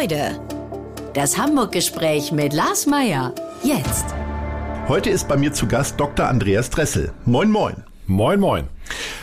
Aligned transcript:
Leute. 0.00 0.40
Das 1.12 1.36
Hamburg-Gespräch 1.36 2.32
mit 2.32 2.54
Lars 2.54 2.86
Meier. 2.86 3.34
Jetzt. 3.62 4.06
Heute 4.88 5.10
ist 5.10 5.28
bei 5.28 5.36
mir 5.36 5.52
zu 5.52 5.68
Gast 5.68 6.00
Dr. 6.00 6.28
Andreas 6.28 6.70
Dressel. 6.70 7.12
Moin, 7.26 7.50
moin. 7.50 7.84
Moin, 8.06 8.40
moin. 8.40 8.68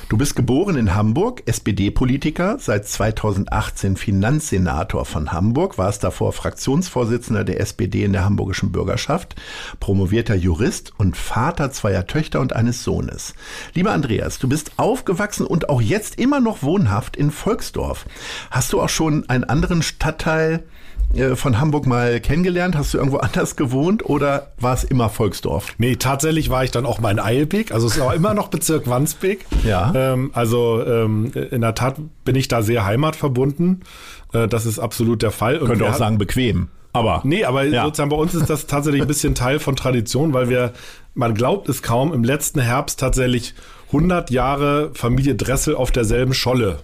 Du 0.10 0.18
bist 0.18 0.36
geboren 0.36 0.76
in 0.76 0.96
Hamburg, 0.96 1.44
SPD-Politiker, 1.46 2.58
seit 2.58 2.88
2018 2.88 3.96
Finanzsenator 3.96 5.06
von 5.06 5.32
Hamburg, 5.32 5.78
warst 5.78 6.04
davor 6.04 6.34
Fraktionsvorsitzender 6.34 7.44
der 7.44 7.60
SPD 7.60 8.04
in 8.04 8.14
der 8.14 8.26
hamburgischen 8.26 8.72
Bürgerschaft, 8.72 9.36
promovierter 9.80 10.34
Jurist 10.34 10.94
und 10.98 11.16
Vater 11.16 11.70
zweier 11.70 12.08
Töchter 12.08 12.40
und 12.40 12.56
eines 12.56 12.84
Sohnes. 12.84 13.36
Lieber 13.76 13.92
Andreas, 13.92 14.40
du 14.40 14.50
bist 14.50 14.72
aufgewachsen 14.78 15.46
und 15.46 15.70
auch 15.70 15.80
jetzt 15.80 16.18
immer 16.18 16.40
noch 16.40 16.64
wohnhaft 16.64 17.16
in 17.16 17.30
Volksdorf. 17.30 18.08
Hast 18.50 18.74
du 18.74 18.82
auch 18.82 18.90
schon 18.90 19.30
einen 19.30 19.44
anderen 19.44 19.84
Stadtteil 19.84 20.64
von 21.36 21.60
Hamburg 21.60 21.88
mal 21.88 22.20
kennengelernt? 22.20 22.78
Hast 22.78 22.94
du 22.94 22.98
irgendwo 22.98 23.18
anders 23.20 23.56
gewohnt 23.56 24.06
oder 24.06 24.52
war 24.60 24.74
es 24.74 24.84
immer 24.84 25.10
Volksdorf? 25.10 25.74
Nee, 25.78 25.96
tatsächlich 25.96 26.50
war 26.50 26.64
ich 26.64 26.72
dann 26.72 26.86
auch 26.86 27.00
mal 27.00 27.12
in 27.12 27.20
Eilbeek. 27.20 27.72
Also 27.72 27.88
es 27.88 27.98
ist 27.98 28.02
auch 28.02 28.14
immer 28.14 28.34
noch 28.34 28.50
Bezirk 28.50 28.88
Wandsbek. 28.88 29.46
Ja. 29.66 29.92
Ähm, 29.96 30.32
also 30.34 30.86
ähm, 30.86 31.32
in 31.34 31.62
der 31.62 31.76
Tat 31.76 31.96
bin 32.26 32.36
ich 32.36 32.48
da 32.48 32.62
sehr 32.62 32.86
heimatverbunden. 32.86 33.84
Äh, 34.34 34.48
das 34.48 34.66
ist 34.66 34.80
absolut 34.80 35.22
der 35.22 35.32
Fall. 35.32 35.58
Und 35.58 35.68
Könnte 35.68 35.90
auch 35.90 35.96
sagen 35.96 36.18
bequem. 36.18 36.70
Aber. 36.94 37.22
Nee, 37.24 37.44
aber 37.44 37.64
ja. 37.66 37.84
sozusagen 37.84 38.10
bei 38.10 38.16
uns 38.16 38.34
ist 38.34 38.50
das 38.50 38.68
tatsächlich 38.68 39.02
ein 39.02 39.08
bisschen 39.08 39.36
Teil 39.36 39.60
von 39.60 39.76
Tradition, 39.76 40.34
weil 40.34 40.50
wir, 40.50 40.74
man 41.14 41.36
glaubt 41.36 41.70
es 41.70 41.84
kaum, 41.84 42.14
im 42.14 42.24
letzten 42.24 42.60
Herbst 42.60 43.00
tatsächlich 43.00 43.54
100 43.88 44.32
Jahre 44.32 44.92
Familie 44.94 45.36
Dressel 45.36 45.76
auf 45.76 45.92
derselben 45.92 46.34
Scholle 46.34 46.80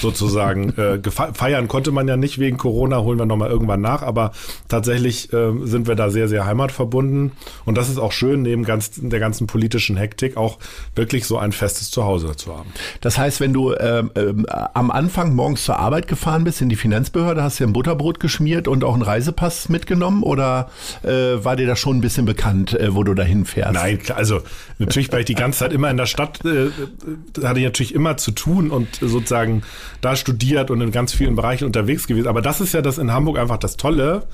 sozusagen 0.00 0.70
äh, 0.76 1.00
feiern 1.10 1.68
konnte 1.68 1.90
man 1.90 2.06
ja 2.06 2.16
nicht 2.16 2.38
wegen 2.38 2.56
Corona, 2.58 3.00
holen 3.00 3.18
wir 3.18 3.26
nochmal 3.26 3.50
irgendwann 3.50 3.80
nach, 3.80 4.02
aber 4.02 4.32
tatsächlich 4.68 5.32
äh, 5.32 5.52
sind 5.62 5.88
wir 5.88 5.94
da 5.94 6.10
sehr, 6.10 6.28
sehr 6.28 6.46
heimatverbunden 6.46 7.32
und 7.64 7.76
das 7.76 7.88
ist 7.88 7.98
auch 7.98 8.12
schön, 8.12 8.42
neben 8.42 8.64
ganz, 8.64 8.92
der 8.94 9.20
ganzen 9.20 9.46
politischen 9.46 9.96
Hektik 9.96 10.36
auch 10.36 10.58
wirklich 10.94 11.26
so 11.26 11.38
ein 11.38 11.52
festes 11.52 11.90
Zuhause 11.90 12.36
zu 12.36 12.56
haben. 12.56 12.70
Das 13.00 13.18
heißt, 13.18 13.40
wenn 13.40 13.52
du 13.52 13.74
ähm, 13.74 14.10
ähm, 14.14 14.46
am 14.48 14.90
Anfang 14.90 15.34
morgens 15.34 15.64
zur 15.64 15.78
Arbeit 15.78 16.06
gefahren 16.06 16.44
bist 16.44 16.60
in 16.60 16.68
die 16.68 16.76
Finanzbehörde, 16.76 17.42
hast 17.42 17.58
du 17.58 17.64
ein 17.64 17.72
Butterbrot 17.72 18.20
geschmiert 18.20 18.68
und 18.68 18.84
auch 18.84 18.94
einen 18.94 19.02
Reisepass 19.02 19.68
mitgenommen 19.68 20.22
oder 20.22 20.70
äh, 21.02 21.08
war 21.08 21.56
dir 21.56 21.66
das 21.66 21.78
schon 21.78 21.98
ein 21.98 22.00
bisschen 22.00 22.26
bekannt, 22.26 22.78
äh, 22.78 22.94
wo 22.94 23.02
du 23.02 23.14
dahin 23.14 23.44
fährst? 23.44 23.74
Nein, 23.74 23.98
also 24.14 24.42
natürlich 24.78 25.10
war 25.12 25.18
ich 25.18 25.26
die 25.26 25.34
ganze 25.34 25.60
Zeit 25.60 25.72
immer 25.72 25.90
in 25.90 25.96
der 25.96 26.06
Stadt, 26.06 26.44
äh, 26.44 26.70
hatte 27.42 27.58
ich 27.58 27.64
natürlich 27.64 27.94
immer 27.94 28.16
zu 28.16 28.30
tun 28.30 28.70
und 28.70 28.88
sozusagen 29.00 29.63
da 30.00 30.16
studiert 30.16 30.70
und 30.70 30.80
in 30.80 30.90
ganz 30.90 31.12
vielen 31.12 31.36
Bereichen 31.36 31.64
unterwegs 31.64 32.06
gewesen. 32.06 32.28
Aber 32.28 32.42
das 32.42 32.60
ist 32.60 32.74
ja 32.74 32.82
das 32.82 32.98
in 32.98 33.12
Hamburg 33.12 33.38
einfach 33.38 33.58
das 33.58 33.76
Tolle, 33.76 34.26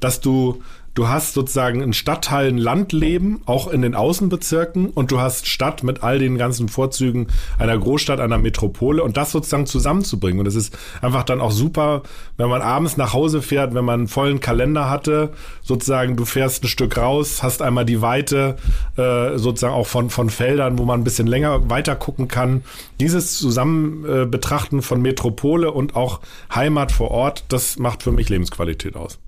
dass 0.00 0.20
du 0.20 0.62
Du 0.94 1.08
hast 1.08 1.34
sozusagen 1.34 1.82
ein 1.82 1.92
Stadtteil, 1.92 2.48
ein 2.48 2.58
Landleben, 2.58 3.40
auch 3.46 3.68
in 3.68 3.82
den 3.82 3.94
Außenbezirken, 3.94 4.90
und 4.90 5.12
du 5.12 5.20
hast 5.20 5.46
Stadt 5.46 5.82
mit 5.82 6.02
all 6.02 6.18
den 6.18 6.36
ganzen 6.36 6.68
Vorzügen 6.68 7.28
einer 7.58 7.78
Großstadt, 7.78 8.18
einer 8.18 8.38
Metropole 8.38 9.02
und 9.02 9.16
das 9.16 9.30
sozusagen 9.30 9.66
zusammenzubringen. 9.66 10.40
Und 10.40 10.46
es 10.46 10.56
ist 10.56 10.76
einfach 11.00 11.22
dann 11.22 11.40
auch 11.40 11.52
super, 11.52 12.02
wenn 12.36 12.48
man 12.48 12.62
abends 12.62 12.96
nach 12.96 13.12
Hause 13.12 13.42
fährt, 13.42 13.74
wenn 13.74 13.84
man 13.84 14.00
einen 14.00 14.08
vollen 14.08 14.40
Kalender 14.40 14.90
hatte, 14.90 15.30
sozusagen, 15.62 16.16
du 16.16 16.24
fährst 16.24 16.64
ein 16.64 16.68
Stück 16.68 16.96
raus, 16.96 17.42
hast 17.42 17.62
einmal 17.62 17.84
die 17.84 18.02
Weite, 18.02 18.56
äh, 18.96 19.38
sozusagen 19.38 19.74
auch 19.74 19.86
von, 19.86 20.10
von 20.10 20.30
Feldern, 20.30 20.78
wo 20.78 20.84
man 20.84 21.00
ein 21.00 21.04
bisschen 21.04 21.26
länger 21.26 21.70
weiter 21.70 21.94
gucken 21.94 22.28
kann. 22.28 22.64
Dieses 23.00 23.38
Zusammenbetrachten 23.38 24.80
äh, 24.80 24.82
von 24.82 25.00
Metropole 25.00 25.70
und 25.70 25.96
auch 25.96 26.20
Heimat 26.52 26.92
vor 26.92 27.10
Ort, 27.10 27.44
das 27.48 27.78
macht 27.78 28.02
für 28.02 28.12
mich 28.12 28.28
Lebensqualität 28.28 28.96
aus. 28.96 29.18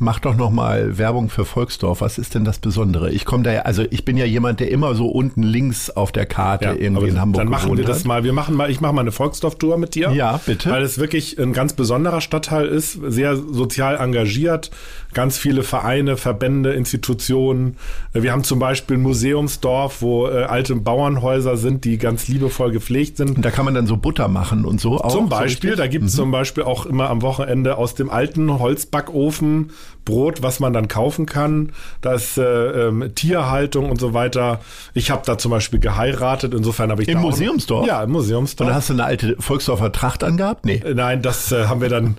Mach 0.00 0.18
doch 0.18 0.34
noch 0.34 0.50
mal 0.50 0.98
Werbung 0.98 1.28
für 1.28 1.44
Volksdorf. 1.44 2.00
Was 2.00 2.18
ist 2.18 2.34
denn 2.34 2.44
das 2.44 2.58
Besondere? 2.58 3.10
Ich 3.10 3.24
komme 3.24 3.42
da 3.42 3.52
ja, 3.52 3.62
also 3.62 3.84
ich 3.90 4.04
bin 4.04 4.16
ja 4.16 4.24
jemand, 4.24 4.60
der 4.60 4.70
immer 4.70 4.94
so 4.94 5.08
unten 5.08 5.42
links 5.42 5.90
auf 5.90 6.10
der 6.10 6.26
Karte 6.26 6.64
ja, 6.64 6.74
irgendwie 6.74 7.08
in 7.08 7.20
Hamburg 7.20 7.42
Dann 7.42 7.50
machen 7.50 7.76
wir 7.76 7.84
das 7.84 8.00
hat. 8.00 8.06
mal. 8.06 8.24
Wir 8.24 8.32
machen 8.32 8.54
mal, 8.54 8.70
ich 8.70 8.80
mache 8.80 8.94
mal 8.94 9.02
eine 9.02 9.12
Volksdorf-Tour 9.12 9.76
mit 9.78 9.94
dir. 9.94 10.10
Ja, 10.10 10.40
bitte. 10.44 10.70
Weil 10.70 10.82
es 10.82 10.98
wirklich 10.98 11.38
ein 11.38 11.52
ganz 11.52 11.74
besonderer 11.74 12.20
Stadtteil 12.20 12.66
ist, 12.66 12.98
sehr 13.08 13.36
sozial 13.36 13.96
engagiert, 13.96 14.70
ganz 15.12 15.38
viele 15.38 15.62
Vereine, 15.62 16.16
Verbände, 16.16 16.72
Institutionen. 16.72 17.76
Wir 18.12 18.32
haben 18.32 18.44
zum 18.44 18.58
Beispiel 18.58 18.96
ein 18.96 19.02
Museumsdorf, 19.02 20.02
wo 20.02 20.26
äh, 20.26 20.44
alte 20.44 20.74
Bauernhäuser 20.76 21.56
sind, 21.56 21.84
die 21.84 21.98
ganz 21.98 22.28
liebevoll 22.28 22.70
gepflegt 22.70 23.16
sind. 23.16 23.36
Und 23.36 23.44
da 23.44 23.50
kann 23.50 23.64
man 23.64 23.74
dann 23.74 23.86
so 23.86 23.96
Butter 23.96 24.28
machen 24.28 24.64
und 24.64 24.80
so 24.80 25.00
auch. 25.00 25.12
Zum 25.12 25.28
Beispiel, 25.28 25.70
so 25.70 25.76
da 25.76 25.86
gibt 25.86 26.04
es 26.04 26.14
mhm. 26.14 26.18
zum 26.18 26.30
Beispiel 26.30 26.64
auch 26.64 26.86
immer 26.86 27.10
am 27.10 27.22
Wochenende 27.22 27.76
aus 27.76 27.94
dem 27.94 28.10
alten 28.10 28.58
Holzbackofen 28.58 29.72
Brot, 30.04 30.42
was 30.42 30.60
man 30.60 30.72
dann 30.72 30.88
kaufen 30.88 31.26
kann. 31.26 31.72
Da 32.00 32.14
ist 32.14 32.38
äh, 32.38 32.88
ähm, 32.88 33.12
Tierhaltung 33.14 33.90
und 33.90 34.00
so 34.00 34.14
weiter. 34.14 34.60
Ich 34.94 35.10
habe 35.10 35.22
da 35.24 35.38
zum 35.38 35.50
Beispiel 35.50 35.80
geheiratet, 35.80 36.54
insofern 36.54 36.90
habe 36.90 37.02
ich 37.02 37.08
Im 37.08 37.18
Museumsdorf? 37.18 37.86
ja, 37.86 38.02
im 38.02 38.10
Museumsdorf. 38.10 38.66
Und 38.66 38.72
da 38.72 38.76
hast 38.76 38.88
du 38.88 38.94
eine 38.94 39.04
alte 39.04 39.36
Volksdorfer 39.38 39.92
Tracht 39.92 40.24
angehabt? 40.24 40.64
Nee. 40.64 40.82
Äh, 40.84 40.94
nein, 40.94 41.22
das 41.22 41.52
äh, 41.52 41.66
haben 41.66 41.80
wir 41.80 41.88
dann 41.88 42.16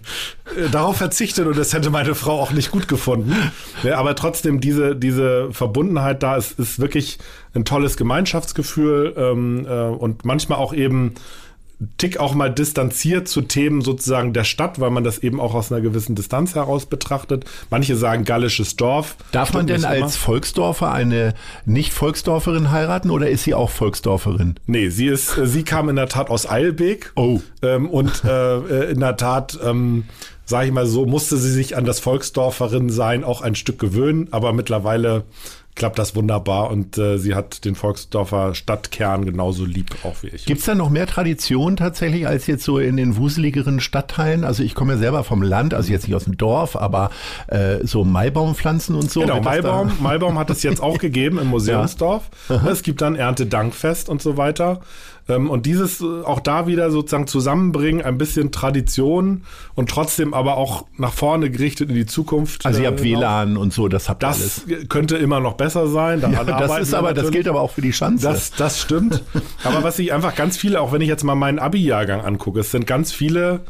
äh, 0.58 0.70
darauf 0.70 0.98
verzichtet 0.98 1.48
und 1.48 1.58
das 1.58 1.74
hätte 1.74 1.90
meine 1.90 2.16
Frau 2.16 2.40
auch 2.40 2.52
nicht 2.52 2.72
gut 2.72 2.88
gefunden. 2.88 3.36
Ja, 3.84 3.98
aber 3.98 4.16
trotzdem, 4.16 4.60
diese, 4.62 4.96
diese 4.96 5.52
Verbundenheit 5.52 6.22
da 6.22 6.36
ist, 6.36 6.60
ist 6.60 6.80
wirklich 6.80 7.18
ein 7.56 7.66
tolles 7.66 7.98
Gemeinschaftsgefühl 7.98 9.14
ähm, 9.18 9.66
äh, 9.68 9.86
und 9.86 10.24
manchmal 10.24 10.60
auch 10.60 10.74
eben 10.74 11.16
Tick 11.98 12.20
auch 12.20 12.36
mal 12.36 12.50
distanziert 12.50 13.28
zu 13.28 13.42
Themen 13.42 13.82
sozusagen 13.82 14.34
der 14.34 14.44
Stadt, 14.44 14.80
weil 14.80 14.92
man 14.92 15.04
das 15.04 15.18
eben 15.18 15.40
auch 15.40 15.56
aus 15.56 15.72
einer 15.72 15.82
gewissen 15.82 16.16
Distanz 16.16 16.54
heraus 16.54 16.86
betrachtet. 16.86 17.46
Manche 17.72 17.96
sagen 17.96 18.24
gallisches 18.24 18.76
Dorf. 18.76 19.16
Darf 19.32 19.54
man 19.54 19.66
denn 19.66 19.84
als 19.84 20.16
Volksdorfer 20.16 20.92
eine 20.92 21.34
Nicht-Volksdorferin 21.66 22.72
heiraten 22.72 23.10
oder 23.10 23.30
ist 23.30 23.44
sie 23.44 23.56
auch 23.56 23.72
Volksdorferin? 23.72 24.56
Nee, 24.68 24.90
sie 24.90 25.08
ist, 25.08 25.38
äh, 25.38 25.48
sie 25.48 25.64
kam 25.64 25.90
in 25.90 25.96
der 25.96 26.08
Tat 26.08 26.30
aus 26.30 26.48
Eilbeek. 26.48 27.14
Oh. 27.16 27.40
Ähm, 27.64 27.90
und 27.90 28.24
äh, 28.26 28.58
äh, 28.58 28.92
in 28.92 29.00
der 29.00 29.18
Tat, 29.18 29.58
ähm, 29.64 30.04
sage 30.46 30.68
ich 30.68 30.74
mal 30.74 30.86
so, 30.86 31.06
musste 31.08 31.38
sie 31.38 31.52
sich 31.52 31.78
an 31.78 31.86
das 31.86 32.00
Volksdorferin 32.00 32.90
sein 32.90 33.24
auch 33.24 33.42
ein 33.42 33.56
Stück 33.56 33.80
gewöhnen, 33.80 34.28
aber 34.32 34.54
mittlerweile 34.54 35.24
klappt 35.76 35.98
das 36.00 36.16
wunderbar 36.16 36.70
und 36.70 36.98
äh, 36.98 37.18
sie 37.18 37.34
hat 37.34 37.66
den 37.66 37.76
Volksdorfer 37.76 38.56
Stadtkern 38.56 39.26
genauso 39.26 39.66
lieb 39.66 39.96
auch 40.04 40.16
wie 40.22 40.28
ich. 40.28 40.46
Gibt 40.46 40.60
es 40.60 40.66
da 40.66 40.76
noch 40.76 40.90
mehr 40.90 41.08
Tradition 41.08 41.78
tatsächlich 41.78 42.28
als 42.28 42.48
jetzt 42.48 42.64
so 42.64 42.78
in 42.78 42.98
den 42.98 43.18
wuseligeren 43.18 43.80
Stadtteilen? 43.80 44.44
Also 44.44 44.64
ich 44.64 44.76
komme 44.76 44.94
ja 44.94 45.00
selber 45.00 45.24
vom 45.24 45.42
Land, 45.42 45.74
also 45.74 45.92
jetzt 45.92 46.08
nicht 46.08 46.16
aus 46.16 46.26
dem 46.26 46.38
Dorf, 46.38 46.76
aber 46.76 47.10
äh, 47.48 47.78
so 47.84 48.04
Maibaumpflanzen 48.04 48.96
und 48.96 49.10
so. 49.10 49.22
Genau, 49.22 49.42
Maibaum, 49.42 49.92
Maibaum 50.02 50.38
hat 50.38 50.50
es 50.50 50.64
jetzt 50.64 50.82
auch 50.82 50.98
gegeben 50.98 51.40
im 51.40 51.48
Museumsdorf. 51.48 52.30
Ja. 52.50 52.68
Es 52.68 52.84
gibt 52.84 53.02
dann 53.02 53.16
Erntedankfest 53.16 54.10
und 54.10 54.22
so 54.22 54.38
weiter. 54.38 54.82
Ähm, 55.30 55.50
und 55.50 55.66
dieses 55.66 56.02
äh, 56.02 56.06
auch 56.24 56.40
da 56.40 56.68
wieder 56.68 56.92
sozusagen 56.92 57.28
zusammenbringen, 57.28 58.04
ein 58.04 58.18
bisschen 58.18 58.52
Tradition 58.52 59.44
und 59.76 59.90
trotzdem 59.90 60.34
aber 60.34 60.58
auch 60.58 60.86
nach 60.98 61.14
vorne 61.14 61.50
gerichtet 61.50 61.90
in 61.90 61.96
die 61.96 62.06
Zukunft. 62.06 62.66
Also 62.66 62.82
ihr 62.82 62.88
habt 62.88 63.02
äh, 63.02 63.04
WLAN 63.04 63.58
und 63.58 63.74
so, 63.74 63.88
das 63.88 64.10
habt 64.10 64.24
ihr 64.24 64.28
Das 64.28 64.64
alles. 64.68 64.90
könnte 64.90 65.18
immer 65.18 65.40
noch 65.40 65.54
besser 65.54 65.88
sein. 65.88 66.22
Ja, 66.22 66.44
das 66.44 66.80
ist 66.80 66.94
aber, 66.94 67.14
das 67.14 67.32
gilt 67.32 67.48
aber 67.48 67.62
auch 67.62 67.72
für 67.72 67.82
die 67.82 67.94
Schanze. 67.94 68.28
Das, 68.28 68.52
das 68.52 68.82
stimmt. 68.82 69.24
aber 69.64 69.84
was 69.84 70.00
ich 70.00 70.14
einfach 70.14 70.36
ganz 70.36 70.58
viele, 70.58 70.82
auch 70.82 70.92
wenn 70.92 71.02
ich 71.02 71.08
jetzt 71.08 71.24
mal 71.24 71.36
meinen 71.36 71.60
Abi-Jahrgang 71.60 72.22
angucke, 72.22 72.60
es 72.60 72.72
sind 72.72 72.88
ganz 72.88 73.12
viele 73.12 73.62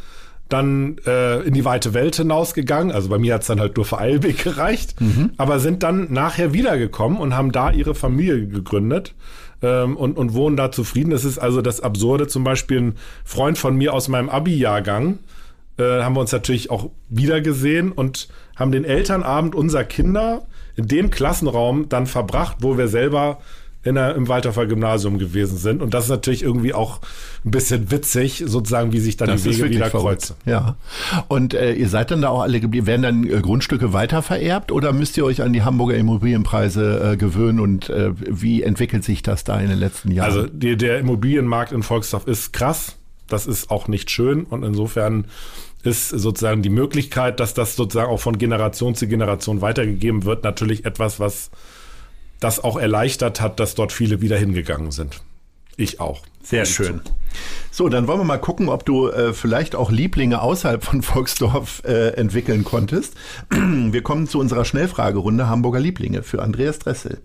dann 0.51 0.97
äh, 1.05 1.39
in 1.41 1.53
die 1.53 1.63
weite 1.63 1.93
Welt 1.93 2.17
hinausgegangen. 2.17 2.91
Also 2.93 3.09
bei 3.09 3.17
mir 3.17 3.33
hat 3.33 3.41
es 3.41 3.47
dann 3.47 3.59
halt 3.59 3.77
nur 3.77 3.85
für 3.85 3.99
Eilbeck 3.99 4.43
gereicht, 4.43 4.99
mhm. 4.99 5.31
aber 5.37 5.59
sind 5.59 5.83
dann 5.83 6.11
nachher 6.11 6.53
wiedergekommen 6.53 7.17
und 7.17 7.35
haben 7.35 7.51
da 7.51 7.71
ihre 7.71 7.95
Familie 7.95 8.47
gegründet 8.47 9.15
ähm, 9.61 9.97
und, 9.97 10.17
und 10.17 10.33
wohnen 10.33 10.57
da 10.57 10.71
zufrieden. 10.71 11.11
Das 11.11 11.25
ist 11.25 11.37
also 11.37 11.61
das 11.61 11.81
Absurde. 11.81 12.27
Zum 12.27 12.43
Beispiel 12.43 12.81
ein 12.81 12.95
Freund 13.23 13.57
von 13.57 13.75
mir 13.75 13.93
aus 13.93 14.07
meinem 14.07 14.29
Abi-Jahrgang, 14.29 15.19
äh, 15.77 16.01
haben 16.01 16.15
wir 16.15 16.21
uns 16.21 16.31
natürlich 16.31 16.69
auch 16.69 16.89
wiedergesehen 17.09 17.91
und 17.91 18.27
haben 18.55 18.71
den 18.71 18.85
Elternabend 18.85 19.55
unserer 19.55 19.83
Kinder 19.83 20.43
in 20.75 20.87
dem 20.87 21.09
Klassenraum 21.09 21.89
dann 21.89 22.07
verbracht, 22.07 22.57
wo 22.59 22.77
wir 22.77 22.87
selber 22.87 23.39
in 23.83 23.95
der, 23.95 24.15
im 24.15 24.27
Waldorfer 24.27 24.67
Gymnasium 24.67 25.17
gewesen 25.17 25.57
sind. 25.57 25.81
Und 25.81 25.93
das 25.93 26.05
ist 26.05 26.09
natürlich 26.09 26.43
irgendwie 26.43 26.73
auch 26.73 26.99
ein 27.43 27.51
bisschen 27.51 27.89
witzig, 27.89 28.43
sozusagen, 28.45 28.93
wie 28.93 28.99
sich 28.99 29.17
dann 29.17 29.29
das 29.29 29.43
die 29.43 29.57
Wege 29.57 29.71
wieder 29.71 29.89
kreuzen. 29.89 30.35
Ja. 30.45 30.75
Und 31.27 31.53
äh, 31.53 31.73
ihr 31.73 31.89
seid 31.89 32.11
dann 32.11 32.21
da 32.21 32.29
auch 32.29 32.41
alle 32.41 32.59
geblieben. 32.59 32.85
Werden 32.85 33.01
dann 33.01 33.23
äh, 33.23 33.41
Grundstücke 33.41 33.91
weiter 33.91 34.21
vererbt 34.21 34.71
oder 34.71 34.93
müsst 34.93 35.17
ihr 35.17 35.25
euch 35.25 35.41
an 35.41 35.51
die 35.51 35.63
Hamburger 35.63 35.95
Immobilienpreise 35.95 37.13
äh, 37.13 37.17
gewöhnen 37.17 37.59
und 37.59 37.89
äh, 37.89 38.11
wie 38.15 38.61
entwickelt 38.61 39.03
sich 39.03 39.23
das 39.23 39.43
da 39.43 39.59
in 39.59 39.69
den 39.69 39.79
letzten 39.79 40.11
Jahren? 40.11 40.31
Also 40.31 40.47
die, 40.47 40.77
der 40.77 40.99
Immobilienmarkt 40.99 41.71
in 41.71 41.81
Volksdorf 41.81 42.27
ist 42.27 42.53
krass. 42.53 42.97
Das 43.27 43.47
ist 43.47 43.71
auch 43.71 43.87
nicht 43.87 44.11
schön 44.11 44.43
und 44.43 44.63
insofern 44.63 45.25
ist 45.83 46.09
sozusagen 46.09 46.61
die 46.61 46.69
Möglichkeit, 46.69 47.39
dass 47.39 47.53
das 47.53 47.75
sozusagen 47.75 48.11
auch 48.11 48.19
von 48.19 48.37
Generation 48.37 48.93
zu 48.93 49.07
Generation 49.07 49.61
weitergegeben 49.61 50.25
wird, 50.25 50.43
natürlich 50.43 50.85
etwas, 50.85 51.19
was 51.19 51.49
das 52.41 52.61
auch 52.61 52.77
erleichtert 52.77 53.39
hat, 53.39 53.61
dass 53.61 53.75
dort 53.75 53.93
viele 53.93 54.19
wieder 54.19 54.37
hingegangen 54.37 54.91
sind. 54.91 55.21
Ich 55.77 56.01
auch. 56.01 56.23
Sehr 56.43 56.65
schön. 56.65 56.99
So, 57.71 57.87
dann 57.87 58.07
wollen 58.07 58.19
wir 58.19 58.23
mal 58.25 58.37
gucken, 58.39 58.67
ob 58.67 58.85
du 58.85 59.07
äh, 59.07 59.31
vielleicht 59.33 59.75
auch 59.75 59.89
Lieblinge 59.91 60.41
außerhalb 60.41 60.83
von 60.83 61.01
Volksdorf 61.01 61.83
äh, 61.85 62.09
entwickeln 62.15 62.65
konntest. 62.65 63.13
Wir 63.51 64.01
kommen 64.03 64.27
zu 64.27 64.39
unserer 64.39 64.65
Schnellfragerunde 64.65 65.47
Hamburger 65.47 65.79
Lieblinge 65.79 66.23
für 66.23 66.41
Andreas 66.41 66.79
Dressel. 66.79 67.19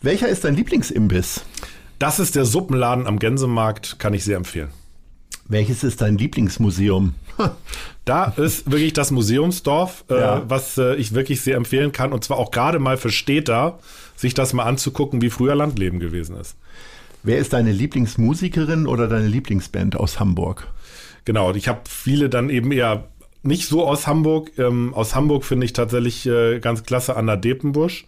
Welcher 0.00 0.28
ist 0.28 0.44
dein 0.44 0.54
Lieblingsimbiss? 0.56 1.42
Das 1.98 2.20
ist 2.20 2.36
der 2.36 2.44
Suppenladen 2.44 3.06
am 3.06 3.18
Gänsemarkt, 3.18 3.98
kann 3.98 4.14
ich 4.14 4.22
sehr 4.24 4.36
empfehlen. 4.36 4.70
Welches 5.48 5.82
ist 5.84 6.00
dein 6.00 6.16
Lieblingsmuseum? 6.16 7.14
Da 8.04 8.32
ist 8.38 8.70
wirklich 8.70 8.94
das 8.94 9.10
Museumsdorf, 9.10 10.04
äh, 10.08 10.18
Ja. 10.18 10.42
was 10.48 10.78
äh, 10.78 10.94
ich 10.94 11.12
wirklich 11.12 11.42
sehr 11.42 11.56
empfehlen 11.58 11.92
kann. 11.92 12.14
Und 12.14 12.24
zwar 12.24 12.38
auch 12.38 12.50
gerade 12.50 12.78
mal 12.78 12.96
für 12.96 13.10
Städter, 13.10 13.80
sich 14.18 14.34
das 14.34 14.52
mal 14.52 14.64
anzugucken, 14.64 15.22
wie 15.22 15.30
früher 15.30 15.54
Landleben 15.54 16.00
gewesen 16.00 16.36
ist. 16.36 16.56
Wer 17.22 17.38
ist 17.38 17.52
deine 17.52 17.72
Lieblingsmusikerin 17.72 18.86
oder 18.86 19.06
deine 19.08 19.28
Lieblingsband 19.28 19.96
aus 19.96 20.18
Hamburg? 20.20 20.66
Genau, 21.24 21.52
ich 21.54 21.68
habe 21.68 21.80
viele 21.88 22.28
dann 22.28 22.50
eben 22.50 22.72
eher 22.72 23.04
nicht 23.42 23.68
so 23.68 23.86
aus 23.86 24.06
Hamburg. 24.06 24.50
Ähm, 24.58 24.92
aus 24.94 25.14
Hamburg 25.14 25.44
finde 25.44 25.66
ich 25.66 25.72
tatsächlich 25.72 26.26
äh, 26.26 26.58
ganz 26.58 26.82
klasse 26.82 27.16
Anna 27.16 27.36
Depenbusch. 27.36 28.06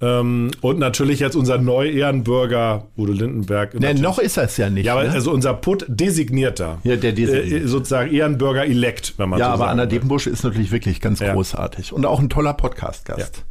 Ähm, 0.00 0.52
und 0.60 0.78
natürlich 0.78 1.18
jetzt 1.18 1.34
unser 1.34 1.58
Neu-Ehrenbürger 1.58 2.86
Udo 2.96 3.12
Lindenberg. 3.12 3.74
Ne, 3.74 3.80
Natürlich- 3.80 4.00
noch 4.02 4.18
ist 4.20 4.36
das 4.36 4.56
ja 4.56 4.70
nicht. 4.70 4.86
Ja, 4.86 4.92
aber 4.92 5.04
ne? 5.04 5.10
also 5.10 5.32
unser 5.32 5.54
Put 5.54 5.86
designierter. 5.88 6.78
Ja, 6.84 6.94
der 6.94 7.12
designiert. 7.12 7.64
Äh, 7.64 7.66
sozusagen 7.66 8.12
Ehrenbürger 8.12 8.64
elect, 8.64 9.14
wenn 9.16 9.28
man 9.28 9.40
ja, 9.40 9.46
so 9.46 9.50
aber 9.54 9.58
sagen 9.64 9.70
Anna 9.72 9.82
will. 9.82 9.88
Depenbusch 9.88 10.28
ist 10.28 10.44
natürlich 10.44 10.70
wirklich 10.70 11.00
ganz 11.00 11.18
Ja. 11.18 11.32
großartig 11.32 11.92
und 11.92 12.06
auch 12.06 12.20
ein 12.20 12.28
toller 12.28 12.54
Podcast-Gast. 12.54 13.44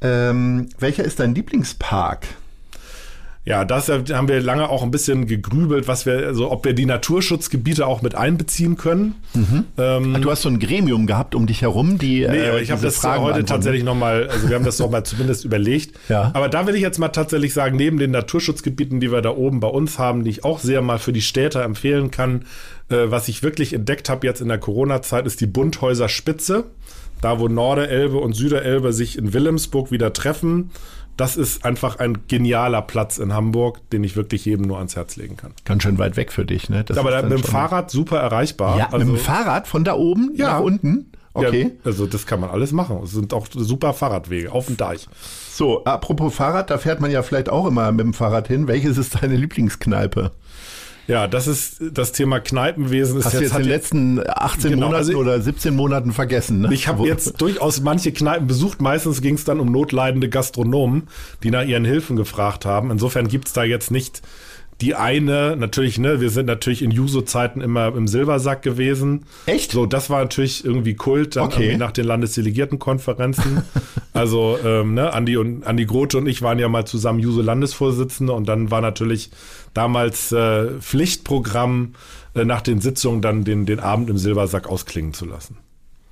Ähm, 0.00 0.68
welcher 0.78 1.04
ist 1.04 1.20
dein 1.20 1.34
Lieblingspark? 1.34 2.26
Ja, 3.44 3.64
das 3.64 3.88
äh, 3.88 4.02
haben 4.12 4.28
wir 4.28 4.40
lange 4.42 4.68
auch 4.68 4.82
ein 4.82 4.90
bisschen 4.90 5.26
gegrübelt, 5.26 5.88
was 5.88 6.04
wir, 6.04 6.26
also 6.26 6.50
ob 6.50 6.66
wir 6.66 6.74
die 6.74 6.84
Naturschutzgebiete 6.84 7.86
auch 7.86 8.02
mit 8.02 8.14
einbeziehen 8.14 8.76
können. 8.76 9.14
Ähm, 9.78 10.16
Ah, 10.16 10.18
Du 10.18 10.30
hast 10.30 10.42
so 10.42 10.50
ein 10.50 10.58
Gremium 10.58 11.06
gehabt 11.06 11.34
um 11.34 11.46
dich 11.46 11.62
herum, 11.62 11.96
die. 11.96 12.26
Nee, 12.28 12.36
äh, 12.36 12.48
aber 12.50 12.60
ich 12.60 12.70
habe 12.70 12.82
das 12.82 12.96
Fragen 12.96 13.22
heute 13.22 13.34
beantworten. 13.36 13.46
tatsächlich 13.46 13.84
nochmal, 13.84 14.28
also 14.28 14.50
wir 14.50 14.54
haben 14.54 14.66
das 14.66 14.78
nochmal 14.78 15.04
zumindest 15.04 15.46
überlegt. 15.46 15.98
Ja. 16.10 16.30
Aber 16.34 16.50
da 16.50 16.66
will 16.66 16.74
ich 16.74 16.82
jetzt 16.82 16.98
mal 16.98 17.08
tatsächlich 17.08 17.54
sagen, 17.54 17.76
neben 17.76 17.96
den 17.98 18.10
Naturschutzgebieten, 18.10 19.00
die 19.00 19.10
wir 19.10 19.22
da 19.22 19.30
oben 19.30 19.60
bei 19.60 19.68
uns 19.68 19.98
haben, 19.98 20.24
die 20.24 20.30
ich 20.30 20.44
auch 20.44 20.58
sehr 20.58 20.82
mal 20.82 20.98
für 20.98 21.14
die 21.14 21.22
Städter 21.22 21.62
empfehlen 21.64 22.10
kann, 22.10 22.42
äh, 22.90 22.96
was 23.06 23.28
ich 23.28 23.42
wirklich 23.42 23.72
entdeckt 23.72 24.10
habe 24.10 24.26
jetzt 24.26 24.42
in 24.42 24.48
der 24.48 24.58
Corona-Zeit, 24.58 25.26
ist 25.26 25.40
die 25.40 25.46
Bunthäuser 25.46 26.10
Spitze. 26.10 26.64
Da, 27.20 27.38
wo 27.40 27.48
Norderelbe 27.48 28.18
und 28.18 28.34
Süderelbe 28.34 28.92
sich 28.92 29.18
in 29.18 29.32
Wilhelmsburg 29.32 29.90
wieder 29.90 30.12
treffen. 30.12 30.70
Das 31.16 31.36
ist 31.36 31.64
einfach 31.64 31.98
ein 31.98 32.18
genialer 32.28 32.80
Platz 32.80 33.18
in 33.18 33.32
Hamburg, 33.32 33.80
den 33.90 34.04
ich 34.04 34.14
wirklich 34.14 34.44
jedem 34.44 34.66
nur 34.66 34.76
ans 34.78 34.94
Herz 34.94 35.16
legen 35.16 35.36
kann. 35.36 35.52
Ganz 35.64 35.82
schön 35.82 35.98
weit 35.98 36.16
weg 36.16 36.30
für 36.30 36.44
dich, 36.44 36.68
ne? 36.70 36.84
Das 36.84 36.96
aber 36.96 37.10
da, 37.10 37.22
mit 37.22 37.32
dem 37.32 37.42
Fahrrad 37.42 37.90
super 37.90 38.18
erreichbar. 38.20 38.78
Ja, 38.78 38.84
Also- 38.92 38.98
mit 38.98 39.08
dem 39.08 39.16
Fahrrad 39.16 39.66
von 39.66 39.82
da 39.82 39.94
oben 39.94 40.30
Ja. 40.36 40.52
nach 40.52 40.60
unten. 40.60 41.10
Okay. 41.34 41.62
Ja, 41.62 41.70
also 41.84 42.06
das 42.06 42.24
kann 42.26 42.40
man 42.40 42.50
alles 42.50 42.70
machen. 42.72 43.00
Es 43.02 43.10
sind 43.12 43.32
auch 43.34 43.46
super 43.50 43.94
Fahrradwege 43.94 44.50
auf 44.52 44.66
dem 44.66 44.76
Deich. 44.76 45.08
So, 45.50 45.84
apropos 45.84 46.34
Fahrrad, 46.34 46.70
da 46.70 46.78
fährt 46.78 47.00
man 47.00 47.10
ja 47.10 47.22
vielleicht 47.22 47.48
auch 47.48 47.66
immer 47.66 47.90
mit 47.92 48.04
dem 48.06 48.14
Fahrrad 48.14 48.46
hin. 48.48 48.66
Welches 48.68 48.96
ist 48.96 49.20
deine 49.22 49.36
Lieblingskneipe? 49.36 50.30
Ja, 51.08 51.26
das 51.26 51.46
ist 51.46 51.78
das 51.80 52.12
Thema 52.12 52.38
Kneipenwesen. 52.38 53.18
Ist 53.18 53.24
Hast 53.24 53.34
du 53.34 53.40
jetzt 53.40 53.52
in 53.56 53.62
den 53.62 53.68
letzten 53.68 54.20
18 54.28 54.72
Genau, 54.72 54.86
Monaten 54.88 55.06
also- 55.06 55.18
oder 55.18 55.40
17 55.40 55.74
Monaten 55.74 56.12
vergessen, 56.12 56.60
ne? 56.60 56.68
ich 56.72 56.86
habe 56.86 57.06
jetzt 57.06 57.40
durchaus 57.40 57.80
manche 57.80 58.12
Kneipen 58.12 58.46
besucht. 58.46 58.82
Meistens 58.82 59.22
ging 59.22 59.34
es 59.34 59.44
dann 59.44 59.58
um 59.58 59.72
notleidende 59.72 60.28
Gastronomen, 60.28 61.08
die 61.42 61.50
nach 61.50 61.64
ihren 61.64 61.86
Hilfen 61.86 62.16
gefragt 62.16 62.66
haben. 62.66 62.90
Insofern 62.90 63.26
gibt's 63.26 63.54
da 63.54 63.64
jetzt 63.64 63.90
nicht 63.90 64.20
die 64.80 64.94
eine, 64.94 65.56
natürlich, 65.56 65.98
ne, 65.98 66.20
wir 66.20 66.30
sind 66.30 66.46
natürlich 66.46 66.82
in 66.82 66.92
Juso-Zeiten 66.92 67.60
immer 67.60 67.88
im 67.88 68.06
Silbersack 68.06 68.62
gewesen. 68.62 69.24
Echt? 69.46 69.72
So, 69.72 69.86
das 69.86 70.08
war 70.08 70.20
natürlich 70.20 70.64
irgendwie 70.64 70.94
Kult, 70.94 71.34
dann 71.36 71.46
Okay. 71.46 71.62
irgendwie 71.64 71.78
nach 71.78 71.90
den 71.90 72.04
Landesdelegiertenkonferenzen. 72.04 73.62
also, 74.12 74.56
ähm, 74.64 74.94
ne, 74.94 75.12
Andi 75.12 75.36
und 75.36 75.66
Andi 75.66 75.84
Grote 75.84 76.18
und 76.18 76.26
ich 76.28 76.42
waren 76.42 76.58
ja 76.60 76.68
mal 76.68 76.84
zusammen 76.86 77.18
Juso-Landesvorsitzende 77.18 78.32
und 78.32 78.46
dann 78.48 78.70
war 78.70 78.80
natürlich 78.80 79.30
damals 79.74 80.30
äh, 80.30 80.68
Pflichtprogramm, 80.80 81.94
äh, 82.34 82.44
nach 82.44 82.60
den 82.60 82.80
Sitzungen 82.80 83.20
dann 83.20 83.42
den, 83.44 83.66
den 83.66 83.80
Abend 83.80 84.08
im 84.10 84.18
Silbersack 84.18 84.68
ausklingen 84.68 85.12
zu 85.12 85.24
lassen. 85.26 85.56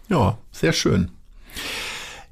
Ja, 0.09 0.39
sehr 0.51 0.73
schön. 0.73 1.11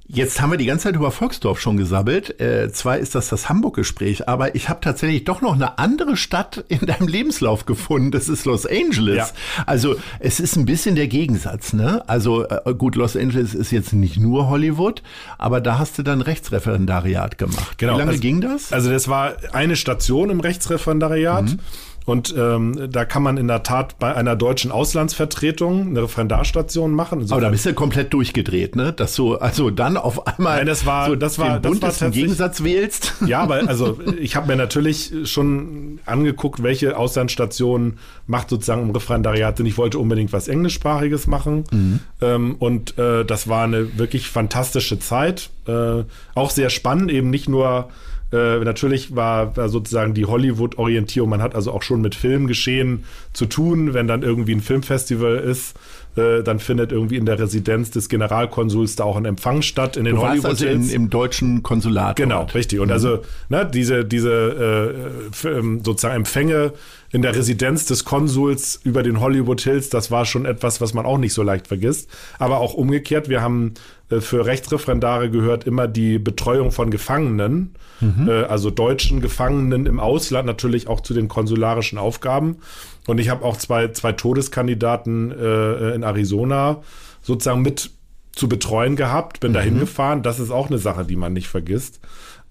Jetzt 0.07 0.43
haben 0.43 0.51
wir 0.51 0.59
die 0.59 0.67
ganze 0.67 0.85
Zeit 0.85 0.97
über 0.97 1.11
Volksdorf 1.11 1.59
schon 1.59 1.79
gesabbelt. 1.79 2.39
Äh, 2.39 2.71
zwar 2.71 2.99
ist 2.99 3.15
das 3.15 3.31
das 3.31 3.49
Hamburg-Gespräch, 3.49 4.29
aber 4.29 4.55
ich 4.55 4.69
habe 4.69 4.81
tatsächlich 4.81 5.25
doch 5.25 5.41
noch 5.41 5.55
eine 5.55 5.79
andere 5.79 6.19
Stadt 6.19 6.63
in 6.69 6.81
deinem 6.81 7.09
Lebenslauf 7.09 7.65
gefunden. 7.65 8.11
Das 8.11 8.29
ist 8.29 8.45
Los 8.45 8.67
Angeles. 8.67 9.17
Ja. 9.17 9.29
Also 9.65 9.97
es 10.21 10.41
ist 10.41 10.57
ein 10.57 10.67
bisschen 10.67 10.95
der 10.95 11.09
Gegensatz, 11.09 11.73
ne? 11.73 12.07
Also 12.07 12.47
äh, 12.47 12.75
gut, 12.75 12.97
Los 12.97 13.17
Angeles 13.17 13.55
ist 13.55 13.71
jetzt 13.71 13.95
nicht 13.95 14.19
nur 14.19 14.51
Hollywood, 14.51 15.03
aber 15.39 15.63
da 15.63 15.79
hast 15.79 15.99
du 15.99 16.03
dann 16.03 16.21
Rechtsreferendariat 16.21 17.39
gemacht. 17.39 17.77
Wie 17.79 17.87
lange 17.87 18.03
also, 18.03 18.21
ging 18.21 18.43
das? 18.43 18.75
Also 18.75 18.91
das 18.91 19.09
war 19.09 19.37
eine 19.53 19.75
Station 19.75 20.29
im 20.29 20.41
Rechtsreferendariat. 20.41 21.45
Mhm. 21.45 21.59
Und 22.07 22.35
ähm, 22.37 22.89
da 22.91 23.05
kann 23.07 23.23
man 23.23 23.39
in 23.39 23.49
der 23.49 23.63
Tat 23.63 23.99
bei 23.99 24.15
einer 24.15 24.37
deutschen 24.37 24.71
Auslandsvertretung 24.71 25.89
eine 25.89 26.03
Referendarstation 26.03 26.93
machen. 26.93 27.15
aber 27.15 27.23
Insofern- 27.23 27.43
da 27.45 27.49
bist 27.51 27.67
du 27.67 27.73
komplett 27.75 28.13
durchgedreht, 28.13 28.77
ne? 28.77 28.93
Dass 28.93 29.15
du 29.15 29.37
also 29.37 29.71
dann 29.71 29.97
auf 29.97 30.27
einmal 30.27 30.59
Nein, 30.59 30.67
das 30.67 30.85
war- 30.85 31.07
so 31.09 31.17
das 31.17 31.39
war- 31.39 31.61
den 31.61 31.81
das 31.81 32.01
war 32.03 32.11
Gegensatz 32.11 32.63
wählst. 32.63 33.15
Ja, 33.27 33.41
aber 33.41 33.67
also 33.69 33.99
ich 34.21 34.37
habe 34.37 34.49
mir 34.49 34.57
natürlich 34.57 35.13
schon 35.25 35.99
angeguckt, 36.05 36.63
welche 36.63 36.97
Auslandsstationen 36.97 37.99
macht 38.27 38.51
sozusagen 38.51 38.83
im 38.83 38.91
Referendariat 38.91 39.57
Sinn. 39.57 39.67
Ich 39.67 39.79
wollte 39.79 39.99
unbedingt 39.99 40.33
was 40.33 40.49
Englischsprachiges 40.49 41.27
machen. 41.27 41.65
Ähm, 42.21 42.57
und 42.59 42.99
äh, 42.99 43.25
das 43.25 43.49
war 43.49 43.65
eine 43.65 43.99
wirklich 43.99 44.29
fantastische 44.29 44.99
Zeit. 44.99 45.51
Äh, 45.67 46.03
auch 46.35 46.51
sehr 46.51 46.69
spannend, 46.71 47.11
eben 47.11 47.31
nicht 47.31 47.49
nur 47.49 47.89
äh, 48.35 48.65
natürlich 48.65 49.15
war, 49.15 49.57
war 49.57 49.69
sozusagen 49.69 50.13
die 50.13 50.27
Hollywood-Orientierung. 50.27 51.31
Man 51.31 51.43
hat 51.43 51.55
also 51.55 51.71
auch 51.71 51.83
schon 51.83 52.01
mit 52.01 52.17
Filmgeschehen 52.17 53.05
zu 53.33 53.47
tun, 53.47 53.95
wenn 53.95 54.09
dann 54.09 54.23
irgendwie 54.23 54.55
ein 54.55 54.61
Filmfestival 54.61 55.37
ist. 55.37 55.77
Äh, 56.17 56.43
dann 56.43 56.59
findet 56.59 56.91
irgendwie 56.91 57.17
in 57.17 57.27
der 57.27 57.39
Residenz 57.39 57.91
des 57.91 58.09
Generalkonsuls 58.09 58.97
da 58.97 59.05
auch 59.05 59.17
ein 59.17 59.25
Empfang 59.25 59.63
statt 59.63 59.97
in 59.97 60.05
den 60.05 60.19
Hollywood 60.19 60.47
also 60.47 60.67
in, 60.67 60.89
im 60.91 61.11
deutschen 61.11 61.63
Konsulat. 61.63 62.17
Genau, 62.17 62.41
dort. 62.41 62.55
richtig. 62.55 62.81
Und 62.81 62.91
also 62.91 63.21
ne, 63.49 63.69
diese, 63.73 64.05
diese 64.05 64.95
äh, 65.45 65.49
ähm, 65.49 65.83
sozusagen 65.85 66.17
Empfänge 66.17 66.73
in 67.11 67.23
der 67.23 67.35
Residenz 67.37 67.87
des 67.87 68.05
Konsuls 68.05 68.81
über 68.83 69.05
den 69.05 69.21
Hollywood 69.21 69.61
Hills, 69.61 69.89
das 69.89 70.11
war 70.11 70.25
schon 70.25 70.45
etwas, 70.47 70.81
was 70.81 70.95
man 70.95 71.07
auch 71.07 71.19
nicht 71.19 71.35
so 71.35 71.45
leicht 71.45 71.69
vergisst. 71.69 72.09
Aber 72.39 72.59
auch 72.59 72.75
umgekehrt, 72.75 73.29
wir 73.29 73.43
haben 73.43 73.75
für 74.21 74.45
Rechtsreferendare 74.45 75.31
gehört 75.31 75.65
immer 75.65 75.89
die 75.89 76.19
Betreuung 76.19 76.73
von 76.73 76.91
Gefangenen, 76.91 77.75
äh, 78.29 78.45
also 78.45 78.71
deutschen 78.71 79.21
Gefangenen 79.21 79.87
im 79.87 79.99
Ausland, 79.99 80.47
natürlich 80.47 80.89
auch 80.89 81.01
zu 81.01 81.15
den 81.15 81.29
konsularischen 81.29 81.99
Aufgaben. 81.99 82.59
Und 83.07 83.19
ich 83.19 83.29
habe 83.29 83.45
auch 83.45 83.57
zwei, 83.57 83.89
zwei 83.89 84.13
Todeskandidaten 84.13 85.31
äh, 85.33 85.95
in 85.95 86.03
Arizona 86.03 86.83
sozusagen 87.23 87.63
mit 87.63 87.91
zu 88.33 88.49
betreuen 88.49 88.97
gehabt, 88.97 89.41
bin 89.41 89.53
da 89.53 89.61
hingefahren. 89.61 90.23
Das 90.23 90.41
ist 90.41 90.51
auch 90.51 90.69
eine 90.69 90.79
Sache, 90.79 91.05
die 91.05 91.17
man 91.17 91.33
nicht 91.33 91.47
vergisst. 91.47 92.01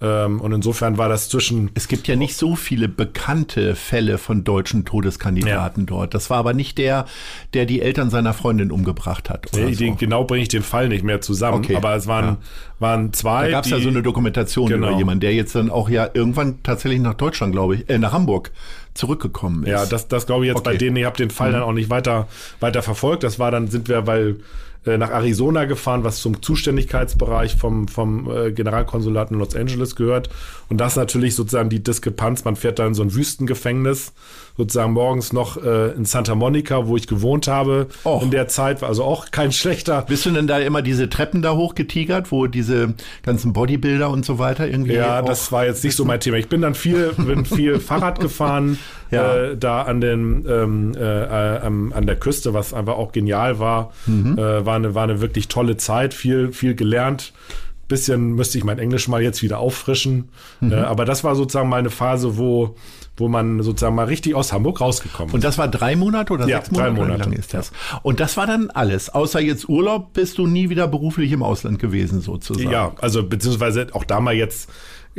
Ähm, 0.01 0.41
und 0.41 0.51
insofern 0.51 0.97
war 0.97 1.07
das 1.07 1.29
zwischen 1.29 1.69
Es 1.75 1.87
gibt 1.87 2.07
ja 2.07 2.15
nicht 2.15 2.35
so 2.35 2.55
viele 2.55 2.87
bekannte 2.89 3.75
Fälle 3.75 4.17
von 4.17 4.43
deutschen 4.43 4.83
Todeskandidaten 4.85 5.85
dort. 5.85 6.13
Das 6.13 6.29
war 6.29 6.37
aber 6.37 6.53
nicht 6.53 6.77
der, 6.77 7.05
der 7.53 7.65
die 7.65 7.81
Eltern 7.81 8.09
seiner 8.09 8.33
Freundin 8.33 8.71
umgebracht 8.71 9.29
hat. 9.29 9.47
Nee, 9.55 9.73
so. 9.73 9.95
genau 9.95 10.25
bringe 10.25 10.41
ich 10.43 10.49
den 10.49 10.63
Fall 10.63 10.89
nicht 10.89 11.03
mehr 11.03 11.21
zusammen. 11.21 11.59
Okay, 11.59 11.75
Aber 11.75 11.95
es 11.95 12.07
waren, 12.07 12.25
ja. 12.25 12.37
waren 12.79 13.13
zwei. 13.13 13.45
Da 13.45 13.51
gab 13.51 13.65
es 13.65 13.71
ja 13.71 13.79
so 13.79 13.89
eine 13.89 14.01
Dokumentation 14.03 14.67
Genau. 14.67 14.89
über 14.89 14.97
jemanden, 14.97 15.21
der 15.21 15.33
jetzt 15.33 15.55
dann 15.55 15.69
auch 15.69 15.89
ja 15.89 16.09
irgendwann 16.13 16.61
tatsächlich 16.63 16.99
nach 16.99 17.13
Deutschland, 17.13 17.53
glaube 17.53 17.75
ich, 17.75 17.89
äh, 17.89 17.97
nach 17.97 18.11
Hamburg 18.13 18.51
zurückgekommen 18.93 19.63
ist. 19.63 19.69
Ja, 19.69 19.85
das, 19.85 20.07
das 20.07 20.25
glaube 20.25 20.45
ich 20.45 20.51
jetzt 20.51 20.63
bei 20.63 20.71
Okay. 20.71 20.75
Mhm. 20.75 20.79
denen. 20.79 20.97
Ich 20.97 21.05
habe 21.05 21.17
den 21.17 21.29
Fall 21.29 21.51
dann 21.51 21.63
auch 21.63 21.71
nicht 21.71 21.89
weiter, 21.89 22.27
weiter 22.59 22.81
verfolgt. 22.81 23.23
Das 23.23 23.39
war 23.39 23.51
dann, 23.51 23.67
sind 23.67 23.87
wir, 23.87 24.05
weil 24.05 24.37
äh, 24.85 24.97
nach 24.97 25.11
Arizona 25.11 25.65
gefahren, 25.65 26.03
was 26.03 26.21
zum 26.21 26.41
Zuständigkeitsbereich 26.41 27.55
vom, 27.55 27.87
vom 27.87 28.29
äh, 28.29 28.51
Generalkonsulat 28.51 29.31
in 29.31 29.39
Los 29.39 29.55
Angeles 29.55 29.95
gehört. 29.95 30.29
Und 30.69 30.77
das 30.77 30.95
natürlich 30.95 31.35
sozusagen 31.35 31.69
die 31.69 31.83
Diskrepanz. 31.83 32.43
Man 32.43 32.55
fährt 32.55 32.79
da 32.79 32.87
in 32.87 32.93
so 32.93 33.03
ein 33.03 33.13
Wüstengefängnis, 33.13 34.13
sozusagen 34.57 34.93
morgens 34.93 35.33
noch 35.33 35.57
äh, 35.63 35.91
in 35.93 36.05
Santa 36.05 36.35
Monica, 36.35 36.87
wo 36.87 36.95
ich 36.95 37.07
gewohnt 37.07 37.47
habe. 37.47 37.87
Och. 38.05 38.21
In 38.21 38.29
der 38.31 38.47
Zeit 38.47 38.81
war 38.81 38.89
also 38.89 39.03
auch 39.03 39.31
kein 39.31 39.51
schlechter. 39.51 40.03
Bist 40.07 40.25
du 40.25 40.29
denn 40.31 40.47
da 40.47 40.59
immer 40.59 40.81
diese 40.81 41.09
Treppen 41.09 41.41
da 41.41 41.53
hochgetigert, 41.55 42.31
wo 42.31 42.47
diese 42.47 42.93
ganzen 43.23 43.53
Bodybuilder 43.53 44.09
und 44.09 44.25
so 44.25 44.37
weiter 44.39 44.67
irgendwie 44.67 44.93
Ja, 44.93 45.21
das 45.21 45.51
war 45.51 45.65
jetzt 45.65 45.83
nicht 45.83 45.95
so 45.95 46.05
mein 46.05 46.19
Thema. 46.19 46.37
Ich 46.37 46.49
bin 46.49 46.61
dann 46.61 46.75
viel, 46.75 47.13
bin 47.17 47.45
viel 47.45 47.79
Fahrrad 47.79 48.19
gefahren, 48.19 48.77
Ja. 49.11 49.35
äh, 49.35 49.57
da 49.57 49.81
an 49.83 50.01
den 50.01 50.45
ähm, 50.47 50.91
äh, 50.95 50.99
äh, 51.23 51.59
am- 51.61 51.91
an 51.93 52.05
der 52.05 52.15
Küste, 52.15 52.53
was 52.53 52.73
einfach 52.73 52.93
auch 52.97 53.11
genial 53.11 53.57
war. 53.59 53.91
Äh, 54.07 54.37
war 54.65 54.75
eine 54.75 54.93
war 54.95 55.03
eine 55.03 55.21
wirklich 55.21 55.47
tolle 55.47 55.77
Zeit, 55.77 56.13
viel 56.13 56.51
viel 56.53 56.75
gelernt. 56.75 57.33
Bisschen 57.93 58.33
müsste 58.33 58.57
ich 58.57 58.63
mein 58.63 58.79
Englisch 58.79 59.07
mal 59.07 59.21
jetzt 59.21 59.43
wieder 59.43 59.59
auffrischen. 59.59 60.29
Mhm. 60.61 60.71
Äh, 60.71 60.75
aber 60.77 61.05
das 61.05 61.23
war 61.23 61.35
sozusagen 61.35 61.69
mal 61.69 61.77
eine 61.77 61.91
Phase, 61.91 62.37
wo, 62.37 62.75
wo 63.17 63.27
man 63.27 63.61
sozusagen 63.61 63.93
mal 63.95 64.05
richtig 64.05 64.33
aus 64.33 64.51
Hamburg 64.51 64.81
rausgekommen 64.81 65.29
ist. 65.29 65.33
Und 65.35 65.43
das 65.43 65.59
war 65.59 65.67
drei 65.67 65.95
Monate 65.95 66.33
oder 66.33 66.47
ja, 66.47 66.57
sechs 66.57 66.71
Monate? 66.71 66.95
Drei 66.95 66.99
Monate 66.99 67.29
lang 67.29 67.33
ist 67.33 67.53
das. 67.53 67.71
Und 68.01 68.19
das 68.19 68.35
war 68.35 68.47
dann 68.47 68.71
alles. 68.71 69.09
Außer 69.09 69.39
jetzt 69.39 69.69
Urlaub 69.69 70.13
bist 70.13 70.39
du 70.39 70.47
nie 70.47 70.71
wieder 70.71 70.87
beruflich 70.87 71.31
im 71.31 71.43
Ausland 71.43 71.77
gewesen, 71.77 72.21
sozusagen. 72.21 72.71
Ja, 72.71 72.93
also 72.99 73.23
beziehungsweise 73.23 73.87
auch 73.93 74.05
da 74.05 74.19
mal 74.19 74.33
jetzt 74.33 74.69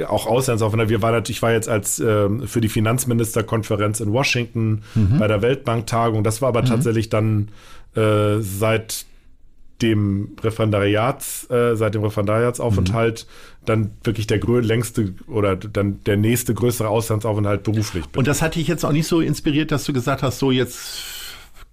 auch 0.08 0.26
Auslandsaufenthalt. 0.26 0.90
Wir 0.90 1.02
waren 1.02 1.12
natürlich, 1.12 1.38
ich 1.38 1.42
war 1.42 1.52
jetzt 1.52 1.68
als 1.68 2.00
äh, 2.00 2.28
für 2.44 2.60
die 2.60 2.68
Finanzministerkonferenz 2.68 4.00
in 4.00 4.12
Washington 4.12 4.82
mhm. 4.96 5.18
bei 5.20 5.28
der 5.28 5.40
Weltbanktagung. 5.40 6.24
Das 6.24 6.42
war 6.42 6.48
aber 6.48 6.62
mhm. 6.62 6.66
tatsächlich 6.66 7.08
dann 7.08 7.50
äh, 7.94 8.40
seit 8.40 9.06
dem 9.82 10.36
Referendariats, 10.42 11.50
äh, 11.50 11.76
seit 11.76 11.94
dem 11.94 12.02
Referendariatsaufenthalt 12.04 13.26
mhm. 13.26 13.66
dann 13.66 13.90
wirklich 14.04 14.26
der 14.26 14.38
längste 14.38 15.14
oder 15.26 15.56
dann 15.56 16.02
der 16.04 16.16
nächste 16.16 16.54
größere 16.54 16.88
Auslandsaufenthalt 16.88 17.62
beruflich 17.62 18.06
bin. 18.06 18.18
Und 18.18 18.28
das 18.28 18.40
hat 18.40 18.54
dich 18.54 18.68
jetzt 18.68 18.84
auch 18.84 18.92
nicht 18.92 19.06
so 19.06 19.20
inspiriert, 19.20 19.72
dass 19.72 19.84
du 19.84 19.92
gesagt 19.92 20.22
hast, 20.22 20.38
so 20.38 20.50
jetzt 20.50 21.02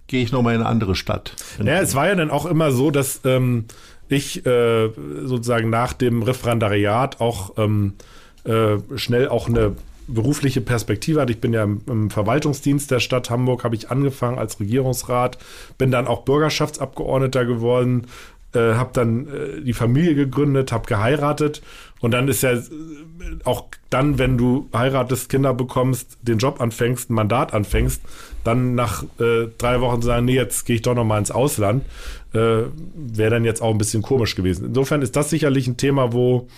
gehe 0.08 0.22
ich 0.22 0.32
nochmal 0.32 0.54
in 0.54 0.60
eine 0.60 0.68
andere 0.68 0.94
Stadt. 0.94 1.34
Ja, 1.64 1.80
es 1.80 1.94
war 1.94 2.08
ja 2.08 2.14
dann 2.14 2.30
auch 2.30 2.44
immer 2.44 2.72
so, 2.72 2.90
dass 2.90 3.20
ähm, 3.24 3.66
ich 4.08 4.44
äh, 4.44 4.90
sozusagen 5.22 5.70
nach 5.70 5.92
dem 5.92 6.22
Referendariat 6.22 7.20
auch 7.20 7.56
ähm, 7.56 7.94
äh, 8.44 8.76
schnell 8.96 9.28
auch 9.28 9.48
eine 9.48 9.76
berufliche 10.12 10.60
Perspektive 10.60 11.20
hatte. 11.20 11.32
Ich 11.32 11.40
bin 11.40 11.52
ja 11.52 11.64
im, 11.64 11.82
im 11.88 12.10
Verwaltungsdienst 12.10 12.90
der 12.90 13.00
Stadt 13.00 13.30
Hamburg, 13.30 13.64
habe 13.64 13.74
ich 13.74 13.90
angefangen 13.90 14.38
als 14.38 14.60
Regierungsrat, 14.60 15.38
bin 15.78 15.90
dann 15.90 16.06
auch 16.06 16.22
Bürgerschaftsabgeordneter 16.22 17.44
geworden, 17.44 18.06
äh, 18.54 18.74
habe 18.74 18.90
dann 18.92 19.26
äh, 19.28 19.60
die 19.62 19.72
Familie 19.72 20.14
gegründet, 20.14 20.72
habe 20.72 20.86
geheiratet 20.86 21.62
und 22.00 22.10
dann 22.10 22.28
ist 22.28 22.42
ja 22.42 22.52
äh, 22.52 22.62
auch 23.44 23.66
dann, 23.90 24.18
wenn 24.18 24.36
du 24.36 24.68
heiratest, 24.74 25.28
Kinder 25.28 25.54
bekommst, 25.54 26.18
den 26.22 26.38
Job 26.38 26.60
anfängst, 26.60 27.10
ein 27.10 27.14
Mandat 27.14 27.54
anfängst, 27.54 28.02
dann 28.44 28.74
nach 28.74 29.04
äh, 29.18 29.46
drei 29.56 29.80
Wochen 29.80 30.02
sagen, 30.02 30.26
nee, 30.26 30.34
jetzt 30.34 30.66
gehe 30.66 30.76
ich 30.76 30.82
doch 30.82 30.94
noch 30.94 31.04
mal 31.04 31.18
ins 31.18 31.30
Ausland, 31.30 31.84
äh, 32.34 32.64
wäre 32.94 33.30
dann 33.30 33.44
jetzt 33.44 33.62
auch 33.62 33.70
ein 33.70 33.78
bisschen 33.78 34.02
komisch 34.02 34.34
gewesen. 34.34 34.66
Insofern 34.66 35.00
ist 35.00 35.16
das 35.16 35.30
sicherlich 35.30 35.66
ein 35.66 35.76
Thema, 35.76 36.12
wo 36.12 36.48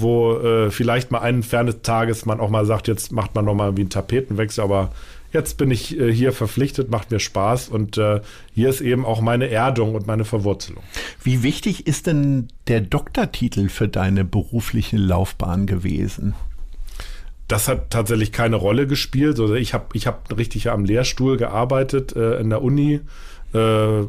wo 0.00 0.34
äh, 0.34 0.70
vielleicht 0.70 1.10
mal 1.10 1.20
einen 1.20 1.42
fernes 1.42 1.82
Tages 1.82 2.26
man 2.26 2.40
auch 2.40 2.50
mal 2.50 2.66
sagt, 2.66 2.88
jetzt 2.88 3.12
macht 3.12 3.34
man 3.34 3.44
noch 3.44 3.54
mal 3.54 3.76
wie 3.76 3.82
einen 3.82 3.90
Tapetenwechsel, 3.90 4.64
aber 4.64 4.90
jetzt 5.32 5.56
bin 5.56 5.70
ich 5.70 5.98
äh, 5.98 6.12
hier 6.12 6.32
verpflichtet, 6.32 6.90
macht 6.90 7.10
mir 7.10 7.20
Spaß 7.20 7.68
und 7.68 7.98
äh, 7.98 8.20
hier 8.54 8.68
ist 8.68 8.80
eben 8.80 9.04
auch 9.04 9.20
meine 9.20 9.48
Erdung 9.48 9.94
und 9.94 10.06
meine 10.06 10.24
Verwurzelung. 10.24 10.82
Wie 11.22 11.42
wichtig 11.42 11.86
ist 11.86 12.06
denn 12.06 12.48
der 12.68 12.80
Doktortitel 12.80 13.68
für 13.68 13.88
deine 13.88 14.24
berufliche 14.24 14.96
Laufbahn 14.96 15.66
gewesen? 15.66 16.34
Das 17.48 17.66
hat 17.66 17.90
tatsächlich 17.90 18.30
keine 18.30 18.54
Rolle 18.56 18.86
gespielt. 18.86 19.40
Also 19.40 19.54
ich 19.54 19.74
habe 19.74 19.86
ich 19.94 20.06
hab 20.06 20.36
richtig 20.36 20.70
am 20.70 20.84
Lehrstuhl 20.84 21.36
gearbeitet 21.36 22.14
äh, 22.14 22.38
in 22.38 22.48
der 22.48 22.62
Uni 22.62 23.00
äh, 23.52 23.58
äh, 23.58 24.06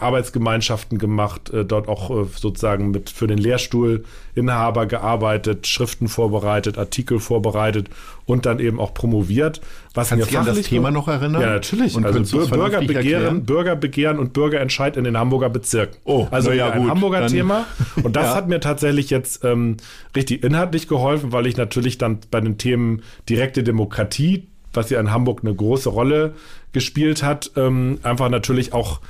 Arbeitsgemeinschaften 0.00 0.98
gemacht, 0.98 1.50
äh, 1.50 1.64
dort 1.64 1.86
auch 1.86 2.10
äh, 2.10 2.26
sozusagen 2.34 2.90
mit 2.90 3.10
für 3.10 3.28
den 3.28 3.38
Lehrstuhlinhaber 3.38 4.86
gearbeitet, 4.86 5.68
Schriften 5.68 6.08
vorbereitet, 6.08 6.78
Artikel 6.78 7.20
vorbereitet 7.20 7.90
und 8.26 8.44
dann 8.44 8.58
eben 8.58 8.80
auch 8.80 8.92
promoviert. 8.92 9.60
Was 9.94 10.08
Kannst 10.08 10.32
du 10.32 10.38
an 10.38 10.46
das 10.46 10.62
Thema 10.62 10.90
noch 10.90 11.06
erinnern? 11.06 11.40
Ja, 11.40 11.50
natürlich. 11.50 11.94
Und 11.94 12.04
also 12.04 12.46
Bürgerbegehren, 12.48 13.44
Bürgerbegehren 13.44 14.18
und 14.18 14.32
Bürgerentscheid 14.32 14.96
in 14.96 15.04
den 15.04 15.16
Hamburger 15.16 15.50
Bezirken. 15.50 15.98
Oh, 16.04 16.26
also 16.32 16.50
ja, 16.50 16.70
ein 16.70 16.82
gut, 16.82 16.90
Hamburger 16.90 17.26
Thema. 17.28 17.66
Und 18.02 18.16
das 18.16 18.24
ja. 18.30 18.34
hat 18.34 18.48
mir 18.48 18.58
tatsächlich 18.58 19.10
jetzt 19.10 19.44
ähm, 19.44 19.76
richtig 20.16 20.42
inhaltlich 20.42 20.88
geholfen, 20.88 21.30
weil 21.30 21.46
ich 21.46 21.56
natürlich 21.56 21.98
dann 21.98 22.18
bei 22.32 22.40
den 22.40 22.58
Themen 22.58 23.02
direkte 23.28 23.62
Demokratie 23.62 24.48
was 24.72 24.90
ja 24.90 25.00
in 25.00 25.10
Hamburg 25.10 25.40
eine 25.42 25.54
große 25.54 25.88
Rolle 25.88 26.34
gespielt 26.72 27.22
hat, 27.22 27.50
ähm, 27.56 27.98
einfach 28.02 28.28
natürlich 28.28 28.72
auch 28.72 29.00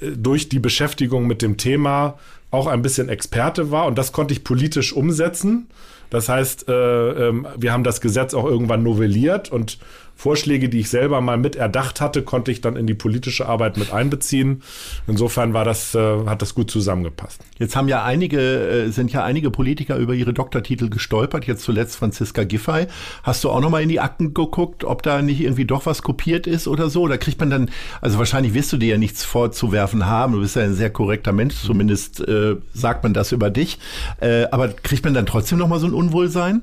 äh, 0.00 0.08
durch 0.16 0.48
die 0.48 0.58
Beschäftigung 0.58 1.26
mit 1.26 1.42
dem 1.42 1.56
Thema 1.56 2.18
auch 2.50 2.66
ein 2.66 2.82
bisschen 2.82 3.08
Experte 3.08 3.70
war 3.70 3.86
und 3.86 3.98
das 3.98 4.12
konnte 4.12 4.32
ich 4.32 4.44
politisch 4.44 4.92
umsetzen. 4.92 5.68
Das 6.10 6.28
heißt, 6.28 6.68
äh, 6.68 7.28
äh, 7.28 7.44
wir 7.56 7.72
haben 7.72 7.82
das 7.82 8.00
Gesetz 8.00 8.34
auch 8.34 8.44
irgendwann 8.44 8.82
novelliert 8.82 9.50
und 9.50 9.78
Vorschläge, 10.16 10.68
die 10.68 10.80
ich 10.80 10.88
selber 10.88 11.20
mal 11.20 11.36
mit 11.36 11.56
erdacht 11.56 12.00
hatte, 12.00 12.22
konnte 12.22 12.50
ich 12.50 12.60
dann 12.60 12.76
in 12.76 12.86
die 12.86 12.94
politische 12.94 13.46
Arbeit 13.46 13.76
mit 13.76 13.92
einbeziehen. 13.92 14.62
Insofern 15.06 15.52
war 15.54 15.64
das, 15.64 15.94
äh, 15.94 16.26
hat 16.26 16.40
das 16.40 16.54
gut 16.54 16.70
zusammengepasst. 16.70 17.40
Jetzt 17.58 17.76
haben 17.76 17.88
ja 17.88 18.04
einige, 18.04 18.38
äh, 18.40 18.90
sind 18.90 19.12
ja 19.12 19.24
einige 19.24 19.50
Politiker 19.50 19.96
über 19.96 20.14
ihre 20.14 20.32
Doktortitel 20.32 20.88
gestolpert, 20.88 21.46
jetzt 21.46 21.62
zuletzt 21.62 21.96
Franziska 21.96 22.44
Giffey. 22.44 22.86
Hast 23.22 23.44
du 23.44 23.50
auch 23.50 23.60
noch 23.60 23.70
mal 23.70 23.82
in 23.82 23.88
die 23.88 24.00
Akten 24.00 24.34
geguckt, 24.34 24.84
ob 24.84 25.02
da 25.02 25.20
nicht 25.20 25.40
irgendwie 25.40 25.64
doch 25.64 25.84
was 25.86 26.02
kopiert 26.02 26.46
ist 26.46 26.68
oder 26.68 26.88
so? 26.88 27.08
Da 27.08 27.16
kriegt 27.16 27.40
man 27.40 27.50
dann, 27.50 27.70
also 28.00 28.18
wahrscheinlich 28.18 28.54
wirst 28.54 28.72
du 28.72 28.76
dir 28.76 28.90
ja 28.90 28.98
nichts 28.98 29.24
vorzuwerfen 29.24 30.06
haben. 30.06 30.34
Du 30.34 30.40
bist 30.40 30.56
ja 30.56 30.62
ein 30.62 30.74
sehr 30.74 30.90
korrekter 30.90 31.32
Mensch, 31.32 31.56
zumindest 31.56 32.26
äh, 32.26 32.56
sagt 32.72 33.02
man 33.02 33.14
das 33.14 33.32
über 33.32 33.50
dich. 33.50 33.78
Äh, 34.20 34.44
aber 34.50 34.68
kriegt 34.68 35.04
man 35.04 35.14
dann 35.14 35.26
trotzdem 35.26 35.58
noch 35.58 35.68
mal 35.68 35.80
so 35.80 35.86
ein 35.86 35.92
Unwohlsein? 35.92 36.62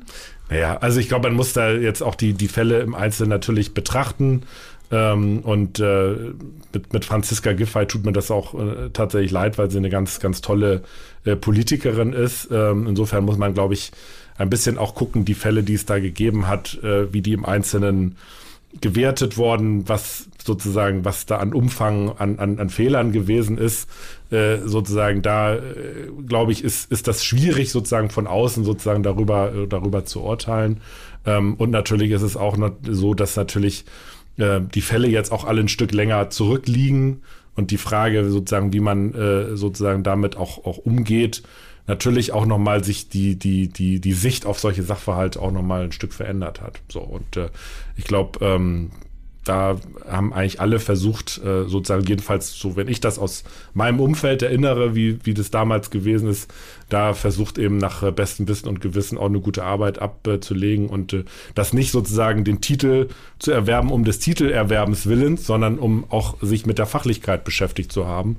Ja, 0.51 0.77
also 0.77 0.99
ich 0.99 1.07
glaube, 1.07 1.29
man 1.29 1.37
muss 1.37 1.53
da 1.53 1.71
jetzt 1.71 2.01
auch 2.03 2.15
die, 2.15 2.33
die 2.33 2.49
Fälle 2.49 2.81
im 2.81 2.93
Einzelnen 2.93 3.29
natürlich 3.29 3.73
betrachten. 3.73 4.43
Ähm, 4.91 5.39
und 5.39 5.79
äh, 5.79 6.15
mit, 6.73 6.91
mit 6.91 7.05
Franziska 7.05 7.53
Giffey 7.53 7.85
tut 7.85 8.05
mir 8.05 8.11
das 8.11 8.29
auch 8.29 8.53
äh, 8.53 8.89
tatsächlich 8.91 9.31
leid, 9.31 9.57
weil 9.57 9.71
sie 9.71 9.77
eine 9.77 9.89
ganz, 9.89 10.19
ganz 10.19 10.41
tolle 10.41 10.83
äh, 11.23 11.37
Politikerin 11.37 12.11
ist. 12.11 12.49
Ähm, 12.51 12.87
insofern 12.87 13.23
muss 13.23 13.37
man, 13.37 13.53
glaube 13.53 13.73
ich, 13.73 13.91
ein 14.37 14.49
bisschen 14.49 14.77
auch 14.77 14.93
gucken, 14.93 15.23
die 15.23 15.33
Fälle, 15.33 15.63
die 15.63 15.75
es 15.75 15.85
da 15.85 15.99
gegeben 15.99 16.47
hat, 16.47 16.77
äh, 16.83 17.13
wie 17.13 17.21
die 17.21 17.33
im 17.33 17.45
Einzelnen 17.45 18.17
gewertet 18.81 19.37
worden, 19.37 19.87
was 19.87 20.27
sozusagen, 20.45 21.05
was 21.05 21.25
da 21.25 21.37
an 21.37 21.53
Umfang, 21.53 22.09
an, 22.17 22.39
an, 22.39 22.59
an 22.59 22.69
Fehlern 22.69 23.11
gewesen 23.11 23.57
ist, 23.57 23.89
äh, 24.31 24.57
sozusagen 24.65 25.21
da, 25.21 25.55
äh, 25.55 25.59
glaube 26.27 26.51
ich, 26.51 26.63
ist, 26.63 26.91
ist 26.91 27.07
das 27.07 27.23
schwierig 27.23 27.71
sozusagen 27.71 28.09
von 28.09 28.27
außen 28.27 28.63
sozusagen 28.63 29.03
darüber, 29.03 29.53
äh, 29.53 29.67
darüber 29.67 30.05
zu 30.05 30.21
urteilen. 30.21 30.81
Ähm, 31.25 31.55
und 31.55 31.69
natürlich 31.69 32.11
ist 32.11 32.21
es 32.21 32.37
auch 32.37 32.57
so, 32.83 33.13
dass 33.13 33.35
natürlich 33.35 33.85
äh, 34.37 34.61
die 34.61 34.81
Fälle 34.81 35.07
jetzt 35.07 35.31
auch 35.31 35.45
alle 35.45 35.61
ein 35.61 35.67
Stück 35.67 35.91
länger 35.91 36.29
zurückliegen 36.29 37.21
und 37.55 37.71
die 37.71 37.77
Frage 37.77 38.29
sozusagen, 38.29 38.73
wie 38.73 38.79
man 38.79 39.13
äh, 39.13 39.55
sozusagen 39.55 40.03
damit 40.03 40.37
auch, 40.37 40.65
auch 40.65 40.77
umgeht, 40.77 41.43
natürlich 41.87 42.31
auch 42.31 42.45
nochmal 42.45 42.83
sich 42.83 43.09
die, 43.09 43.35
die, 43.37 43.67
die, 43.67 43.99
die 43.99 44.13
Sicht 44.13 44.45
auf 44.45 44.59
solche 44.59 44.83
Sachverhalte 44.83 45.41
auch 45.41 45.51
nochmal 45.51 45.83
ein 45.83 45.91
Stück 45.91 46.13
verändert 46.13 46.61
hat. 46.61 46.81
So, 46.87 47.01
und 47.01 47.37
äh, 47.37 47.49
ich 47.97 48.05
glaube, 48.05 48.43
ähm, 48.43 48.91
da 49.43 49.77
haben 50.07 50.33
eigentlich 50.33 50.61
alle 50.61 50.79
versucht, 50.79 51.41
äh, 51.43 51.63
sozusagen 51.65 52.05
jedenfalls 52.05 52.53
so, 52.53 52.75
wenn 52.75 52.87
ich 52.87 52.99
das 52.99 53.17
aus 53.17 53.43
meinem 53.73 53.99
Umfeld 53.99 54.43
erinnere, 54.43 54.93
wie, 54.95 55.17
wie 55.25 55.33
das 55.33 55.49
damals 55.49 55.89
gewesen 55.89 56.29
ist, 56.29 56.53
da 56.89 57.13
versucht 57.13 57.57
eben 57.57 57.77
nach 57.77 58.03
äh, 58.03 58.11
bestem 58.11 58.47
Wissen 58.47 58.67
und 58.67 58.81
Gewissen 58.81 59.17
auch 59.17 59.25
eine 59.25 59.39
gute 59.39 59.63
Arbeit 59.63 59.99
abzulegen 59.99 60.87
und 60.89 61.13
äh, 61.13 61.23
das 61.55 61.73
nicht 61.73 61.91
sozusagen 61.91 62.43
den 62.43 62.61
Titel 62.61 63.07
zu 63.39 63.51
erwerben 63.51 63.91
um 63.91 64.03
des 64.03 64.19
Titelerwerbens 64.19 65.07
willens, 65.07 65.47
sondern 65.47 65.79
um 65.79 66.05
auch 66.09 66.37
sich 66.41 66.67
mit 66.67 66.77
der 66.77 66.85
Fachlichkeit 66.85 67.43
beschäftigt 67.43 67.91
zu 67.91 68.05
haben. 68.05 68.37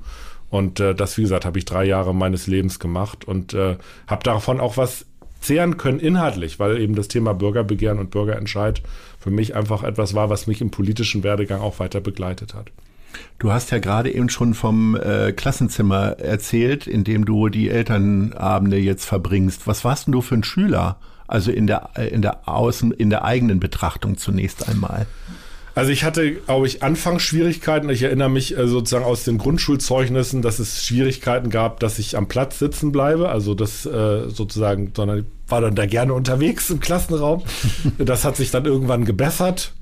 Und 0.49 0.79
äh, 0.79 0.95
das, 0.95 1.17
wie 1.17 1.23
gesagt, 1.23 1.45
habe 1.45 1.59
ich 1.59 1.65
drei 1.65 1.83
Jahre 1.83 2.15
meines 2.15 2.47
Lebens 2.47 2.79
gemacht 2.79 3.25
und 3.25 3.53
äh, 3.53 3.75
habe 4.07 4.23
davon 4.23 4.61
auch 4.61 4.77
was 4.77 5.05
zehren 5.43 5.77
können 5.77 5.99
inhaltlich, 5.99 6.59
weil 6.59 6.79
eben 6.79 6.95
das 6.95 7.09
Thema 7.09 7.33
Bürgerbegehren 7.33 7.99
und 7.99 8.11
Bürgerentscheid 8.11 8.81
für 9.23 9.31
mich 9.31 9.55
einfach 9.55 9.83
etwas 9.83 10.13
war, 10.13 10.29
was 10.29 10.47
mich 10.47 10.59
im 10.59 10.69
politischen 10.69 11.23
Werdegang 11.23 11.61
auch 11.61 11.79
weiter 11.79 12.01
begleitet 12.01 12.53
hat. 12.53 12.71
Du 13.39 13.53
hast 13.53 13.71
ja 13.71 13.79
gerade 13.79 14.13
eben 14.13 14.27
schon 14.27 14.53
vom 14.53 14.97
äh, 14.97 15.31
Klassenzimmer 15.31 16.19
erzählt, 16.19 16.87
in 16.87 17.05
dem 17.05 17.23
du 17.23 17.47
die 17.47 17.69
Elternabende 17.69 18.77
jetzt 18.77 19.05
verbringst. 19.05 19.65
Was 19.65 19.85
warst 19.85 20.07
denn 20.07 20.11
du 20.11 20.21
für 20.21 20.35
ein 20.35 20.43
Schüler? 20.43 20.97
Also 21.25 21.51
in 21.51 21.67
der, 21.67 21.91
in 22.11 22.21
der 22.21 22.49
Außen, 22.49 22.91
in 22.91 23.09
der 23.09 23.23
eigenen 23.23 23.61
Betrachtung 23.61 24.17
zunächst 24.17 24.67
einmal. 24.67 25.05
Also 25.75 25.91
ich 25.91 26.03
hatte, 26.03 26.33
glaube 26.35 26.67
ich, 26.67 26.83
Anfangsschwierigkeiten. 26.83 27.89
Ich 27.89 28.03
erinnere 28.03 28.29
mich 28.29 28.55
äh, 28.55 28.67
sozusagen 28.67 29.05
aus 29.05 29.23
den 29.23 29.39
Grundschulzeugnissen, 29.39 30.41
dass 30.41 30.59
es 30.59 30.85
Schwierigkeiten 30.85 31.49
gab, 31.49 31.79
dass 31.79 31.97
ich 31.97 32.15
am 32.15 32.27
Platz 32.27 32.59
sitzen 32.59 32.91
bleibe. 32.91 33.29
Also 33.29 33.55
das 33.55 33.85
äh, 33.85 34.29
sozusagen, 34.29 34.91
sondern 34.95 35.19
ich 35.19 35.25
war 35.47 35.61
dann 35.61 35.75
da 35.75 35.85
gerne 35.85 36.13
unterwegs 36.13 36.69
im 36.69 36.79
Klassenraum. 36.79 37.43
das 37.97 38.23
hat 38.23 38.35
sich 38.35 38.51
dann 38.51 38.65
irgendwann 38.65 39.03
gebessert. 39.05 39.73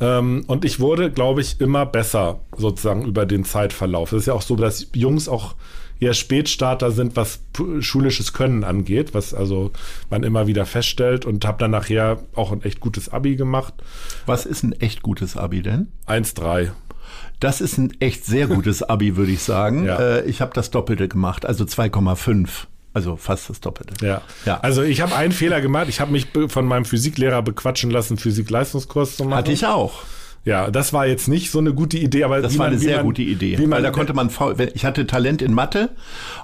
Ähm, 0.00 0.44
und 0.46 0.64
ich 0.64 0.80
wurde, 0.80 1.10
glaube 1.10 1.42
ich, 1.42 1.60
immer 1.60 1.84
besser 1.84 2.40
sozusagen 2.56 3.04
über 3.04 3.26
den 3.26 3.44
Zeitverlauf. 3.44 4.12
Es 4.12 4.20
ist 4.20 4.26
ja 4.26 4.34
auch 4.34 4.42
so, 4.42 4.56
dass 4.56 4.86
Jungs 4.94 5.28
auch 5.28 5.54
eher 6.00 6.14
Spätstarter 6.14 6.90
sind, 6.90 7.16
was 7.16 7.40
schulisches 7.80 8.32
Können 8.32 8.64
angeht, 8.64 9.14
was 9.14 9.34
also 9.34 9.72
man 10.10 10.22
immer 10.22 10.46
wieder 10.46 10.66
feststellt 10.66 11.24
und 11.24 11.44
habe 11.44 11.58
dann 11.58 11.70
nachher 11.70 12.18
auch 12.34 12.52
ein 12.52 12.62
echt 12.62 12.80
gutes 12.80 13.08
Abi 13.08 13.36
gemacht. 13.36 13.74
Was 14.26 14.46
ist 14.46 14.62
ein 14.62 14.72
echt 14.72 15.02
gutes 15.02 15.36
Abi 15.36 15.62
denn? 15.62 15.88
1,3. 16.06 16.70
Das 17.40 17.60
ist 17.60 17.78
ein 17.78 17.92
echt 18.00 18.24
sehr 18.24 18.48
gutes 18.48 18.82
Abi, 18.82 19.16
würde 19.16 19.32
ich 19.32 19.42
sagen. 19.42 19.84
Ja. 19.88 19.98
Äh, 19.98 20.24
ich 20.26 20.40
habe 20.40 20.52
das 20.54 20.70
Doppelte 20.70 21.08
gemacht, 21.08 21.46
also 21.46 21.64
2,5. 21.64 22.48
Also 22.92 23.16
fast 23.16 23.48
das 23.48 23.60
Doppelte. 23.60 24.04
Ja. 24.04 24.22
ja. 24.44 24.60
Also 24.60 24.82
ich 24.82 25.00
habe 25.00 25.14
einen 25.14 25.32
Fehler 25.32 25.60
gemacht. 25.60 25.86
Ich 25.88 26.00
habe 26.00 26.10
mich 26.10 26.26
von 26.48 26.66
meinem 26.66 26.84
Physiklehrer 26.84 27.42
bequatschen 27.42 27.90
lassen, 27.90 28.18
Physik-Leistungskurs 28.18 29.16
zu 29.16 29.24
machen. 29.24 29.36
Hatte 29.38 29.52
ich 29.52 29.66
auch. 29.66 30.02
Ja, 30.48 30.70
das 30.70 30.94
war 30.94 31.06
jetzt 31.06 31.28
nicht 31.28 31.50
so 31.50 31.58
eine 31.58 31.74
gute 31.74 31.98
Idee, 31.98 32.24
aber 32.24 32.40
das 32.40 32.56
war 32.56 32.66
man, 32.66 32.72
eine 32.72 32.80
sehr 32.80 32.96
man, 32.96 33.04
gute 33.04 33.20
Idee. 33.20 33.58
Wie 33.58 33.66
man, 33.66 33.72
weil 33.76 33.82
da 33.82 33.90
konnte 33.90 34.14
man, 34.14 34.30
ich 34.72 34.86
hatte 34.86 35.06
Talent 35.06 35.42
in 35.42 35.52
Mathe 35.52 35.90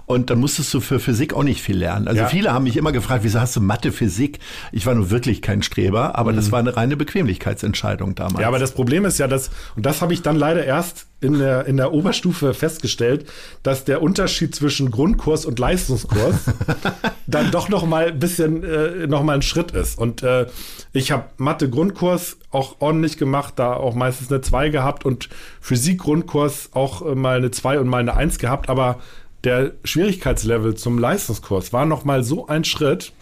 und 0.05 0.29
dann 0.29 0.41
musstest 0.41 0.75
du 0.75 0.81
für 0.81 1.01
Physik 1.01 1.33
auch 1.33 1.43
nicht 1.43 1.63
viel 1.63 1.79
lernen. 1.79 2.07
Also 2.07 2.21
ja. 2.21 2.29
viele 2.29 2.53
haben 2.53 2.65
mich 2.65 2.77
immer 2.77 2.93
gefragt, 2.93 3.25
wieso 3.25 3.41
hast 3.41 3.57
du 3.57 3.63
Mathe, 3.63 3.93
Physik? 3.93 4.41
Ich 4.73 4.85
war 4.85 4.95
nur 4.95 5.11
wirklich 5.11 5.41
kein 5.41 5.63
Streber, 5.63 6.19
aber 6.19 6.33
mhm. 6.33 6.37
das 6.37 6.53
war 6.53 6.59
eine 6.59 6.77
reine 6.77 6.99
Bequemlichkeitsentscheidung 6.99 8.15
damals. 8.15 8.41
Ja, 8.41 8.49
aber 8.49 8.59
das 8.59 8.73
Problem 8.73 9.07
ist 9.07 9.19
ja, 9.19 9.27
dass, 9.27 9.51
und 9.75 9.87
das 9.87 10.03
habe 10.03 10.13
ich 10.13 10.21
dann 10.21 10.37
leider 10.37 10.67
erst 10.67 11.07
in 11.25 11.39
der, 11.39 11.67
in 11.67 11.77
der 11.77 11.93
Oberstufe 11.93 12.55
festgestellt, 12.55 13.27
dass 13.63 13.85
der 13.85 14.03
Unterschied 14.03 14.55
zwischen 14.55 14.91
Grundkurs 14.91 15.47
und 15.47 15.59
Leistungskurs 15.59 16.37
dann 17.27 17.51
doch 17.51 17.69
noch 17.69 17.87
mal 17.87 18.09
ein 18.09 18.19
bisschen, 18.19 18.63
äh, 18.63 19.07
noch 19.07 19.23
mal 19.23 19.35
ein 19.35 19.43
Schritt 19.43 19.73
ist. 19.73 19.99
Und 19.99 20.23
äh, 20.23 20.47
ich 20.93 21.11
habe 21.11 21.25
Mathe-Grundkurs 21.39 22.37
auch 22.51 22.77
ordentlich 22.81 23.17
gemacht, 23.17 23.55
da 23.57 23.73
auch 23.73 23.95
meistens 23.95 24.31
eine 24.31 24.43
2 24.43 24.69
gehabt 24.69 25.05
und 25.05 25.29
Physik-Grundkurs 25.61 26.71
auch 26.73 27.05
äh, 27.05 27.15
mal 27.15 27.39
eine 27.39 27.51
2 27.51 27.81
und 27.81 27.89
mal 27.89 27.99
eine 27.99 28.15
1 28.15 28.39
gehabt, 28.39 28.69
aber 28.69 29.01
der 29.45 29.73
Schwierigkeitslevel 29.85 30.75
zum 30.75 30.99
Leistungskurs 30.99 31.73
war 31.73 31.87
noch 31.87 32.05
mal 32.05 32.23
so 32.23 32.47
ein 32.47 32.65
Schritt, 32.65 33.13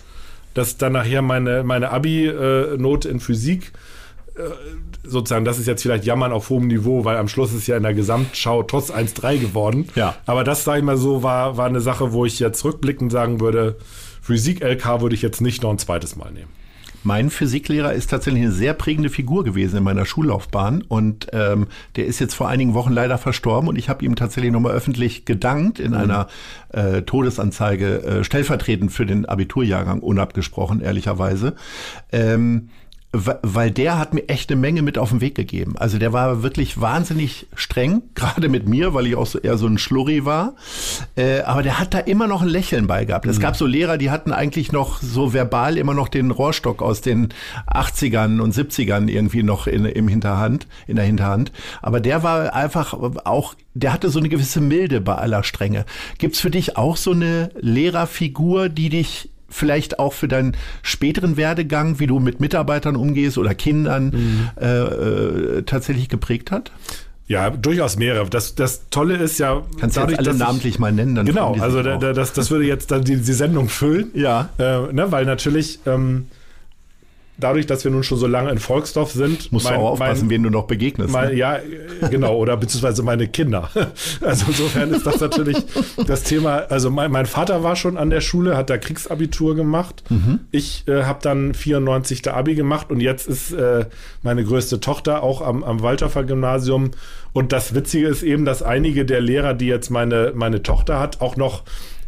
dass 0.54 0.76
dann 0.76 0.92
nachher 0.92 1.23
meine, 1.23 1.64
meine 1.64 1.90
Abi-Note 1.90 3.09
in 3.09 3.21
Physik 3.21 3.73
äh, 4.37 4.42
sozusagen, 5.04 5.44
das 5.44 5.59
ist 5.59 5.66
jetzt 5.66 5.82
vielleicht 5.82 6.04
Jammern 6.04 6.32
auf 6.32 6.50
hohem 6.50 6.66
Niveau, 6.66 7.04
weil 7.04 7.16
am 7.16 7.28
Schluss 7.28 7.52
ist 7.52 7.66
ja 7.66 7.76
in 7.76 7.82
der 7.82 7.94
Gesamtschau 7.94 8.62
trotz 8.62 8.90
1-3 8.90 9.38
geworden. 9.38 9.88
Ja. 9.94 10.16
Aber 10.26 10.44
das, 10.44 10.64
sage 10.64 10.78
ich 10.78 10.85
mal 10.85 10.97
so, 10.97 11.23
war, 11.23 11.56
war 11.56 11.66
eine 11.66 11.80
Sache, 11.80 12.12
wo 12.12 12.25
ich 12.25 12.38
jetzt 12.38 12.64
rückblickend 12.64 13.12
sagen 13.12 13.40
würde, 13.40 13.76
Physik-LK 14.23 15.00
würde 15.00 15.14
ich 15.14 15.23
jetzt 15.23 15.40
nicht 15.40 15.62
noch 15.62 15.71
ein 15.71 15.78
zweites 15.78 16.16
Mal 16.16 16.30
nehmen. 16.32 16.50
Mein 17.04 17.30
Physiklehrer 17.30 17.92
ist 17.92 18.11
tatsächlich 18.11 18.44
eine 18.44 18.52
sehr 18.52 18.75
prägende 18.75 19.11
Figur 19.11 19.42
gewesen 19.42 19.78
in 19.78 19.82
meiner 19.82 20.06
Schullaufbahn 20.06 20.82
und 20.82 21.26
ähm, 21.32 21.66
der 21.97 22.06
ist 22.06 22.21
jetzt 22.21 22.35
vor 22.35 22.49
einigen 22.49 22.75
Wochen 22.75 22.92
leider 22.92 23.18
verstorben 23.18 23.68
und 23.68 23.76
ich 23.76 23.88
habe 23.88 24.04
ihm 24.04 24.14
tatsächlich 24.14 24.52
nochmal 24.52 24.73
öffentlich 24.73 25.25
gedankt 25.25 25.80
in 25.80 25.90
mhm. 25.90 25.97
einer 25.97 26.28
äh, 26.68 27.02
Todesanzeige 27.02 28.02
äh, 28.02 28.25
stellvertretend 28.25 28.92
für 28.92 29.04
den 29.04 29.26
Abiturjahrgang 29.26 29.99
unabgesprochen 29.99 30.80
ehrlicherweise. 30.80 31.54
Ähm, 32.12 32.68
weil 33.12 33.71
der 33.71 33.99
hat 33.99 34.14
mir 34.14 34.26
echt 34.28 34.50
eine 34.50 34.61
Menge 34.61 34.81
mit 34.81 34.97
auf 34.97 35.11
den 35.11 35.21
Weg 35.21 35.35
gegeben. 35.35 35.75
Also 35.76 35.99
der 35.99 36.14
war 36.14 36.42
wirklich 36.42 36.81
wahnsinnig 36.81 37.47
streng, 37.54 38.02
gerade 38.14 38.49
mit 38.49 38.66
mir, 38.66 38.95
weil 38.95 39.07
ich 39.07 39.16
auch 39.16 39.26
so 39.26 39.38
eher 39.38 39.59
so 39.59 39.66
ein 39.66 39.76
Schlurri 39.78 40.25
war. 40.25 40.54
Äh, 41.14 41.40
aber 41.42 41.62
der 41.62 41.78
hat 41.78 41.92
da 41.92 41.99
immer 41.99 42.26
noch 42.26 42.40
ein 42.40 42.49
Lächeln 42.49 42.87
bei 42.87 43.04
gehabt. 43.04 43.26
Es 43.26 43.38
mhm. 43.38 43.42
gab 43.42 43.57
so 43.57 43.66
Lehrer, 43.66 43.99
die 43.99 44.11
hatten 44.11 44.33
eigentlich 44.33 44.73
noch 44.73 45.02
so 45.02 45.35
verbal 45.35 45.76
immer 45.76 45.92
noch 45.92 46.09
den 46.09 46.31
Rohrstock 46.31 46.81
aus 46.81 47.02
den 47.02 47.28
80ern 47.66 48.40
und 48.40 48.54
70ern 48.54 49.09
irgendwie 49.09 49.42
noch 49.42 49.66
in, 49.66 49.85
im 49.85 50.09
Hinterhand, 50.09 50.66
in 50.87 50.97
der 50.97 51.04
Hinterhand. 51.04 51.52
Aber 51.83 52.00
der 52.00 52.23
war 52.23 52.54
einfach 52.54 52.95
auch, 52.95 53.54
der 53.75 53.92
hatte 53.92 54.09
so 54.09 54.21
eine 54.21 54.31
gewisse 54.31 54.62
Milde 54.62 55.02
bei 55.02 55.16
aller 55.16 55.45
Strenge. 55.45 55.85
Gibt's 56.16 56.40
für 56.40 56.50
dich 56.50 56.78
auch 56.78 56.97
so 56.97 57.12
eine 57.12 57.50
Lehrerfigur, 57.61 58.71
die 58.71 58.88
dich 58.88 59.28
vielleicht 59.52 59.99
auch 59.99 60.12
für 60.12 60.28
deinen 60.28 60.56
späteren 60.82 61.37
Werdegang, 61.37 62.00
wie 62.00 62.06
du 62.06 62.18
mit 62.18 62.40
Mitarbeitern 62.40 62.97
umgehst 62.97 63.38
oder 63.38 63.54
Kindern, 63.54 64.06
mhm. 64.06 64.50
äh, 64.61 64.66
äh, 64.66 65.62
tatsächlich 65.62 66.09
geprägt 66.09 66.50
hat? 66.50 66.73
Ja, 67.28 67.50
durchaus 67.50 67.97
mehrere. 67.97 68.28
Das, 68.28 68.54
das 68.56 68.88
Tolle 68.90 69.16
ist 69.16 69.38
ja. 69.38 69.62
Kannst 69.80 69.97
du 69.97 70.00
alle 70.02 70.35
namentlich 70.35 70.75
ich, 70.75 70.78
mal 70.80 70.92
nennen? 70.92 71.14
Dann 71.14 71.24
genau, 71.24 71.55
also 71.55 71.83
da, 71.83 71.96
da, 71.96 72.12
das, 72.12 72.33
das 72.33 72.50
würde 72.50 72.66
jetzt 72.66 72.90
dann 72.90 73.05
die, 73.05 73.16
die 73.16 73.33
Sendung 73.33 73.68
füllen. 73.68 74.11
Ja. 74.14 74.50
Äh, 74.59 74.92
ne, 74.92 75.11
weil 75.11 75.24
natürlich. 75.24 75.79
Ähm, 75.87 76.27
dadurch, 77.38 77.66
dass 77.66 77.85
wir 77.85 77.90
nun 77.90 78.03
schon 78.03 78.18
so 78.18 78.27
lange 78.27 78.51
in 78.51 78.59
Volksdorf 78.59 79.12
sind. 79.12 79.53
Musst 79.53 79.64
mein, 79.64 79.75
du 79.75 79.81
auch 79.81 79.90
aufpassen, 79.92 80.27
mein, 80.27 80.31
wen 80.31 80.42
du 80.45 80.51
noch 80.51 80.66
begegnest. 80.66 81.12
Mein, 81.12 81.29
ne? 81.31 81.35
Ja, 81.35 81.59
genau, 82.11 82.37
oder 82.37 82.57
beziehungsweise 82.57 83.03
meine 83.03 83.29
Kinder. 83.29 83.71
Also 84.21 84.47
insofern 84.49 84.90
ist 84.92 85.07
das 85.07 85.21
natürlich 85.21 85.57
das 86.07 86.23
Thema. 86.23 86.64
Also 86.68 86.90
mein, 86.90 87.27
Vater 87.27 87.62
war 87.62 87.77
schon 87.77 87.97
an 87.97 88.11
der 88.11 88.21
Schule, 88.21 88.57
hat 88.57 88.71
da 88.71 88.79
Kriegsabitur 88.79 89.55
gemacht. 89.55 90.05
Mhm. 90.09 90.40
Ich 90.51 90.87
äh, 90.87 91.05
habe 91.05 91.18
dann 91.23 91.55
94 91.55 92.23
der 92.23 92.37
Abi 92.37 92.55
gemacht 92.55 92.90
und 92.90 93.01
jetzt 93.01 93.27
ist 93.27 93.53
äh, 93.53 93.87
meine 94.23 94.45
größte 94.45 94.81
Tochter 94.81 95.23
auch 95.23 95.42
am, 95.42 95.64
am 95.64 95.83
Waldorfer 95.83 96.25
Gymnasium. 96.25 96.92
Und 97.33 97.53
das 97.53 97.75
Witzige 97.75 98.09
ist 98.09 98.23
eben, 98.23 98.45
dass 98.45 98.62
einige 98.62 99.05
der 99.05 99.21
Lehrer, 99.21 99.55
die 99.55 99.66
jetzt 99.66 99.90
meine, 99.90 100.33
meine 100.35 100.62
Tochter 100.62 101.01
hat, 101.01 101.21
auch 101.21 101.37
noch 101.37 101.64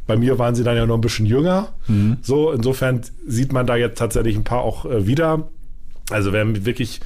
bei 0.07 0.17
mir 0.17 0.39
waren 0.39 0.55
sie 0.55 0.65
dann 0.65 0.77
ja 0.77 0.87
noch 0.87 0.97
ein 0.97 1.01
bisschen 1.01 1.27
jünger. 1.27 1.69
Mhm. 1.87 2.19
So, 2.23 2.53
insofern 2.53 3.01
sieht 3.27 3.53
man 3.53 3.67
da 3.67 3.77
jetzt 3.77 3.99
tatsächlich 3.99 4.37
ein 4.37 4.45
paar 4.45 4.63
auch 4.63 4.85
äh, 4.85 5.07
wieder. 5.07 5.49
Also 6.11 6.33
wer 6.33 6.45
mich 6.45 6.65
wirklich 6.65 7.01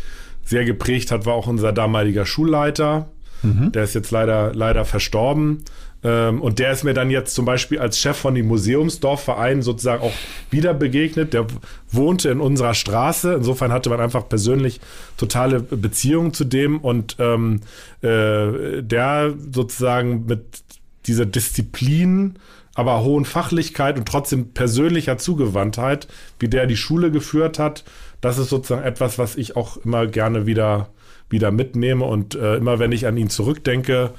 sehr 0.44 0.64
geprägt 0.64 1.10
hat, 1.10 1.26
war 1.26 1.34
auch 1.34 1.46
unser 1.46 1.72
damaliger 1.72 2.26
Schulleiter. 2.26 3.08
Mhm. 3.42 3.72
Der 3.72 3.84
ist 3.84 3.94
jetzt 3.94 4.10
leider, 4.10 4.52
leider 4.54 4.84
verstorben. 4.84 5.64
Ähm, 6.02 6.40
und 6.40 6.58
der 6.58 6.72
ist 6.72 6.84
mir 6.84 6.94
dann 6.94 7.10
jetzt 7.10 7.34
zum 7.34 7.44
Beispiel 7.44 7.78
als 7.78 7.98
Chef 7.98 8.16
von 8.16 8.34
dem 8.34 8.46
Museumsdorfverein 8.46 9.62
sozusagen 9.62 10.02
auch 10.02 10.12
wieder 10.50 10.74
begegnet. 10.74 11.34
Der 11.34 11.46
wohnte 11.90 12.30
in 12.30 12.40
unserer 12.40 12.74
Straße. 12.74 13.34
Insofern 13.34 13.72
hatte 13.72 13.90
man 13.90 14.00
einfach 14.00 14.28
persönlich 14.28 14.80
totale 15.16 15.60
Beziehungen 15.60 16.32
zu 16.32 16.44
dem. 16.44 16.78
Und 16.78 17.16
ähm, 17.18 17.60
äh, 18.02 18.82
der 18.82 19.34
sozusagen 19.52 20.26
mit 20.26 20.62
dieser 21.06 21.26
Disziplin 21.26 22.38
aber 22.78 23.02
hohen 23.02 23.24
Fachlichkeit 23.24 23.98
und 23.98 24.06
trotzdem 24.06 24.52
persönlicher 24.52 25.18
Zugewandtheit, 25.18 26.06
wie 26.38 26.46
der 26.46 26.68
die 26.68 26.76
Schule 26.76 27.10
geführt 27.10 27.58
hat, 27.58 27.82
das 28.20 28.38
ist 28.38 28.50
sozusagen 28.50 28.86
etwas, 28.86 29.18
was 29.18 29.34
ich 29.34 29.56
auch 29.56 29.78
immer 29.78 30.06
gerne 30.06 30.46
wieder 30.46 30.88
wieder 31.30 31.50
mitnehme 31.50 32.04
und 32.04 32.34
äh, 32.34 32.56
immer 32.56 32.78
wenn 32.78 32.92
ich 32.92 33.06
an 33.06 33.16
ihn 33.16 33.30
zurückdenke, 33.30 34.12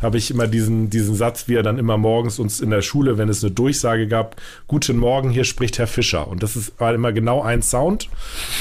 habe 0.00 0.18
ich 0.18 0.30
immer 0.30 0.46
diesen, 0.46 0.90
diesen 0.90 1.14
Satz, 1.14 1.48
wie 1.48 1.54
er 1.54 1.62
dann 1.62 1.78
immer 1.78 1.96
morgens 1.96 2.38
uns 2.38 2.60
in 2.60 2.70
der 2.70 2.82
Schule, 2.82 3.18
wenn 3.18 3.28
es 3.28 3.42
eine 3.42 3.52
Durchsage 3.52 4.06
gab, 4.06 4.36
Guten 4.68 4.98
Morgen, 4.98 5.30
hier 5.30 5.44
spricht 5.44 5.78
Herr 5.78 5.86
Fischer. 5.86 6.28
Und 6.28 6.42
das 6.42 6.56
ist 6.56 6.78
war 6.78 6.94
immer 6.94 7.12
genau 7.12 7.42
ein 7.42 7.62
Sound. 7.62 8.08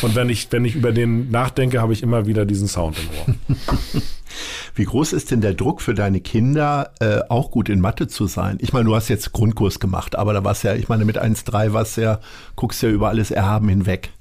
Und 0.02 0.16
wenn 0.16 0.30
ich, 0.30 0.48
wenn 0.52 0.66
ich 0.66 0.76
über 0.76 0.92
den 0.92 1.30
nachdenke, 1.30 1.82
habe 1.82 1.94
ich 1.94 2.02
immer 2.02 2.26
wieder 2.26 2.46
diesen 2.46 2.68
Sound 2.68 2.98
im 2.98 3.34
Ohr. 3.34 3.36
Wie 4.76 4.86
groß 4.86 5.14
ist 5.14 5.32
denn 5.32 5.42
der 5.42 5.54
Druck 5.54 5.82
für 5.82 5.94
deine 5.94 6.20
Kinder, 6.20 6.92
äh, 7.00 7.20
auch 7.30 7.52
gut 7.52 7.70
in 7.70 7.80
Mathe 7.80 8.08
zu 8.08 8.26
sein? 8.26 8.58
Ich 8.60 8.74
meine, 8.74 8.86
du 8.86 8.96
hast 8.96 9.10
jetzt 9.10 9.32
Grundkurs 9.32 9.80
gemacht, 9.80 10.16
aber 10.16 10.34
da 10.34 10.44
warst 10.44 10.64
ja, 10.64 10.74
ich 10.74 10.90
meine, 10.90 11.06
mit 11.06 11.22
1,3 11.22 11.74
warst 11.74 11.98
ja, 11.98 12.20
guckst 12.56 12.82
ja 12.82 12.90
über 12.90 13.10
alles 13.10 13.30
Erhaben 13.30 13.70
hinweg. 13.70 14.12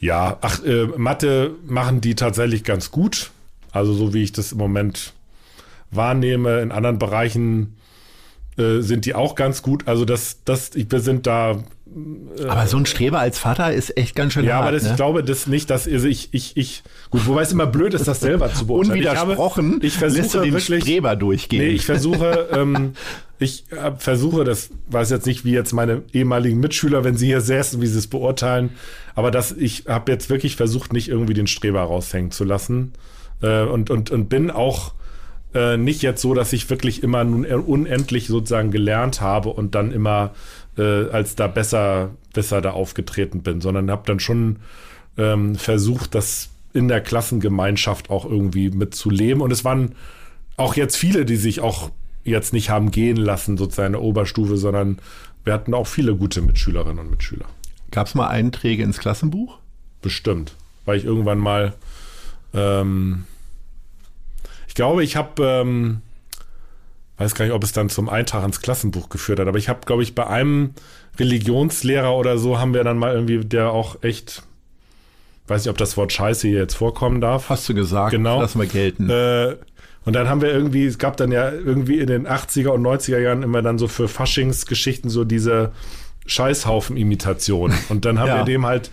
Ja, 0.00 0.38
ach, 0.40 0.62
äh, 0.64 0.86
Mathe 0.96 1.54
machen 1.66 2.00
die 2.00 2.14
tatsächlich 2.14 2.64
ganz 2.64 2.90
gut. 2.90 3.30
Also 3.70 3.94
so 3.94 4.12
wie 4.12 4.22
ich 4.22 4.32
das 4.32 4.52
im 4.52 4.58
Moment 4.58 5.14
wahrnehme, 5.90 6.60
in 6.60 6.72
anderen 6.72 6.98
Bereichen 6.98 7.76
äh, 8.58 8.80
sind 8.80 9.06
die 9.06 9.14
auch 9.14 9.34
ganz 9.34 9.62
gut. 9.62 9.88
Also 9.88 10.04
das, 10.04 10.44
das, 10.44 10.72
wir 10.74 11.00
sind 11.00 11.26
da 11.26 11.62
aber 12.48 12.66
so 12.66 12.76
ein 12.76 12.86
Streber 12.86 13.18
als 13.18 13.38
Vater 13.38 13.72
ist 13.72 13.96
echt 13.96 14.14
ganz 14.14 14.32
schön 14.32 14.44
ja, 14.44 14.54
hart. 14.54 14.62
Ja, 14.62 14.68
aber 14.68 14.72
das, 14.72 14.84
ne? 14.84 14.90
ich 14.90 14.96
glaube 14.96 15.24
das 15.24 15.46
nicht, 15.46 15.70
dass 15.70 15.86
also 15.86 16.06
ich, 16.06 16.28
ich, 16.32 16.56
ich, 16.56 16.82
gut, 17.10 17.26
wobei 17.26 17.42
es 17.42 17.52
immer 17.52 17.66
blöd 17.66 17.94
ist, 17.94 18.08
das 18.08 18.20
selber 18.20 18.52
zu 18.52 18.66
beurteilen. 18.66 18.98
Unwidersprochen 18.98 19.66
ich, 19.66 19.74
habe, 19.74 19.86
ich 19.86 20.16
versuche 20.18 20.44
den 20.44 20.54
wirklich, 20.54 20.82
Streber 20.82 21.16
durchgehen. 21.16 21.62
Nee, 21.62 21.70
ich 21.70 21.84
versuche, 21.84 22.48
ähm, 22.52 22.94
ich 23.38 23.64
äh, 23.70 23.92
versuche, 23.96 24.44
das 24.44 24.70
weiß 24.88 25.10
jetzt 25.10 25.26
nicht, 25.26 25.44
wie 25.44 25.52
jetzt 25.52 25.72
meine 25.72 26.02
ehemaligen 26.12 26.60
Mitschüler, 26.60 27.04
wenn 27.04 27.16
sie 27.16 27.26
hier 27.26 27.40
säßen, 27.40 27.80
wie 27.80 27.86
sie 27.86 27.98
es 27.98 28.06
beurteilen, 28.06 28.70
aber 29.14 29.30
das, 29.30 29.52
ich 29.52 29.84
habe 29.88 30.10
jetzt 30.12 30.30
wirklich 30.30 30.56
versucht, 30.56 30.92
nicht 30.92 31.08
irgendwie 31.08 31.34
den 31.34 31.46
Streber 31.46 31.82
raushängen 31.82 32.30
zu 32.30 32.44
lassen 32.44 32.92
äh, 33.42 33.62
und, 33.62 33.90
und, 33.90 34.10
und 34.10 34.28
bin 34.28 34.50
auch 34.50 34.94
äh, 35.54 35.76
nicht 35.76 36.02
jetzt 36.02 36.22
so, 36.22 36.34
dass 36.34 36.52
ich 36.52 36.70
wirklich 36.70 37.02
immer 37.02 37.24
nun 37.24 37.44
unendlich 37.44 38.26
sozusagen 38.26 38.70
gelernt 38.70 39.20
habe 39.20 39.50
und 39.50 39.74
dann 39.74 39.92
immer 39.92 40.32
äh, 40.76 41.10
als 41.10 41.36
da 41.36 41.46
besser, 41.46 42.10
besser 42.32 42.60
da 42.60 42.70
aufgetreten 42.70 43.42
bin, 43.42 43.60
sondern 43.60 43.90
habe 43.90 44.02
dann 44.06 44.20
schon 44.20 44.56
ähm, 45.16 45.56
versucht, 45.56 46.14
das 46.14 46.50
in 46.72 46.88
der 46.88 47.00
Klassengemeinschaft 47.00 48.10
auch 48.10 48.24
irgendwie 48.24 48.70
mitzuleben. 48.70 49.42
Und 49.42 49.50
es 49.50 49.64
waren 49.64 49.94
auch 50.56 50.74
jetzt 50.74 50.96
viele, 50.96 51.24
die 51.24 51.36
sich 51.36 51.60
auch 51.60 51.90
jetzt 52.24 52.52
nicht 52.52 52.70
haben 52.70 52.90
gehen 52.90 53.16
lassen, 53.16 53.56
sozusagen 53.56 53.88
in 53.88 53.92
der 53.92 54.02
Oberstufe, 54.02 54.56
sondern 54.56 54.98
wir 55.44 55.52
hatten 55.52 55.74
auch 55.74 55.86
viele 55.86 56.14
gute 56.14 56.40
Mitschülerinnen 56.40 56.98
und 56.98 57.10
Mitschüler. 57.10 57.46
Gab 57.90 58.06
es 58.06 58.14
mal 58.14 58.28
Einträge 58.28 58.82
ins 58.82 58.98
Klassenbuch? 58.98 59.58
Bestimmt, 60.00 60.54
weil 60.84 60.98
ich 60.98 61.04
irgendwann 61.04 61.38
mal, 61.38 61.74
ähm, 62.54 63.24
ich 64.68 64.74
glaube, 64.74 65.04
ich 65.04 65.16
habe 65.16 65.42
ähm, 65.44 66.00
weiß 67.22 67.34
gar 67.34 67.44
nicht, 67.44 67.54
ob 67.54 67.62
es 67.64 67.72
dann 67.72 67.88
zum 67.88 68.08
Eintrag 68.08 68.44
ins 68.44 68.60
Klassenbuch 68.60 69.08
geführt 69.08 69.38
hat, 69.40 69.48
aber 69.48 69.58
ich 69.58 69.68
habe, 69.68 69.80
glaube 69.86 70.02
ich, 70.02 70.14
bei 70.14 70.26
einem 70.26 70.74
Religionslehrer 71.18 72.14
oder 72.16 72.38
so 72.38 72.58
haben 72.58 72.74
wir 72.74 72.84
dann 72.84 72.98
mal 72.98 73.14
irgendwie, 73.14 73.38
der 73.44 73.70
auch 73.70 74.02
echt, 74.02 74.42
weiß 75.46 75.64
nicht, 75.64 75.70
ob 75.70 75.78
das 75.78 75.96
Wort 75.96 76.12
Scheiße 76.12 76.48
hier 76.48 76.58
jetzt 76.60 76.74
vorkommen 76.74 77.20
darf. 77.20 77.48
Hast 77.48 77.68
du 77.68 77.74
gesagt, 77.74 78.10
genau. 78.12 78.40
lassen 78.40 78.58
wir 78.60 78.66
gelten. 78.66 79.08
Äh, 79.10 79.56
und 80.04 80.14
dann 80.14 80.28
haben 80.28 80.40
wir 80.40 80.50
irgendwie, 80.52 80.84
es 80.84 80.98
gab 80.98 81.16
dann 81.16 81.30
ja 81.30 81.50
irgendwie 81.50 81.98
in 82.00 82.08
den 82.08 82.26
80er 82.26 82.68
und 82.70 82.82
90er 82.82 83.18
Jahren 83.18 83.42
immer 83.42 83.62
dann 83.62 83.78
so 83.78 83.86
für 83.88 84.08
Faschingsgeschichten 84.08 85.10
so 85.10 85.24
diese 85.24 85.70
Scheißhaufen-Imitation. 86.26 87.72
Und 87.88 88.04
dann 88.04 88.18
haben 88.18 88.28
Ja. 88.28 88.36
wir 88.38 88.44
dem 88.44 88.66
halt 88.66 88.90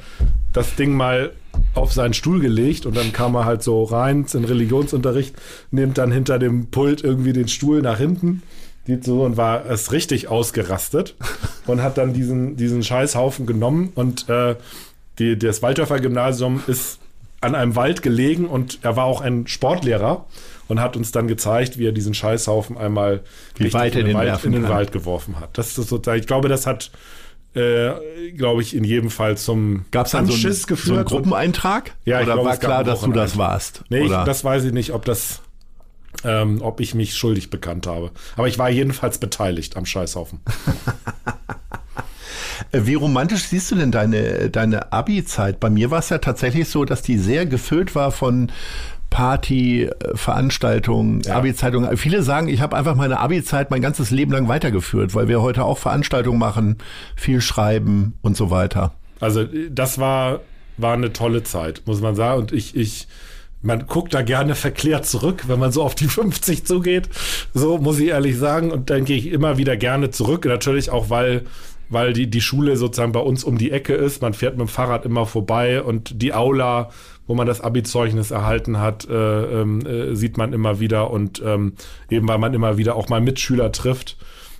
das 0.53 0.75
Ding 0.75 0.93
mal 0.93 1.31
auf 1.73 1.93
seinen 1.93 2.13
Stuhl 2.13 2.39
gelegt 2.39 2.85
und 2.85 2.95
dann 2.95 3.11
kam 3.13 3.35
er 3.35 3.45
halt 3.45 3.63
so 3.63 3.83
rein 3.83 4.25
in 4.33 4.45
Religionsunterricht, 4.45 5.35
nimmt 5.71 5.97
dann 5.97 6.11
hinter 6.11 6.39
dem 6.39 6.67
Pult 6.67 7.03
irgendwie 7.03 7.33
den 7.33 7.47
Stuhl 7.47 7.81
nach 7.81 7.97
hinten 7.97 8.41
geht 8.89 9.03
so 9.03 9.23
und 9.23 9.37
war 9.37 9.69
es 9.69 9.91
richtig 9.91 10.29
ausgerastet 10.29 11.15
und 11.67 11.83
hat 11.83 11.97
dann 11.97 12.13
diesen, 12.13 12.55
diesen 12.57 12.83
Scheißhaufen 12.83 13.45
genommen 13.45 13.91
und 13.93 14.27
äh, 14.29 14.55
die, 15.19 15.37
das 15.37 15.61
Waldorfer 15.61 15.99
Gymnasium 15.99 16.63
ist 16.65 16.99
an 17.41 17.53
einem 17.55 17.75
Wald 17.75 18.01
gelegen 18.01 18.47
und 18.47 18.79
er 18.81 18.95
war 18.95 19.05
auch 19.05 19.21
ein 19.21 19.47
Sportlehrer 19.47 20.25
und 20.67 20.81
hat 20.81 20.97
uns 20.97 21.11
dann 21.11 21.27
gezeigt, 21.27 21.77
wie 21.77 21.87
er 21.87 21.91
diesen 21.91 22.13
Scheißhaufen 22.13 22.77
einmal 22.77 23.21
Wie 23.57 23.71
weit 23.73 23.95
in, 23.95 24.07
den 24.07 24.17
Wald, 24.17 24.43
in 24.43 24.51
den. 24.53 24.67
Wald 24.67 24.91
geworfen 24.91 25.39
hat. 25.39 25.57
Das 25.57 25.67
ist 25.67 25.87
sozusagen, 25.87 26.19
ich 26.19 26.27
glaube, 26.27 26.49
das 26.49 26.65
hat, 26.65 26.91
äh, 27.55 28.31
glaube 28.31 28.61
ich, 28.61 28.75
in 28.75 28.83
jedem 28.83 29.09
Fall 29.09 29.37
zum 29.37 29.85
Gab 29.91 30.05
es 30.05 30.11
dann 30.11 30.25
so 30.25 30.33
einen, 30.33 30.45
Anschiss 30.45 30.61
so 30.61 30.67
einen 30.67 30.77
geführt. 30.77 31.07
Gruppeneintrag? 31.07 31.95
Ja, 32.05 32.19
ich 32.19 32.25
Oder 32.25 32.35
glaube, 32.35 32.49
war 32.49 32.57
klar, 32.57 32.83
dass 32.83 33.01
du 33.01 33.11
das 33.11 33.37
warst? 33.37 33.83
Nee, 33.89 34.05
ich, 34.05 34.11
das 34.11 34.43
weiß 34.43 34.65
ich 34.65 34.71
nicht, 34.71 34.93
ob 34.93 35.05
das, 35.05 35.41
ähm, 36.23 36.61
ob 36.61 36.79
ich 36.79 36.93
mich 36.93 37.15
schuldig 37.15 37.49
bekannt 37.49 37.87
habe. 37.87 38.11
Aber 38.35 38.47
ich 38.47 38.59
war 38.59 38.69
jedenfalls 38.69 39.17
beteiligt 39.17 39.77
am 39.77 39.85
Scheißhaufen. 39.85 40.39
Äh, 42.71 42.81
Wie 42.83 42.93
romantisch 42.95 43.43
siehst 43.43 43.71
du 43.71 43.75
denn 43.75 43.91
deine, 43.91 44.49
deine 44.49 44.91
Abi-Zeit? 44.91 45.59
Bei 45.59 45.69
mir 45.69 45.91
war 45.91 45.99
es 45.99 46.09
ja 46.09 46.17
tatsächlich 46.17 46.67
so, 46.69 46.85
dass 46.85 47.01
die 47.01 47.17
sehr 47.17 47.45
gefüllt 47.45 47.95
war 47.95 48.11
von 48.11 48.51
Party, 49.09 49.83
äh, 49.85 49.89
Veranstaltungen, 50.15 51.21
Ja. 51.21 51.35
Abi-Zeitungen. 51.35 51.97
Viele 51.97 52.23
sagen, 52.23 52.47
ich 52.47 52.61
habe 52.61 52.75
einfach 52.75 52.95
meine 52.95 53.19
Abi-Zeit 53.19 53.71
mein 53.71 53.81
ganzes 53.81 54.11
Leben 54.11 54.31
lang 54.31 54.47
weitergeführt, 54.47 55.15
weil 55.15 55.27
wir 55.27 55.41
heute 55.41 55.63
auch 55.65 55.77
Veranstaltungen 55.77 56.39
machen, 56.39 56.77
viel 57.15 57.41
schreiben 57.41 58.13
und 58.21 58.37
so 58.37 58.51
weiter. 58.51 58.93
Also 59.19 59.41
äh, 59.41 59.69
das 59.71 59.99
war, 59.99 60.41
war 60.77 60.93
eine 60.93 61.11
tolle 61.13 61.43
Zeit, 61.43 61.81
muss 61.85 62.01
man 62.01 62.15
sagen. 62.15 62.39
Und 62.39 62.51
ich, 62.51 62.75
ich, 62.75 63.07
man 63.61 63.87
guckt 63.87 64.13
da 64.13 64.21
gerne 64.21 64.55
verklärt 64.55 65.05
zurück, 65.05 65.43
wenn 65.47 65.59
man 65.59 65.71
so 65.71 65.83
auf 65.83 65.95
die 65.95 66.07
50 66.07 66.65
zugeht. 66.65 67.09
So 67.53 67.77
muss 67.77 67.99
ich 67.99 68.09
ehrlich 68.09 68.37
sagen. 68.37 68.71
Und 68.71 68.89
dann 68.89 69.05
gehe 69.05 69.17
ich 69.17 69.27
immer 69.31 69.57
wieder 69.57 69.75
gerne 69.75 70.11
zurück. 70.11 70.45
Natürlich 70.45 70.91
auch, 70.91 71.09
weil, 71.09 71.41
weil 71.89 72.13
die, 72.13 72.29
die 72.29 72.41
Schule 72.41 72.77
sozusagen 72.77 73.11
bei 73.11 73.19
uns 73.19 73.43
um 73.43 73.57
die 73.57 73.71
Ecke 73.71 73.93
ist. 73.95 74.21
Man 74.21 74.33
fährt 74.33 74.53
mit 74.57 74.67
dem 74.67 74.71
Fahrrad 74.71 75.03
immer 75.05 75.25
vorbei 75.25 75.81
und 75.81 76.21
die 76.21 76.33
Aula, 76.33 76.91
wo 77.29 77.35
man 77.35 77.45
das 77.45 77.61
Abi-Zeugnis 77.61 78.31
erhalten 78.31 78.79
hat, 78.79 79.07
äh, 79.07 79.13
ähm, 79.13 79.85
äh, 79.85 80.15
sieht 80.15 80.37
man 80.39 80.51
immer 80.51 80.79
wieder. 80.79 81.11
Und 81.11 81.39
ähm, 81.45 81.73
eben 82.09 82.27
weil 82.27 82.39
man 82.39 82.55
immer 82.55 82.77
wieder 82.77 82.95
auch 82.95 83.07
mal 83.07 83.21
Mitschüler 83.21 83.71
trifft. 83.71 84.17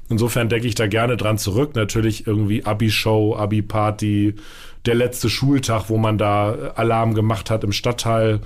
Insofern 0.08 0.50
denke 0.50 0.68
ich 0.68 0.76
da 0.76 0.86
gerne 0.86 1.18
dran 1.18 1.40
zurück. 1.40 1.72
Natürlich 1.74 2.28
irgendwie 2.28 2.64
Abi-Show, 2.66 3.36
Abi-Party, 3.36 4.36
der 4.86 4.94
letzte 4.94 5.32
Schultag, 5.32 5.90
wo 5.90 5.98
man 5.98 6.20
da 6.20 6.74
Alarm 6.76 7.16
gemacht 7.16 7.50
hat 7.50 7.64
im 7.64 7.72
Stadtteil 7.72 8.40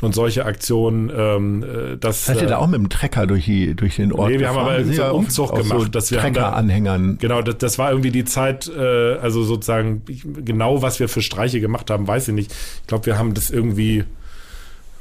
und 0.00 0.14
solche 0.14 0.44
Aktionen. 0.44 1.10
Ähm, 1.14 1.62
äh, 1.62 1.96
das, 1.96 2.26
Seid 2.26 2.36
ihr 2.36 2.44
äh, 2.44 2.46
da 2.46 2.58
auch 2.58 2.66
mit 2.66 2.78
dem 2.78 2.88
Trecker 2.88 3.26
durch, 3.26 3.44
die, 3.46 3.74
durch 3.74 3.96
den 3.96 4.12
Ort 4.12 4.30
Nee, 4.30 4.38
wir 4.38 4.48
haben 4.48 4.56
gefahren? 4.56 4.74
aber 4.74 4.84
sind 4.84 4.94
so 4.94 5.02
einen 5.02 5.12
Umzug 5.12 5.50
auf 5.50 5.58
gemacht, 5.58 5.80
So 5.82 5.88
dass 5.88 6.10
wir 6.10 6.22
haben 6.22 6.34
Trecker-Anhängern. 6.34 7.18
Genau, 7.20 7.42
das, 7.42 7.58
das 7.58 7.78
war 7.78 7.90
irgendwie 7.90 8.10
die 8.10 8.24
Zeit, 8.24 8.68
äh, 8.68 9.14
also 9.14 9.42
sozusagen, 9.42 10.02
ich, 10.08 10.22
genau 10.44 10.82
was 10.82 11.00
wir 11.00 11.08
für 11.08 11.22
Streiche 11.22 11.60
gemacht 11.60 11.90
haben, 11.90 12.06
weiß 12.06 12.28
ich 12.28 12.34
nicht. 12.34 12.52
Ich 12.52 12.86
glaube, 12.86 13.06
wir 13.06 13.18
haben 13.18 13.34
das 13.34 13.50
irgendwie, 13.50 14.04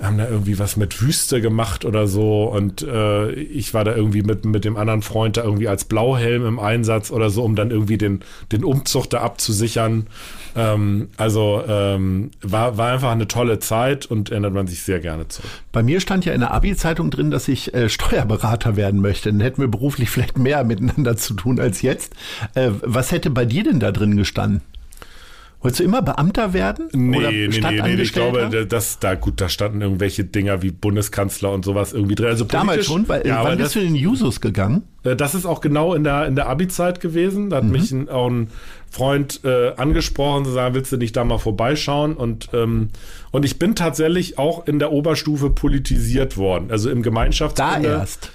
haben 0.02 0.18
da 0.18 0.28
irgendwie 0.28 0.60
was 0.60 0.78
mit 0.78 1.02
Wüste 1.02 1.42
gemacht 1.42 1.84
oder 1.84 2.08
so 2.08 2.44
und 2.44 2.84
äh, 2.84 3.32
ich 3.32 3.74
war 3.74 3.84
da 3.84 3.96
irgendwie 3.96 4.22
mit, 4.22 4.46
mit 4.46 4.64
dem 4.64 4.78
anderen 4.78 5.02
Freund 5.02 5.38
da 5.38 5.44
irgendwie 5.44 5.68
als 5.68 5.86
Blauhelm 5.86 6.46
im 6.46 6.60
Einsatz 6.60 7.10
oder 7.10 7.30
so, 7.32 7.44
um 7.44 7.56
dann 7.56 7.72
irgendwie 7.72 7.98
den, 7.98 8.20
den 8.52 8.64
Umzug 8.64 9.10
da 9.10 9.22
abzusichern. 9.22 10.08
Ähm, 10.56 11.10
also 11.18 11.64
ähm, 11.68 12.30
war, 12.42 12.78
war 12.78 12.94
einfach 12.94 13.12
eine 13.12 13.28
tolle 13.28 13.58
Zeit 13.60 14.06
und 14.06 14.30
erinnert 14.30 14.54
man 14.54 14.68
sich 14.68 14.84
sehr 14.84 15.00
gerne 15.00 15.28
zurück. 15.30 15.50
Bei 15.72 15.82
mir 15.82 16.00
stand 16.00 16.26
ja 16.26 16.34
in 16.34 16.42
der 16.42 16.52
Abi-Zeitung 16.52 17.10
drin, 17.10 17.32
dass 17.32 17.48
ich 17.48 17.74
äh, 17.74 17.90
Steuerberater 17.90 18.76
werden 18.76 19.02
möchte. 19.02 19.32
Dann 19.32 19.42
hätten 19.42 19.62
wir 19.62 19.68
beruflich 19.68 20.10
vielleicht 20.12 20.38
mehr 20.38 20.64
miteinander 20.64 21.18
zu 21.18 21.34
tun 21.34 21.60
als 21.60 21.82
jetzt. 21.82 22.14
Äh, 22.54 22.70
was 22.82 23.12
hätte 23.12 23.32
bei 23.32 23.46
dir 23.46 23.64
denn 23.64 23.80
da 23.80 23.92
drin 23.92 24.16
gestanden? 24.16 24.62
Wolltest 25.62 25.80
du 25.80 25.84
immer 25.86 26.04
Beamter 26.04 26.54
werden? 26.54 26.88
Nee, 26.94 27.18
Oder 27.18 27.32
nee, 27.32 27.48
nee, 27.48 27.82
nee, 27.96 28.02
ich 28.02 28.14
glaube, 28.14 28.68
das, 28.68 29.00
da, 29.00 29.16
gut, 29.16 29.42
da 29.42 29.50
standen 29.50 29.82
irgendwelche 29.82 30.24
Dinger 30.24 30.62
wie 30.62 30.70
Bundeskanzler 30.70 31.52
und 31.52 31.66
sowas 31.66 31.94
irgendwie 31.94 32.14
drin. 32.14 32.28
Also 32.28 32.46
Damals 32.46 32.86
schon, 32.86 33.08
weil 33.10 33.26
ja, 33.26 33.40
aber 33.40 33.50
wann 33.50 33.58
das, 33.58 33.74
bist 33.74 33.76
du 33.76 33.80
in 33.80 33.94
den 33.94 33.96
Jusos 33.96 34.40
gegangen? 34.40 34.84
äh, 35.04 35.16
das 35.16 35.34
ist 35.34 35.48
auch 35.48 35.60
genau 35.60 35.96
in 35.96 36.04
der, 36.04 36.28
in 36.28 36.36
der 36.36 36.48
Abi-Zeit 36.48 37.00
gewesen. 37.00 37.50
Da 37.50 37.58
hat 37.58 37.64
mich 37.64 37.92
ein, 37.92 38.08
auch 38.08 38.30
ein 38.30 38.50
Freund 38.92 39.42
äh, 39.44 39.74
angesprochen, 39.76 40.46
zu 40.46 40.52
sagen, 40.52 40.76
willst 40.76 40.92
du 40.92 40.98
nicht 40.98 41.16
da 41.16 41.24
mal 41.24 41.40
vorbeischauen? 41.40 42.14
Und, 42.16 42.50
ähm, 42.54 42.90
und 43.32 43.44
ich 43.44 43.58
bin 43.58 43.74
tatsächlich 43.74 44.38
auch 44.38 44.68
in 44.68 44.78
der 44.78 44.92
Oberstufe 44.92 45.50
politisiert 45.50 46.38
worden, 46.38 46.70
also 46.70 46.90
im 46.92 47.02
Da 47.02 47.10
Gemeinschaftskunde. 47.10 47.90
erst. 47.90 48.32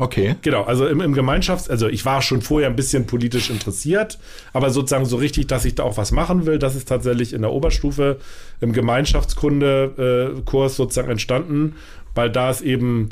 Okay. 0.00 0.36
Genau, 0.40 0.62
also 0.62 0.86
im, 0.86 1.02
im 1.02 1.14
Gemeinschafts-, 1.14 1.68
also 1.68 1.86
ich 1.86 2.06
war 2.06 2.22
schon 2.22 2.40
vorher 2.40 2.70
ein 2.70 2.76
bisschen 2.76 3.06
politisch 3.06 3.50
interessiert, 3.50 4.18
aber 4.54 4.70
sozusagen 4.70 5.04
so 5.04 5.18
richtig, 5.18 5.46
dass 5.46 5.66
ich 5.66 5.74
da 5.74 5.82
auch 5.82 5.98
was 5.98 6.10
machen 6.10 6.46
will, 6.46 6.58
das 6.58 6.74
ist 6.74 6.88
tatsächlich 6.88 7.34
in 7.34 7.42
der 7.42 7.52
Oberstufe 7.52 8.16
im 8.62 8.72
Gemeinschaftskunde-Kurs 8.72 10.76
sozusagen 10.76 11.10
entstanden, 11.10 11.74
weil 12.14 12.30
da 12.30 12.48
es 12.48 12.62
eben, 12.62 13.10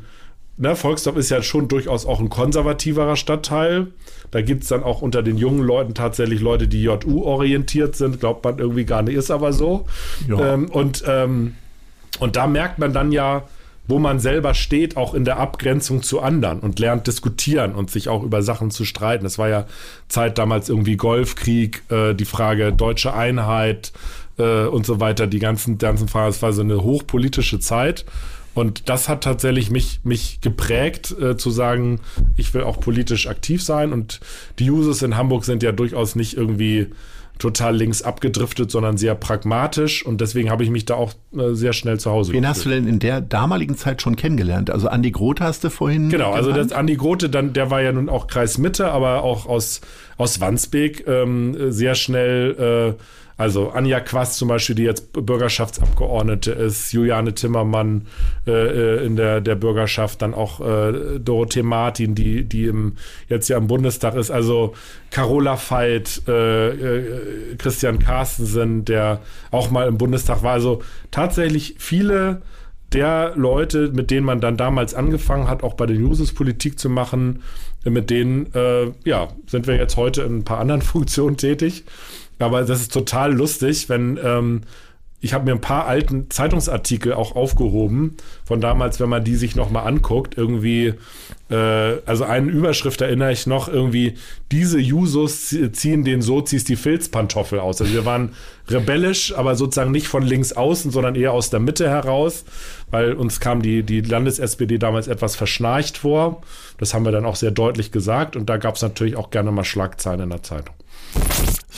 ne, 0.57 0.77
Volksdorf 0.77 1.19
ist 1.19 1.29
ja 1.29 1.43
schon 1.43 1.69
durchaus 1.69 2.07
auch 2.07 2.21
ein 2.21 2.31
konservativerer 2.31 3.17
Stadtteil. 3.17 3.89
Da 4.31 4.41
gibt's 4.41 4.69
dann 4.69 4.83
auch 4.83 5.03
unter 5.03 5.23
den 5.23 5.37
jungen 5.37 5.63
Leuten 5.63 5.93
tatsächlich 5.93 6.41
Leute, 6.41 6.69
die 6.69 6.83
JU-orientiert 6.83 7.97
sind, 7.97 8.19
glaubt 8.19 8.45
man 8.45 8.59
irgendwie 8.59 8.87
gar 8.87 9.03
nicht, 9.03 9.15
ist 9.15 9.31
aber 9.31 9.53
so. 9.53 9.85
Ja. 10.27 10.55
Ähm, 10.55 10.71
und, 10.71 11.05
ähm, 11.07 11.55
und 12.19 12.37
da 12.37 12.47
merkt 12.47 12.79
man 12.79 12.95
dann 12.95 13.13
ja, 13.13 13.43
wo 13.89 13.99
man 13.99 14.21
selber 14.21 14.55
steht, 14.55 14.97
auch 14.97 15.15
in 15.15 15.25
der 15.25 15.39
Abgrenzung 15.39 16.03
zu 16.03 16.21
anderen 16.21 16.61
und 16.61 16.79
lernt 16.79 17.07
diskutieren 17.07 17.75
und 17.75 17.91
sich 17.91 18.09
auch 18.09 18.23
über 18.23 18.43
Sachen 18.43 18.71
zu 18.71 18.85
streiten. 18.85 19.25
Das 19.25 19.39
war 19.39 19.49
ja 19.49 19.67
Zeit 20.09 20.39
damals 20.39 20.69
irgendwie 20.69 20.97
Golfkrieg, 20.97 21.83
äh, 21.91 22.15
die 22.15 22.27
Frage 22.27 22.73
deutsche 22.73 23.15
Einheit 23.15 23.93
äh, 24.39 24.67
und 24.67 24.85
so 24.85 25.01
weiter, 25.01 25.27
die 25.27 25.39
ganzen, 25.39 25.79
ganzen 25.79 26.07
Fragen. 26.07 26.31
Es 26.31 26.43
war 26.43 26.53
so 26.53 26.61
eine 26.61 26.83
hochpolitische 26.83 27.59
Zeit. 27.61 28.05
Und 28.55 28.89
das 28.89 29.09
hat 29.09 29.23
tatsächlich 29.23 29.71
mich, 29.71 30.01
mich 30.05 30.41
geprägt, 30.41 31.15
äh, 31.21 31.37
zu 31.37 31.51
sagen, 31.51 32.01
ich 32.37 32.53
will 32.55 32.65
auch 32.65 32.81
politisch 32.81 33.27
aktiv 33.27 33.63
sein. 33.63 33.93
Und 33.93 34.21
die 34.59 34.67
Jusos 34.67 35.03
in 35.03 35.17
Hamburg 35.17 35.45
sind 35.45 35.63
ja 35.63 35.73
durchaus 35.73 36.15
nicht 36.15 36.37
irgendwie 36.37 36.89
total 37.39 37.77
links 37.77 38.03
abgedriftet, 38.03 38.71
sondern 38.71 38.97
sehr 38.97 39.15
pragmatisch. 39.15 40.05
Und 40.05 40.21
deswegen 40.21 40.51
habe 40.51 40.65
ich 40.65 40.71
mich 40.71 40.85
da 40.85 40.95
auch 40.95 41.13
äh, 41.37 41.55
sehr 41.55 41.73
schnell 41.73 41.99
zu 42.01 42.11
Hause 42.11 42.33
Wen 42.33 42.47
hast 42.47 42.65
du 42.65 42.69
denn 42.69 42.87
in 42.87 42.99
der 42.99 43.21
damaligen 43.21 43.77
Zeit 43.77 44.03
schon 44.03 44.17
kennengelernt? 44.17 44.71
Also 44.71 44.89
Andi 44.89 45.11
Groth 45.11 45.41
hast 45.41 45.65
du 45.65 45.71
vorhin 45.71 46.09
Genau, 46.09 46.33
also 46.33 46.51
genannt. 46.51 46.71
das 46.71 46.79
Andi 46.79 46.97
Grote, 46.97 47.31
dann, 47.31 47.53
der 47.53 47.71
war 47.71 47.81
ja 47.83 47.93
nun 47.93 48.09
auch 48.09 48.27
Kreis 48.27 48.59
Mitte, 48.59 48.91
aber 48.91 49.23
auch 49.23 49.47
aus, 49.47 49.81
aus 50.17 50.41
Wandsbek 50.41 51.07
ähm, 51.07 51.57
sehr 51.73 51.95
schnell, 51.95 52.97
äh, 52.99 53.03
also 53.39 53.71
Anja 53.71 54.01
Quast 54.01 54.37
zum 54.37 54.49
Beispiel, 54.49 54.75
die 54.75 54.83
jetzt 54.83 55.13
Bürgerschaftsabgeordnete 55.13 56.51
ist, 56.51 56.93
Juliane 56.93 57.35
Timmermann 57.35 58.09
äh, 58.49 58.51
äh, 58.51 59.07
in 59.07 59.15
der, 59.15 59.41
der 59.41 59.55
Bürgerschaft, 59.55 60.23
dann 60.23 60.35
auch 60.35 60.61
äh, 60.61 61.21
Dorothee 61.21 61.63
Martin, 61.63 62.17
die, 62.17 62.45
die 62.45 62.65
im, 62.65 62.97
jetzt 63.29 63.49
ja 63.49 63.57
im 63.57 63.69
Bundestag 63.69 64.17
ist, 64.17 64.33
also 64.33 64.75
Carola 65.13 65.57
Veit, 65.57 66.23
äh, 66.27 66.69
äh, 66.71 67.57
Christian 67.57 68.01
Carstensen, 68.01 68.85
der 68.85 69.21
auch 69.53 69.71
mal 69.71 69.87
im 69.87 69.99
Bundestag 69.99 70.43
war, 70.43 70.55
also 70.55 70.83
tatsächlich 71.13 71.77
viele 71.79 72.43
der 72.93 73.35
Leute, 73.37 73.93
mit 73.93 74.11
denen 74.11 74.27
man 74.27 74.41
dann 74.41 74.57
damals 74.57 74.95
angefangen 74.95 75.49
hat, 75.49 75.63
auch 75.63 75.75
bei 75.75 75.87
den 75.87 76.01
Jusos 76.01 76.33
Politik 76.33 76.81
zu 76.81 76.89
machen, 76.89 77.43
mit 77.85 78.11
denen, 78.11 78.53
äh, 78.55 78.91
ja, 79.05 79.29
sind 79.47 79.69
wir 79.69 79.77
jetzt 79.77 79.97
heute 79.97 80.23
in 80.23 80.39
ein 80.39 80.45
paar 80.45 80.59
anderen 80.59 80.83
Funktionen 80.83 81.37
tätig. 81.37 81.85
Aber 82.39 82.63
das 82.63 82.81
ist 82.81 82.93
total 82.93 83.33
lustig, 83.35 83.89
wenn 83.89 84.19
ähm, 84.23 84.61
ich 85.21 85.35
habe 85.35 85.45
mir 85.47 85.51
ein 85.51 85.61
paar 85.61 85.87
alten 85.87 86.31
Zeitungsartikel 86.31 87.13
auch 87.13 87.35
aufgehoben 87.35 88.17
von 88.45 88.61
damals, 88.61 89.01
wenn 89.01 89.09
man 89.09 89.25
die 89.25 89.35
sich 89.35 89.57
noch 89.57 89.69
mal 89.69 89.83
anguckt, 89.83 90.39
irgendwie, 90.39 90.95
äh, 91.51 91.55
also 92.07 92.23
eine 92.23 92.49
Überschrift 92.53 93.01
erinnere 93.01 93.33
ich 93.33 93.49
noch, 93.49 93.67
irgendwie, 93.67 94.15
diese 94.53 94.79
Jusos 94.79 95.49
zie- 95.51 95.73
ziehen 95.73 96.05
den 96.05 96.23
Sozis 96.23 96.63
die 96.63 96.77
Filzpantoffel 96.77 97.59
aus. 97.59 97.81
Also 97.81 97.93
wir 97.93 98.05
waren 98.05 98.31
rebellisch, 98.69 99.35
aber 99.37 99.57
sozusagen 99.57 99.91
nicht 99.91 100.07
von 100.07 100.23
links 100.23 100.53
außen, 100.53 100.93
sondern 100.93 101.17
eher 101.17 101.33
aus 101.33 101.51
der 101.51 101.59
Mitte 101.59 101.91
heraus, 101.91 102.45
weil 102.93 103.15
uns 103.15 103.41
kam 103.41 103.61
die, 103.61 103.83
die 103.83 104.03
Landes-SPD 104.03 104.79
damals 104.79 105.09
etwas 105.09 105.35
verschnarcht 105.35 105.99
vor. 105.99 106.43
Das 106.79 106.95
haben 106.95 107.05
wir 107.05 107.11
dann 107.11 107.27
auch 107.27 107.35
sehr 107.35 107.51
deutlich 107.51 107.91
gesagt 107.91 108.37
und 108.37 108.49
da 108.49 108.57
gab 108.57 108.77
es 108.77 108.83
natürlich 108.83 109.17
auch 109.17 109.31
gerne 109.31 109.51
mal 109.51 109.65
Schlagzeilen 109.65 110.21
in 110.21 110.31
der 110.31 110.45
Zeitung. 110.45 110.77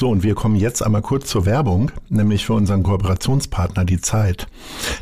So, 0.00 0.08
und 0.08 0.22
wir 0.22 0.34
kommen 0.34 0.56
jetzt 0.56 0.82
einmal 0.82 1.02
kurz 1.02 1.28
zur 1.28 1.44
Werbung, 1.44 1.92
nämlich 2.08 2.46
für 2.46 2.54
unseren 2.54 2.82
Kooperationspartner 2.82 3.84
Die 3.84 4.00
Zeit. 4.00 4.46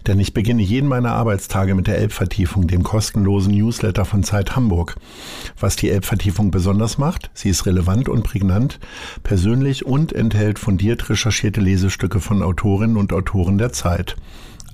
Denn 0.08 0.18
ich 0.18 0.34
beginne 0.34 0.60
jeden 0.60 0.88
meiner 0.88 1.12
Arbeitstage 1.12 1.76
mit 1.76 1.86
der 1.86 1.98
Elbvertiefung, 1.98 2.66
dem 2.66 2.82
kostenlosen 2.82 3.54
Newsletter 3.54 4.04
von 4.04 4.24
Zeit 4.24 4.56
Hamburg. 4.56 4.96
Was 5.60 5.76
die 5.76 5.90
Elbvertiefung 5.90 6.50
besonders 6.50 6.98
macht, 6.98 7.30
sie 7.32 7.48
ist 7.48 7.64
relevant 7.64 8.08
und 8.08 8.24
prägnant, 8.24 8.80
persönlich 9.22 9.86
und 9.86 10.12
enthält 10.12 10.58
fundiert 10.58 11.08
recherchierte 11.08 11.60
Lesestücke 11.60 12.18
von 12.18 12.42
Autorinnen 12.42 12.96
und 12.96 13.12
Autoren 13.12 13.56
der 13.56 13.72
Zeit. 13.72 14.16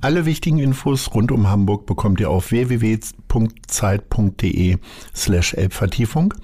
Alle 0.04 0.26
wichtigen 0.26 0.58
Infos 0.58 1.14
rund 1.14 1.32
um 1.32 1.48
Hamburg 1.48 1.86
bekommt 1.86 2.20
ihr 2.20 2.28
auf 2.28 2.50
www.zeit.de 2.50 3.16
slash 5.16 5.54
Elbvertiefung 5.54 6.34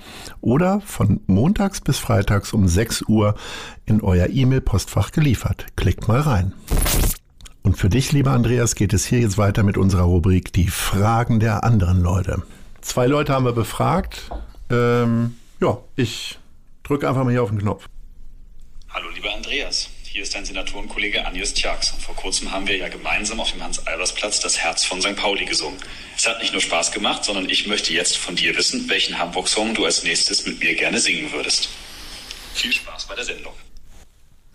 oder 0.40 0.80
von 0.80 1.20
montags 1.26 1.82
bis 1.82 1.98
freitags 1.98 2.54
um 2.54 2.66
6 2.66 3.02
Uhr 3.02 3.34
in 3.84 4.00
euer 4.00 4.30
E-Mail-Postfach 4.30 5.12
geliefert. 5.12 5.66
Klickt 5.76 6.08
mal 6.08 6.20
rein. 6.20 6.54
Und 7.62 7.76
für 7.76 7.90
dich, 7.90 8.12
lieber 8.12 8.30
Andreas, 8.30 8.74
geht 8.76 8.94
es 8.94 9.04
hier 9.04 9.20
jetzt 9.20 9.36
weiter 9.36 9.62
mit 9.62 9.76
unserer 9.76 10.04
Rubrik 10.04 10.54
Die 10.54 10.68
Fragen 10.68 11.38
der 11.38 11.62
anderen 11.62 12.00
Leute. 12.00 12.42
Zwei 12.80 13.08
Leute 13.08 13.34
haben 13.34 13.44
wir 13.44 13.52
befragt. 13.52 14.30
Ähm, 14.70 15.36
ja, 15.60 15.76
ich 15.96 16.38
drücke 16.82 17.06
einfach 17.06 17.24
mal 17.24 17.30
hier 17.30 17.42
auf 17.42 17.50
den 17.50 17.58
Knopf. 17.58 17.90
Hallo, 18.88 19.10
lieber 19.14 19.34
Andreas. 19.34 19.90
Hier 20.12 20.22
ist 20.22 20.34
dein 20.34 20.44
Senatorenkollege 20.44 21.24
Agnes 21.24 21.54
Tjax. 21.54 21.92
Und 21.92 22.02
vor 22.02 22.16
kurzem 22.16 22.50
haben 22.50 22.66
wir 22.66 22.76
ja 22.76 22.88
gemeinsam 22.88 23.38
auf 23.38 23.52
dem 23.52 23.62
Hans-Albers-Platz 23.62 24.40
das 24.40 24.58
Herz 24.58 24.84
von 24.84 25.00
St. 25.00 25.14
Pauli 25.14 25.44
gesungen. 25.44 25.78
Es 26.16 26.26
hat 26.26 26.40
nicht 26.40 26.50
nur 26.52 26.60
Spaß 26.60 26.90
gemacht, 26.90 27.24
sondern 27.24 27.48
ich 27.48 27.68
möchte 27.68 27.92
jetzt 27.92 28.16
von 28.16 28.34
dir 28.34 28.56
wissen, 28.56 28.88
welchen 28.88 29.20
Hamburg-Song 29.20 29.72
du 29.72 29.84
als 29.84 30.02
nächstes 30.02 30.44
mit 30.46 30.58
mir 30.58 30.74
gerne 30.74 30.98
singen 30.98 31.30
würdest. 31.30 31.68
Viel 32.54 32.72
Spaß 32.72 33.06
bei 33.06 33.14
der 33.14 33.24
Sendung. 33.24 33.52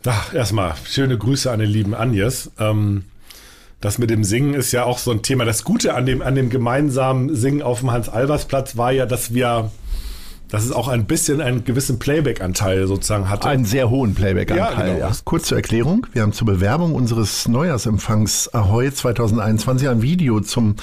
Ach, 0.05 0.33
erstmal 0.33 0.75
schöne 0.91 1.17
Grüße 1.17 1.49
an 1.49 1.61
den 1.61 1.69
lieben 1.69 1.95
Agnes. 1.95 2.51
Ähm, 2.59 3.05
das 3.79 3.97
mit 3.97 4.09
dem 4.09 4.25
Singen 4.25 4.55
ist 4.55 4.73
ja 4.73 4.83
auch 4.83 4.97
so 4.97 5.11
ein 5.11 5.23
Thema. 5.23 5.45
Das 5.45 5.63
Gute 5.63 5.93
an 5.93 6.05
dem, 6.05 6.21
an 6.21 6.35
dem 6.35 6.49
gemeinsamen 6.49 7.33
Singen 7.33 7.61
auf 7.61 7.79
dem 7.79 7.91
Hans-Albers-Platz 7.91 8.75
war 8.75 8.91
ja, 8.91 9.05
dass 9.05 9.33
wir 9.33 9.71
dass 10.49 10.63
es 10.63 10.71
auch 10.71 10.87
ein 10.87 11.05
bisschen 11.05 11.41
einen 11.41 11.63
gewissen 11.63 11.99
Playback-Anteil 11.99 12.87
sozusagen 12.87 13.29
hatte. 13.29 13.47
Einen 13.47 13.65
sehr 13.65 13.89
hohen 13.89 14.13
Playback-Anteil, 14.15 14.87
ja, 14.87 14.93
genau. 14.93 15.07
ja. 15.07 15.11
Kurz 15.23 15.47
zur 15.47 15.57
Erklärung. 15.57 16.07
Wir 16.13 16.21
haben 16.21 16.33
zur 16.33 16.47
Bewerbung 16.47 16.93
unseres 16.93 17.47
Neujahrsempfangs 17.47 18.53
Ahoy 18.53 18.93
2021 18.93 19.89
ein 19.89 20.01
Video 20.01 20.39
zum 20.39 20.75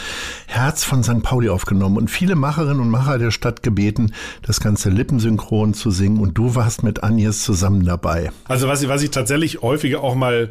Herz 0.47 0.85
von 0.85 1.03
St. 1.03 1.23
Pauli 1.23 1.49
aufgenommen 1.49 1.97
und 1.97 2.11
viele 2.11 2.35
Macherinnen 2.35 2.81
und 2.81 2.91
Macher 2.91 3.19
der 3.19 3.31
Stadt 3.31 3.63
gebeten, 3.63 4.13
das 4.43 4.61
Ganze 4.61 4.91
lippensynchron 4.91 5.75
zu 5.75 5.91
singen 5.91 6.19
und 6.19 6.37
du 6.37 6.55
warst 6.55 6.83
mit 6.83 7.05
Agnes 7.05 7.43
zusammen 7.43 7.85
dabei. 7.85 8.31
Also 8.49 8.69
was 8.69 8.83
ich, 8.83 8.89
was 8.89 9.03
ich 9.03 9.11
tatsächlich 9.11 9.63
häufiger 9.63 10.03
auch 10.03 10.15
mal 10.15 10.51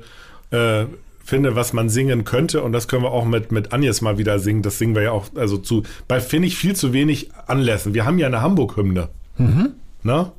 äh, 0.52 0.86
finde, 1.24 1.56
was 1.56 1.74
man 1.74 1.90
singen 1.90 2.24
könnte, 2.24 2.62
und 2.62 2.72
das 2.72 2.88
können 2.88 3.04
wir 3.04 3.12
auch 3.12 3.26
mit, 3.26 3.52
mit 3.52 3.74
Agnes 3.74 4.02
mal 4.02 4.18
wieder 4.18 4.40
singen, 4.40 4.62
das 4.62 4.78
singen 4.78 4.96
wir 4.96 5.04
ja 5.04 5.12
auch, 5.12 5.28
also 5.36 5.58
zu, 5.58 5.84
bei, 6.08 6.20
finde 6.20 6.48
ich, 6.48 6.58
viel 6.58 6.76
zu 6.76 6.94
wenig 6.94 7.30
Anlässen. 7.48 7.94
Wir 7.94 8.06
haben 8.06 8.20
ja 8.20 8.28
eine 8.28 8.42
Hamburg-Hymne. 8.42 9.10
Mhm. 9.38 9.70
Ne? 10.04 10.32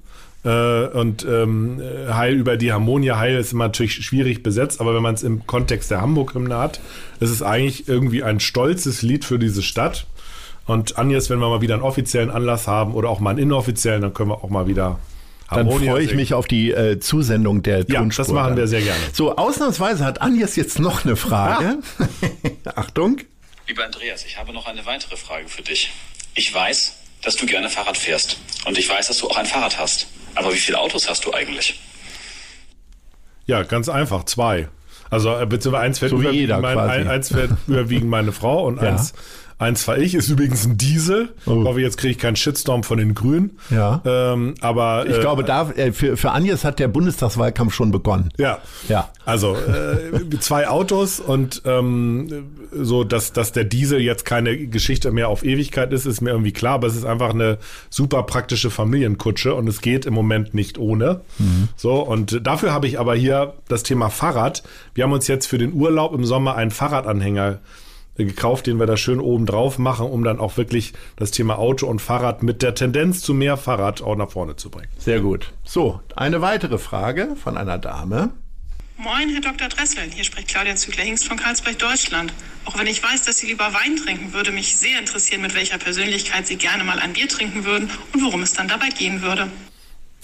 Äh, 0.45 0.87
und 0.89 1.25
ähm, 1.25 1.81
Heil 2.11 2.35
über 2.35 2.57
die 2.57 2.73
Harmonie, 2.73 3.13
Heil 3.13 3.37
ist 3.37 3.53
immer 3.53 3.65
natürlich 3.65 3.95
schwierig 3.95 4.43
besetzt, 4.43 4.81
aber 4.81 4.95
wenn 4.95 5.03
man 5.03 5.15
es 5.15 5.23
im 5.23 5.47
Kontext 5.47 5.91
der 5.91 6.01
Hamburg-Hymne 6.01 6.57
hat, 6.57 6.81
ist 7.21 7.31
es 7.31 7.43
eigentlich 7.43 7.89
irgendwie 7.89 8.23
ein 8.23 8.41
stolzes 8.41 9.03
Lied 9.03 9.25
für 9.25 9.39
diese 9.39 9.63
Stadt. 9.63 10.07
Und 10.65 10.99
Agnes, 10.99 11.29
wenn 11.29 11.41
wir 11.41 11.49
mal 11.49 11.61
wieder 11.61 11.75
einen 11.75 11.83
offiziellen 11.83 12.31
Anlass 12.31 12.69
haben 12.69 12.95
oder 12.95 13.09
auch 13.09 13.21
mal 13.21 13.31
einen 13.31 13.41
inoffiziellen, 13.41 14.03
dann 14.03 14.15
können 14.15 14.31
wir 14.31 14.45
auch 14.45 14.51
mal 14.51 14.67
wieder 14.67 14.99
dann 15.51 15.71
freue 15.71 16.03
ich 16.03 16.15
mich 16.15 16.35
auf 16.35 16.47
die 16.47 16.71
äh, 16.71 16.99
Zusendung 16.99 17.63
der 17.63 17.85
ja, 17.89 18.01
Tonspur. 18.01 18.25
das 18.25 18.33
machen 18.33 18.57
wir 18.57 18.67
sehr 18.67 18.83
gerne. 18.83 19.01
So, 19.13 19.37
ausnahmsweise 19.37 20.05
hat 20.05 20.23
Agnes 20.23 20.57
jetzt 20.57 20.79
noch 20.79 21.05
eine 21.05 21.17
Frage. 21.17 21.79
Ah. 21.99 22.73
Achtung. 22.77 23.19
Lieber 23.67 23.85
Andreas, 23.85 24.25
ich 24.25 24.39
habe 24.39 24.53
noch 24.53 24.67
eine 24.67 24.85
weitere 24.87 25.17
Frage 25.17 25.49
für 25.49 25.63
dich. 25.63 25.93
Ich 26.35 26.53
weiß, 26.53 26.97
dass 27.23 27.37
du 27.37 27.47
gerne 27.47 27.69
Fahrrad 27.69 27.97
fährst. 27.97 28.39
Und 28.67 28.79
ich 28.79 28.89
weiß, 28.89 29.09
dass 29.09 29.19
du 29.19 29.29
auch 29.29 29.37
ein 29.37 29.47
Fahrrad 29.47 29.79
hast. 29.79 30.07
Aber 30.35 30.53
wie 30.53 30.59
viele 30.59 30.79
Autos 30.79 31.09
hast 31.09 31.25
du 31.25 31.33
eigentlich? 31.33 31.81
Ja, 33.47 33.63
ganz 33.63 33.89
einfach, 33.89 34.25
zwei. 34.25 34.69
Also 35.11 35.39
äh, 35.39 35.47
beziehungsweise 35.47 35.85
eins 35.85 35.99
fährt, 35.99 36.11
so 36.11 36.21
überwiegend, 36.21 36.63
mein, 36.63 37.09
eins 37.09 37.29
fährt 37.29 37.51
überwiegend 37.67 38.09
meine 38.09 38.33
Frau 38.33 38.67
und 38.67 38.81
ja. 38.81 38.91
eins 38.91 39.13
Eins 39.59 39.85
fahre 39.85 40.03
ich, 40.03 40.15
ist 40.15 40.29
übrigens 40.29 40.67
ein 40.67 40.77
Diesel. 40.77 41.31
Oh. 41.47 41.61
Ich 41.61 41.69
hoffe, 41.69 41.81
jetzt 41.81 41.97
kriege 41.97 42.13
ich 42.13 42.19
keinen 42.19 42.37
Shitstorm 42.37 42.83
von 42.83 42.99
den 42.99 43.15
Grünen. 43.15 43.59
Ja. 43.71 44.01
Ähm, 44.05 44.55
aber 44.61 45.07
ich 45.07 45.17
äh, 45.17 45.21
glaube, 45.21 45.45
da 45.45 45.71
äh, 45.71 45.93
für, 45.93 46.17
für 46.17 46.33
Agnes 46.33 46.65
hat 46.65 46.79
der 46.79 46.89
Bundestagswahlkampf 46.89 47.75
schon 47.75 47.91
begonnen. 47.91 48.31
Ja. 48.39 48.59
Ja. 48.89 49.11
Also 49.25 49.55
äh, 49.55 50.21
zwei 50.41 50.69
Autos 50.69 51.21
und 51.21 51.63
ähm, 51.65 52.47
so, 52.73 53.05
dass, 53.05 53.33
dass 53.33 53.53
der 53.53 53.65
Diesel 53.65 54.01
jetzt 54.01 54.25
keine 54.25 54.67
Geschichte 54.67 55.13
mehr 55.13 55.29
auf 55.29 55.45
Ewigkeit 55.45 55.93
ist, 55.93 56.07
ist 56.07 56.21
mir 56.21 56.31
irgendwie 56.31 56.53
klar, 56.53 56.75
aber 56.75 56.89
es 56.89 56.97
ist 56.97 57.05
einfach 57.05 57.31
eine 57.31 57.59
super 57.91 58.25
praktische 58.25 58.71
Familienkutsche 58.71 59.55
und 59.55 59.69
es 59.69 59.81
geht 59.81 60.07
im 60.07 60.15
Moment 60.15 60.55
nicht 60.55 60.79
ohne. 60.79 61.21
Mhm. 61.39 61.69
So, 61.77 62.01
und 62.01 62.47
dafür 62.47 62.73
habe 62.73 62.87
ich 62.87 62.99
aber 62.99 63.15
hier 63.15 63.55
das 63.69 63.83
Thema 63.83 64.09
Fahrrad. 64.09 64.63
Wir 64.95 65.05
haben 65.05 65.13
uns 65.13 65.29
jetzt 65.29 65.47
für 65.47 65.59
den 65.59 65.73
Urlaub 65.73 66.15
im 66.15 66.25
Sommer 66.25 66.57
einen 66.57 66.71
Fahrradanhänger 66.71 67.61
gekauft, 68.17 68.67
den 68.67 68.79
wir 68.79 68.87
da 68.87 68.97
schön 68.97 69.21
oben 69.21 69.47
drauf 69.47 69.79
machen, 69.79 70.07
um 70.07 70.25
dann 70.25 70.39
auch 70.39 70.57
wirklich 70.57 70.93
das 71.17 71.31
Thema 71.31 71.59
Auto 71.59 71.87
und 71.87 72.01
Fahrrad 72.01 72.43
mit 72.43 72.63
der 72.63 72.75
Tendenz 72.75 73.23
zu 73.23 73.35
mehr 73.35 73.57
Fahrrad 73.57 74.03
auch 74.03 74.17
nach 74.17 74.31
vorne 74.31 74.57
zu 74.57 74.71
bringen. 74.71 74.89
Sehr 74.99 75.21
gut. 75.21 75.53
So, 75.65 76.01
eine 76.17 76.41
weitere 76.41 76.79
Frage 76.79 77.37
von 77.37 77.57
einer 77.57 77.79
Dame. 77.79 78.31
Moin, 78.99 79.31
Herr 79.31 79.41
Dr. 79.41 79.69
Dressel. 79.69 80.05
Hier 80.15 80.23
spricht 80.23 80.49
Claudia 80.49 80.77
Zügler-Hingst 80.77 81.27
von 81.27 81.37
Karlsberg, 81.37 81.79
Deutschland. 81.79 82.33
Auch 82.67 82.79
wenn 82.79 82.87
ich 82.87 83.03
weiß, 83.03 83.25
dass 83.25 83.39
Sie 83.39 83.47
lieber 83.47 83.73
Wein 83.73 83.97
trinken, 83.97 84.33
würde 84.33 84.53
mich 84.53 84.77
sehr 84.77 84.99
interessieren, 84.99 85.41
mit 85.41 85.55
welcher 85.55 85.79
Persönlichkeit 85.79 86.47
Sie 86.47 86.57
gerne 86.57 86.85
mal 86.85 87.01
ein 87.01 87.15
Bier 87.15 87.29
trinken 87.29 87.65
würden 87.65 87.91
und 88.13 88.23
worum 88.23 88.43
es 88.43 88.53
dann 88.53 88.69
dabei 88.69 88.91
gehen 88.91 89.23
würde. 89.23 89.49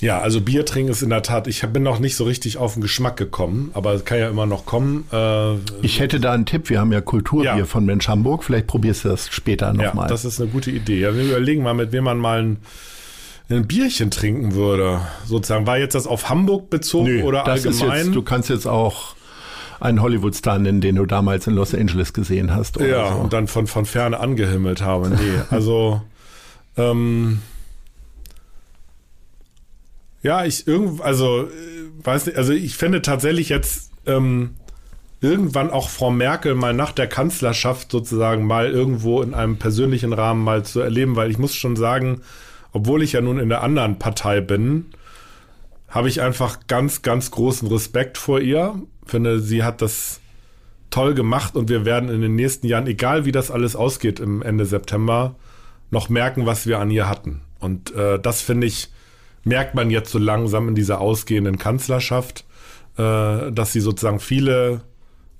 Ja, 0.01 0.21
also 0.21 0.41
Bier 0.41 0.65
trinken 0.65 0.93
ist 0.93 1.03
in 1.03 1.11
der 1.11 1.23
Tat, 1.23 1.49
ich 1.49 1.61
bin 1.67 1.83
noch 1.83 1.99
nicht 1.99 2.15
so 2.15 2.25
richtig 2.25 2.57
auf 2.57 2.75
den 2.75 2.83
Geschmack 2.83 3.17
gekommen, 3.17 3.71
aber 3.75 3.95
es 3.95 4.05
kann 4.05 4.19
ja 4.19 4.29
immer 4.29 4.47
noch 4.47 4.65
kommen. 4.65 5.09
Äh, 5.13 5.55
ich 5.83 5.99
hätte 5.99 6.21
da 6.21 6.33
einen 6.33 6.47
Tipp, 6.47 6.71
wir 6.71 6.79
haben 6.79 6.93
ja 6.93 7.01
Kulturbier 7.01 7.57
ja. 7.57 7.65
von 7.65 7.85
Mensch 7.85 8.07
Hamburg, 8.07 8.45
vielleicht 8.45 8.69
probierst 8.69 9.05
du 9.05 9.09
das 9.09 9.29
später 9.29 9.73
nochmal. 9.73 10.05
Ja, 10.05 10.09
das 10.09 10.25
ist 10.25 10.41
eine 10.41 10.51
gute 10.51 10.71
Idee. 10.71 11.01
Ja, 11.01 11.17
wir 11.17 11.25
überlegen 11.25 11.65
mal, 11.65 11.75
mit 11.75 11.91
wem 11.91 12.05
man 12.05 12.19
mal 12.19 12.43
ein, 12.43 12.57
ein 13.51 13.67
Bierchen 13.67 14.13
trinken 14.13 14.55
würde. 14.55 15.01
Sozusagen, 15.27 15.67
war 15.67 15.79
jetzt 15.79 15.97
das 15.97 16.07
auf 16.07 16.29
Hamburg 16.29 16.71
bezogen 16.71 17.17
Nö, 17.17 17.23
oder 17.25 17.43
das 17.43 17.67
allgemein? 17.67 17.99
Ist 17.99 18.07
jetzt, 18.07 18.15
du 18.15 18.23
kannst 18.23 18.51
jetzt 18.51 18.67
auch 18.67 19.17
einen 19.81 20.01
Hollywood-Star 20.01 20.61
nennen, 20.61 20.81
den 20.81 20.95
du 20.95 21.07
damals 21.07 21.49
in 21.49 21.55
Los 21.55 21.75
Angeles 21.75 22.13
gesehen 22.13 22.55
hast. 22.55 22.79
ja, 22.79 23.13
so. 23.13 23.19
und 23.19 23.33
dann 23.33 23.49
von, 23.49 23.67
von 23.67 23.85
ferne 23.85 24.21
angehimmelt 24.21 24.81
habe. 24.81 25.09
Nee, 25.09 25.41
also... 25.51 26.03
ähm, 26.77 27.41
ja, 30.23 30.45
ich 30.45 30.67
irgend, 30.67 31.01
also 31.01 31.43
äh, 31.43 32.05
weiß 32.05 32.27
nicht, 32.27 32.39
also 32.39 32.53
ich 32.53 32.77
finde 32.77 33.03
tatsächlich 33.03 33.49
jetzt 33.49 33.91
ähm, 34.07 34.57
irgendwann 35.21 35.71
auch 35.71 35.91
Frau 35.91 36.11
Merkel 36.11 36.55
mal 36.55 36.75
nach 36.75 36.93
der 36.93 37.07
Kanzlerschaft 37.07 37.91
sozusagen 37.91 38.47
mal 38.47 38.71
irgendwo 38.71 39.23
in 39.23 39.35
einem 39.35 39.59
persönlichen 39.59 40.13
Rahmen 40.13 40.43
mal 40.43 40.65
zu 40.65 40.81
erleben, 40.81 41.17
weil 41.17 41.31
ich 41.31 41.39
muss 41.39 41.55
schon 41.55 41.77
sagen, 41.77 42.23
obwohl 42.73 43.03
ich 43.03 43.13
ja 43.13 43.21
nun 43.21 43.39
in 43.39 43.49
der 43.49 43.63
anderen 43.63 43.99
Partei 43.99 44.41
bin, 44.41 44.87
habe 45.89 46.09
ich 46.09 46.21
einfach 46.21 46.67
ganz, 46.67 47.03
ganz 47.03 47.31
großen 47.31 47.69
Respekt 47.69 48.19
vor 48.19 48.41
ihr. 48.41 48.75
Finde, 49.07 49.41
sie 49.41 49.65
hat 49.65 49.81
das 49.81 50.21
toll 50.91 51.15
gemacht 51.15 51.57
und 51.57 51.69
wir 51.69 51.85
werden 51.85 52.11
in 52.11 52.21
den 52.21 52.35
nächsten 52.35 52.67
Jahren, 52.67 52.87
egal 52.87 53.25
wie 53.25 53.33
das 53.33 53.51
alles 53.51 53.75
ausgeht 53.75 54.21
im 54.21 54.43
Ende 54.43 54.67
September, 54.67 55.37
noch 55.91 56.09
merken, 56.09 56.47
was 56.47 56.67
wir 56.67 56.79
an 56.79 56.91
ihr 56.91 57.09
hatten. 57.09 57.41
Und 57.59 57.95
äh, 57.95 58.19
das 58.19 58.43
finde 58.43 58.67
ich 58.67 58.91
merkt 59.49 59.75
man 59.75 59.91
jetzt 59.91 60.11
so 60.11 60.19
langsam 60.19 60.69
in 60.69 60.75
dieser 60.75 61.01
ausgehenden 61.01 61.59
Kanzlerschaft, 61.59 62.45
äh, 62.97 63.51
dass 63.51 63.73
sie 63.73 63.81
sozusagen 63.81 64.21
viele 64.21 64.83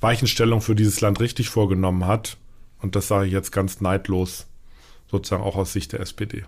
Weichenstellungen 0.01 0.63
für 0.63 0.75
dieses 0.75 1.01
Land 1.01 1.21
richtig 1.21 1.51
vorgenommen 1.51 2.07
hat. 2.07 2.37
Und 2.81 2.97
das 2.97 3.09
sage 3.09 3.27
ich 3.27 3.33
jetzt 3.33 3.53
ganz 3.53 3.81
neidlos, 3.81 4.47
sozusagen 5.11 5.43
auch 5.43 5.57
aus 5.57 5.73
Sicht 5.73 5.93
der 5.93 6.01
SPD. 6.01 6.45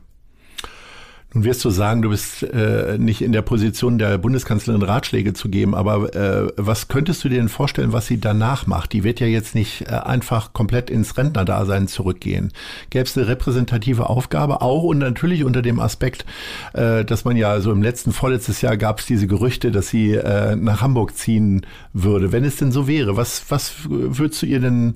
Nun 1.33 1.45
wirst 1.45 1.65
du 1.65 1.71
sagen, 1.71 2.03
du 2.03 2.11
bist 2.11 2.43
äh, 2.43 2.99
nicht 2.99 3.23
in 3.23 3.31
der 3.31 3.43
Position 3.43 3.99
der 3.99 4.19
Bundeskanzlerin 4.19 4.83
Ratschläge 4.83 5.33
zu 5.33 5.49
geben, 5.49 5.77
aber 5.77 6.13
äh, 6.15 6.53
was 6.57 6.89
könntest 6.89 7.23
du 7.23 7.29
dir 7.29 7.37
denn 7.37 7.49
vorstellen, 7.49 7.93
was 7.93 8.09
sie 8.09 8.19
danach 8.19 8.67
macht? 8.67 8.93
Die 8.93 9.05
wird 9.05 9.21
ja 9.21 9.29
jetzt 9.29 9.55
nicht 9.55 9.83
äh, 9.83 9.95
einfach 9.95 10.53
komplett 10.53 10.91
ins 10.91 11.17
Rentnerdasein 11.17 11.87
zurückgehen. 11.87 12.53
Gäbe 12.91 13.05
es 13.05 13.17
eine 13.17 13.29
repräsentative 13.29 14.11
Aufgabe, 14.11 14.61
auch 14.61 14.83
und 14.83 14.99
natürlich 14.99 15.45
unter 15.45 15.63
dem 15.63 15.79
Aspekt, 15.79 16.27
äh, 16.73 17.05
dass 17.05 17.25
man 17.25 17.37
ja 17.37 17.61
so 17.61 17.71
im 17.71 17.83
letzten, 17.83 18.13
vorletztes 18.13 18.61
Jahr 18.61 18.77
gab 18.77 18.99
es 18.99 19.07
diese 19.07 19.29
Gerüchte, 19.29 19.71
dass 19.71 19.89
sie 19.89 20.15
äh, 20.15 20.57
nach 20.57 20.81
Hamburg 20.81 21.17
ziehen 21.17 21.65
würde. 21.93 22.33
Wenn 22.33 22.43
es 22.43 22.57
denn 22.57 22.73
so 22.73 22.89
wäre, 22.89 23.17
was, 23.17 23.45
was 23.49 23.75
würdest 23.89 24.43
du 24.43 24.47
ihr 24.47 24.59
denn 24.59 24.95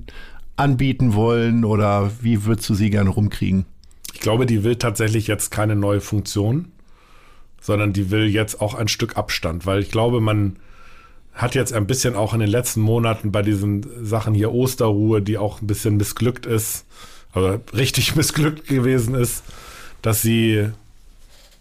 anbieten 0.57 1.13
wollen 1.13 1.63
oder 1.63 2.11
wie 2.21 2.43
würdest 2.43 2.69
du 2.69 2.73
sie 2.73 2.89
gerne 2.89 3.09
rumkriegen? 3.09 3.65
Ich 4.15 4.21
glaube, 4.21 4.45
die 4.45 4.63
will 4.63 4.77
tatsächlich 4.77 5.27
jetzt 5.27 5.51
keine 5.51 5.75
neue 5.75 5.99
Funktion, 5.99 6.71
sondern 7.61 7.91
die 7.91 8.11
will 8.11 8.27
jetzt 8.27 8.61
auch 8.61 8.73
ein 8.73 8.87
Stück 8.87 9.17
Abstand, 9.17 9.65
weil 9.65 9.81
ich 9.81 9.91
glaube, 9.91 10.21
man 10.21 10.55
hat 11.33 11.53
jetzt 11.53 11.73
ein 11.73 11.85
bisschen 11.85 12.15
auch 12.15 12.33
in 12.33 12.39
den 12.39 12.49
letzten 12.49 12.79
Monaten 12.79 13.33
bei 13.33 13.41
diesen 13.41 13.85
Sachen 14.05 14.33
hier 14.33 14.53
Osterruhe, 14.53 15.21
die 15.21 15.37
auch 15.37 15.61
ein 15.61 15.67
bisschen 15.67 15.97
missglückt 15.97 16.45
ist, 16.45 16.85
aber 17.33 17.59
richtig 17.73 18.15
missglückt 18.15 18.69
gewesen 18.69 19.15
ist, 19.15 19.43
dass 20.01 20.21
sie, 20.21 20.69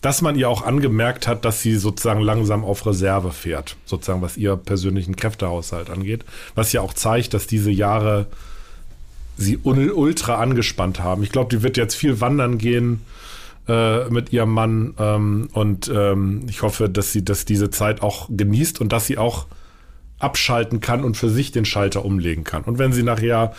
dass 0.01 0.23
man 0.23 0.37
ihr 0.37 0.49
auch 0.49 0.62
angemerkt 0.62 1.27
hat, 1.27 1.45
dass 1.45 1.61
sie 1.61 1.75
sozusagen 1.75 2.21
langsam 2.21 2.64
auf 2.64 2.87
Reserve 2.87 3.33
fährt, 3.33 3.77
sozusagen 3.85 4.23
was 4.23 4.37
ihr 4.37 4.55
persönlichen 4.55 5.17
Kräftehaushalt 5.17 5.90
angeht, 5.90 6.25
was 6.55 6.73
ja 6.73 6.83
auch 6.83 6.95
zeigt, 6.95 7.35
dass 7.35 7.49
diese 7.49 7.73
Jahre 7.73 8.29
sie 9.37 9.59
ultra 9.59 10.37
angespannt 10.37 11.01
haben. 11.01 11.23
Ich 11.23 11.33
glaube, 11.33 11.55
die 11.55 11.62
wird 11.62 11.77
jetzt 11.77 11.94
viel 11.94 12.20
wandern 12.20 12.59
gehen 12.59 13.01
äh, 13.68 14.09
mit 14.11 14.33
ihrem 14.33 14.53
Mann 14.53 14.94
ähm, 14.99 15.49
und 15.53 15.90
ähm, 15.94 16.47
ich 16.49 16.62
hoffe, 16.62 16.88
dass 16.88 17.12
sie 17.12 17.25
dass 17.25 17.44
diese 17.44 17.70
Zeit 17.70 18.03
auch 18.03 18.29
genießt 18.31 18.81
und 18.81 18.92
dass 18.92 19.07
sie 19.07 19.18
auch 19.18 19.47
abschalten 20.18 20.81
kann 20.81 21.05
und 21.05 21.16
für 21.16 21.29
sich 21.29 21.51
den 21.53 21.64
Schalter 21.64 22.05
umlegen 22.05 22.44
kann. 22.44 22.62
Und 22.64 22.79
wenn 22.79 22.92
sie 22.92 23.03
nachher 23.03 23.53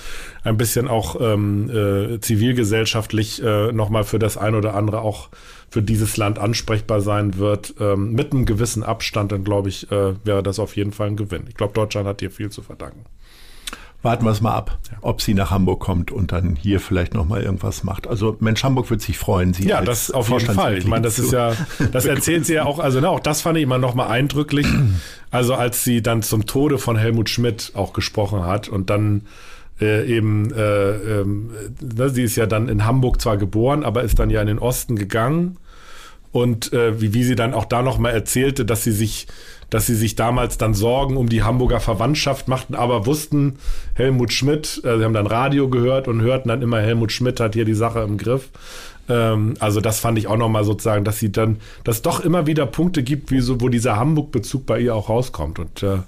ein 0.43 0.57
bisschen 0.57 0.87
auch 0.87 1.19
ähm, 1.19 1.69
äh, 1.69 2.19
zivilgesellschaftlich 2.19 3.43
äh, 3.43 3.71
nochmal 3.71 4.03
für 4.03 4.19
das 4.19 4.37
ein 4.37 4.55
oder 4.55 4.73
andere 4.73 5.01
auch 5.01 5.29
für 5.69 5.83
dieses 5.83 6.17
Land 6.17 6.39
ansprechbar 6.39 7.01
sein 7.01 7.37
wird, 7.37 7.75
ähm, 7.79 8.13
mit 8.13 8.31
einem 8.31 8.45
gewissen 8.45 8.83
Abstand, 8.83 9.31
dann 9.31 9.43
glaube 9.43 9.69
ich, 9.69 9.91
äh, 9.91 10.13
wäre 10.23 10.41
das 10.41 10.57
auf 10.57 10.75
jeden 10.75 10.93
Fall 10.93 11.07
ein 11.07 11.17
Gewinn. 11.17 11.43
Ich 11.49 11.55
glaube, 11.55 11.73
Deutschland 11.73 12.07
hat 12.07 12.21
ihr 12.21 12.31
viel 12.31 12.49
zu 12.49 12.61
verdanken 12.61 13.05
warten 14.05 14.23
wir 14.23 14.31
es 14.31 14.39
mal 14.39 14.53
ab, 14.53 14.77
ob 15.01 15.21
sie 15.21 15.33
nach 15.33 15.51
Hamburg 15.51 15.81
kommt 15.81 16.11
und 16.11 16.31
dann 16.31 16.55
hier 16.55 16.79
vielleicht 16.79 17.13
noch 17.13 17.27
mal 17.27 17.41
irgendwas 17.41 17.83
macht. 17.83 18.07
Also 18.07 18.37
Mensch, 18.39 18.63
Hamburg 18.63 18.89
wird 18.89 19.01
sich 19.01 19.17
freuen. 19.17 19.53
Sie 19.53 19.67
ja, 19.67 19.81
das 19.81 20.11
auf 20.11 20.29
jeden 20.29 20.53
Fall. 20.53 20.77
Ich 20.77 20.87
meine, 20.87 21.01
das 21.01 21.19
ist 21.19 21.33
ja, 21.33 21.53
das 21.91 22.05
erzählt 22.05 22.45
sie 22.45 22.53
ja 22.53 22.63
auch. 22.65 22.79
Also 22.79 23.01
ne, 23.01 23.09
auch 23.09 23.19
das 23.19 23.41
fand 23.41 23.57
ich 23.57 23.63
immer 23.63 23.77
noch 23.77 23.95
mal 23.95 24.07
eindrücklich. 24.07 24.67
Also 25.31 25.53
als 25.55 25.83
sie 25.83 26.01
dann 26.01 26.21
zum 26.21 26.45
Tode 26.45 26.77
von 26.77 26.95
Helmut 26.95 27.29
Schmidt 27.29 27.73
auch 27.75 27.91
gesprochen 27.91 28.45
hat 28.45 28.69
und 28.69 28.89
dann 28.89 29.23
äh, 29.81 30.07
eben, 30.07 30.53
äh, 30.53 30.91
äh, 30.91 31.25
sie 32.07 32.23
ist 32.23 32.37
ja 32.37 32.45
dann 32.45 32.69
in 32.69 32.85
Hamburg 32.85 33.19
zwar 33.19 33.35
geboren, 33.35 33.83
aber 33.83 34.03
ist 34.03 34.17
dann 34.17 34.29
ja 34.29 34.39
in 34.39 34.47
den 34.47 34.59
Osten 34.59 34.95
gegangen 34.95 35.57
und 36.35 36.73
äh, 36.73 36.99
wie, 36.99 37.13
wie 37.13 37.23
sie 37.23 37.35
dann 37.35 37.53
auch 37.53 37.63
da 37.63 37.81
noch 37.81 37.97
mal 37.97 38.09
erzählte, 38.09 38.65
dass 38.65 38.83
sie 38.83 38.91
sich 38.91 39.25
dass 39.69 39.87
sie 39.87 39.95
sich 39.95 40.15
damals 40.15 40.57
dann 40.57 40.73
Sorgen 40.73 41.17
um 41.17 41.27
die 41.27 41.43
Hamburger 41.43 41.79
Verwandtschaft 41.79 42.47
machten, 42.47 42.75
aber 42.75 43.07
wussten, 43.07 43.55
Helmut 43.95 44.31
Schmidt, 44.31 44.81
äh, 44.83 44.97
sie 44.97 45.03
haben 45.05 45.13
dann 45.13 45.27
Radio 45.27 45.69
gehört 45.69 46.07
und 46.07 46.21
hörten 46.21 46.49
dann 46.49 46.61
immer, 46.61 46.79
Helmut 46.81 47.11
Schmidt 47.11 47.39
hat 47.39 47.55
hier 47.55 47.65
die 47.65 47.73
Sache 47.73 48.01
im 48.01 48.17
Griff. 48.17 48.49
Ähm, 49.09 49.55
also 49.59 49.81
das 49.81 49.99
fand 49.99 50.19
ich 50.19 50.27
auch 50.27 50.37
nochmal 50.37 50.65
sozusagen, 50.65 51.03
dass 51.03 51.19
sie 51.19 51.31
dann, 51.31 51.57
dass 51.83 52.03
doch 52.03 52.19
immer 52.19 52.45
wieder 52.45 52.65
Punkte 52.65 53.01
gibt, 53.01 53.31
wie 53.31 53.39
so, 53.39 53.59
wo 53.59 53.69
dieser 53.69 53.95
Hamburg-Bezug 53.95 54.65
bei 54.65 54.79
ihr 54.79 54.93
auch 54.93 55.09
rauskommt. 55.09 55.57
Und 55.57 55.83
äh, 55.83 55.99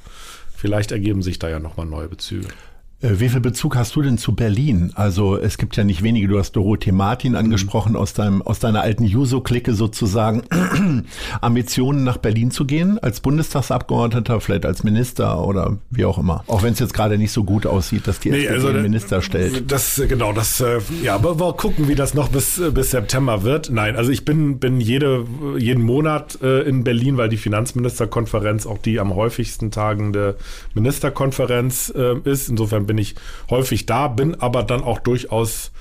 vielleicht 0.56 0.92
ergeben 0.92 1.24
sich 1.24 1.40
da 1.40 1.50
ja 1.50 1.60
nochmal 1.60 1.88
neue 1.88 2.10
Bezüge. 2.10 2.50
Äh, 3.00 3.20
wie 3.20 3.30
viel 3.30 3.42
Bezug 3.42 3.76
hast 3.76 3.96
du 3.96 4.02
denn 4.02 4.18
zu 4.18 4.34
Berlin? 4.34 4.92
Also 4.96 5.38
es 5.38 5.60
gibt 5.60 5.76
ja 5.78 5.84
nicht 5.84 6.02
wenige, 6.02 6.28
du 6.28 6.40
hast 6.40 6.54
Dorothee 6.54 6.92
Martin 6.92 7.34
mhm. 7.34 7.38
angesprochen, 7.38 7.92
mhm. 7.92 7.98
aus, 7.98 8.14
deinem, 8.14 8.42
aus 8.42 8.58
deiner 8.58 8.82
alten 8.82 9.04
Juso-Clique 9.04 9.74
sozusagen, 9.74 10.44
Ambitionen 11.42 12.04
nach 12.04 12.18
Berlin 12.18 12.50
zu 12.50 12.66
gehen, 12.66 12.98
als 12.98 13.20
Bundestagsabgeordneter, 13.20 14.42
vielleicht 14.42 14.66
als 14.66 14.84
Minister 14.84 15.46
oder 15.46 15.78
wie 15.92 16.06
auch 16.06 16.18
immer. 16.18 16.44
Auch 16.48 16.64
wenn 16.64 16.74
es 16.74 16.80
jetzt 16.80 16.96
gerade 16.96 17.20
nicht 17.20 17.32
so 17.32 17.44
gut 17.44 17.68
aussieht, 17.68 18.08
dass 18.08 18.20
die 18.20 18.32
nee, 18.32 18.38
SPD 18.38 18.56
also, 18.56 18.68
einen 18.70 18.82
Minister 18.82 19.22
stellt. 19.22 19.72
Das, 19.72 20.02
genau, 20.08 20.34
das, 20.34 20.60
äh, 20.60 20.80
ja, 21.04 21.14
aber 21.14 21.40
wir 21.40 21.54
gucken, 21.54 21.88
wie 21.88 21.96
das 21.96 22.16
noch 22.16 22.30
bis, 22.30 22.60
bis 22.74 22.92
September 22.92 23.44
wird. 23.44 23.70
Nein, 23.70 23.96
also 23.96 24.10
ich 24.10 24.26
bin, 24.26 24.58
bin 24.58 24.82
jede, 24.82 25.26
jeden 25.58 25.84
Monat 25.84 26.40
äh, 26.42 26.62
in 26.62 26.84
Berlin, 26.84 27.18
weil 27.18 27.30
die 27.30 27.38
Finanzministerkonferenz 27.38 28.66
auch 28.66 28.80
die 28.80 29.00
am 29.00 29.14
häufigsten 29.14 29.70
tagende 29.70 30.36
Ministerkonferenz 30.74 31.94
äh, 31.96 32.16
ist. 32.24 32.50
Insofern 32.50 32.87
bin 32.88 32.98
ich 32.98 33.16
häufig 33.50 33.86
da, 33.86 34.08
bin 34.08 34.36
aber 34.36 34.64
dann 34.64 34.82
auch 34.82 35.00
durchaus 35.00 35.72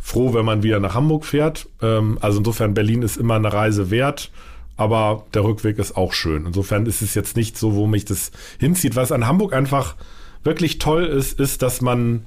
froh, 0.00 0.34
wenn 0.34 0.44
man 0.44 0.62
wieder 0.62 0.80
nach 0.80 0.94
Hamburg 0.94 1.24
fährt. 1.24 1.68
Ähm, 1.80 2.18
also 2.20 2.38
insofern, 2.38 2.74
Berlin 2.74 3.02
ist 3.02 3.16
immer 3.16 3.34
eine 3.34 3.52
Reise 3.52 3.90
wert, 3.90 4.30
aber 4.76 5.26
der 5.34 5.44
Rückweg 5.44 5.78
ist 5.78 5.96
auch 5.96 6.12
schön. 6.12 6.46
Insofern 6.46 6.86
ist 6.86 7.02
es 7.02 7.14
jetzt 7.14 7.36
nicht 7.36 7.58
so, 7.58 7.74
wo 7.74 7.86
mich 7.86 8.06
das 8.06 8.32
hinzieht. 8.58 8.96
Was 8.96 9.12
an 9.12 9.26
Hamburg 9.26 9.52
einfach 9.52 9.94
wirklich 10.42 10.78
toll 10.78 11.04
ist, 11.04 11.38
ist, 11.38 11.62
dass 11.62 11.82
man, 11.82 12.24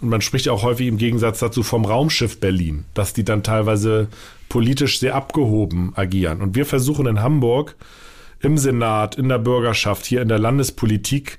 und 0.00 0.08
man 0.08 0.20
spricht 0.20 0.46
ja 0.46 0.52
auch 0.52 0.62
häufig 0.62 0.86
im 0.86 0.98
Gegensatz 0.98 1.40
dazu 1.40 1.62
vom 1.62 1.84
Raumschiff 1.84 2.38
Berlin, 2.38 2.84
dass 2.94 3.12
die 3.12 3.24
dann 3.24 3.42
teilweise 3.42 4.08
politisch 4.48 5.00
sehr 5.00 5.16
abgehoben 5.16 5.92
agieren. 5.96 6.40
Und 6.40 6.54
wir 6.54 6.64
versuchen 6.64 7.06
in 7.06 7.20
Hamburg 7.20 7.76
im 8.40 8.56
Senat, 8.56 9.16
in 9.16 9.28
der 9.28 9.38
Bürgerschaft, 9.38 10.06
hier 10.06 10.22
in 10.22 10.28
der 10.28 10.38
Landespolitik 10.38 11.38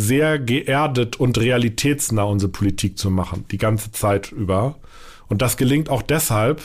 sehr 0.00 0.38
geerdet 0.38 1.20
und 1.20 1.38
realitätsnah 1.38 2.22
unsere 2.22 2.50
Politik 2.50 2.98
zu 2.98 3.10
machen, 3.10 3.44
die 3.50 3.58
ganze 3.58 3.92
Zeit 3.92 4.32
über. 4.32 4.76
Und 5.28 5.42
das 5.42 5.56
gelingt 5.56 5.90
auch 5.90 6.02
deshalb, 6.02 6.62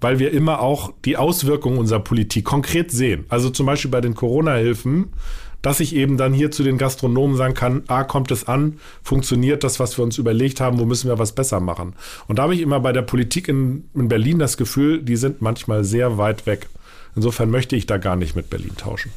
weil 0.00 0.18
wir 0.18 0.32
immer 0.32 0.60
auch 0.60 0.92
die 1.04 1.16
Auswirkungen 1.16 1.78
unserer 1.78 2.00
Politik 2.00 2.44
konkret 2.44 2.90
sehen. 2.90 3.24
Also 3.28 3.50
zum 3.50 3.66
Beispiel 3.66 3.90
bei 3.90 4.00
den 4.00 4.14
Corona-Hilfen, 4.14 5.12
dass 5.60 5.78
ich 5.78 5.94
eben 5.94 6.16
dann 6.16 6.32
hier 6.32 6.50
zu 6.50 6.64
den 6.64 6.76
Gastronomen 6.76 7.36
sagen 7.36 7.54
kann, 7.54 7.84
A, 7.86 8.02
kommt 8.02 8.30
es 8.32 8.48
an, 8.48 8.80
funktioniert 9.02 9.62
das, 9.62 9.78
was 9.78 9.96
wir 9.96 10.04
uns 10.04 10.18
überlegt 10.18 10.60
haben, 10.60 10.78
wo 10.80 10.84
müssen 10.84 11.08
wir 11.08 11.18
was 11.18 11.32
besser 11.32 11.60
machen. 11.60 11.94
Und 12.26 12.38
da 12.38 12.44
habe 12.44 12.54
ich 12.54 12.60
immer 12.60 12.80
bei 12.80 12.92
der 12.92 13.02
Politik 13.02 13.48
in, 13.48 13.84
in 13.94 14.08
Berlin 14.08 14.40
das 14.40 14.56
Gefühl, 14.56 15.02
die 15.02 15.16
sind 15.16 15.40
manchmal 15.40 15.84
sehr 15.84 16.18
weit 16.18 16.46
weg. 16.46 16.68
Insofern 17.14 17.50
möchte 17.50 17.76
ich 17.76 17.86
da 17.86 17.98
gar 17.98 18.16
nicht 18.16 18.34
mit 18.34 18.50
Berlin 18.50 18.76
tauschen. 18.76 19.12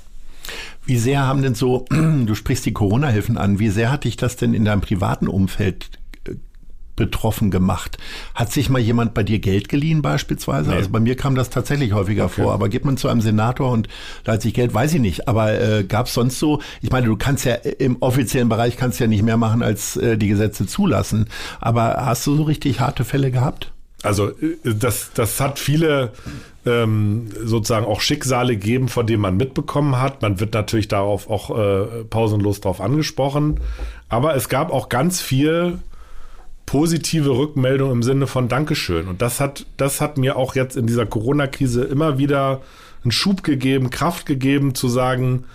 Wie 0.86 0.97
sehr 0.97 1.25
haben 1.25 1.41
denn 1.41 1.55
so, 1.55 1.86
du 1.89 2.36
sprichst 2.36 2.65
die 2.65 2.73
Corona-Hilfen 2.73 3.38
an, 3.38 3.60
wie 3.60 3.69
sehr 3.69 3.91
hat 3.91 4.03
dich 4.03 4.17
das 4.17 4.36
denn 4.36 4.53
in 4.53 4.65
deinem 4.65 4.81
privaten 4.81 5.27
Umfeld 5.27 5.89
äh, 6.27 6.36
betroffen 6.95 7.51
gemacht. 7.51 7.97
Hat 8.34 8.51
sich 8.51 8.69
mal 8.69 8.79
jemand 8.79 9.13
bei 9.13 9.23
dir 9.23 9.39
Geld 9.39 9.67
geliehen 9.67 10.01
beispielsweise? 10.01 10.69
Nee. 10.69 10.75
Also 10.77 10.89
bei 10.89 10.99
mir 10.99 11.15
kam 11.15 11.36
das 11.36 11.49
tatsächlich 11.49 11.93
häufiger 11.93 12.25
okay. 12.25 12.43
vor. 12.43 12.53
Aber 12.53 12.69
geht 12.69 12.86
man 12.86 12.97
zu 12.97 13.08
einem 13.08 13.21
Senator 13.21 13.71
und 13.71 13.88
leiht 14.25 14.41
sich 14.41 14.53
Geld, 14.53 14.73
weiß 14.73 14.93
ich 14.93 15.01
nicht. 15.01 15.27
Aber 15.27 15.60
äh, 15.60 15.84
gab 15.84 16.08
es 16.08 16.13
sonst 16.13 16.39
so, 16.39 16.62
ich 16.81 16.91
meine, 16.91 17.08
du 17.08 17.17
kannst 17.17 17.45
ja 17.45 17.55
im 17.55 17.97
offiziellen 18.01 18.49
Bereich 18.49 18.77
kannst 18.77 18.99
ja 18.99 19.08
nicht 19.08 19.23
mehr 19.23 19.38
machen, 19.38 19.63
als 19.63 19.97
äh, 19.97 20.17
die 20.17 20.27
Gesetze 20.27 20.67
zulassen. 20.67 21.27
Aber 21.60 22.05
hast 22.05 22.25
du 22.27 22.36
so 22.36 22.43
richtig 22.43 22.79
harte 22.79 23.03
Fälle 23.03 23.31
gehabt? 23.31 23.75
Also 24.03 24.29
äh, 24.29 24.58
das, 24.63 25.12
das 25.13 25.39
hat 25.39 25.60
viele 25.60 26.12
ähm, 26.65 27.27
sozusagen 27.43 27.86
auch 27.86 28.01
Schicksale 28.01 28.58
geben, 28.58 28.88
von 28.88 29.05
denen 29.05 29.21
man 29.21 29.38
mitbekommen 29.38 29.99
hat. 29.99 30.21
Man 30.21 30.39
wird 30.39 30.53
natürlich 30.53 30.88
darauf 30.88 31.29
auch 31.29 31.58
äh, 31.58 32.03
pausenlos 32.05 32.62
darauf 32.62 32.81
angesprochen. 32.81 33.60
Aber 34.10 34.36
es 34.36 34.49
gab 34.49 34.71
auch 34.71 34.89
ganz 34.89 35.21
viel 35.21 35.79
positive 36.65 37.29
Rückmeldung 37.29 37.91
im 37.91 38.03
Sinne 38.03 38.27
von 38.27 38.47
Dankeschön. 38.47 39.08
Und 39.08 39.21
das 39.21 39.39
hat, 39.39 39.65
das 39.77 40.01
hat 40.01 40.17
mir 40.17 40.36
auch 40.36 40.55
jetzt 40.55 40.75
in 40.75 40.88
dieser 40.88 41.05
Corona-Krise 41.05 41.84
immer 41.84 42.17
wieder 42.17 42.62
einen 43.03 43.12
Schub 43.12 43.43
gegeben, 43.43 43.91
Kraft 43.91 44.25
gegeben, 44.25 44.73
zu 44.73 44.88
sagen, 44.88 45.45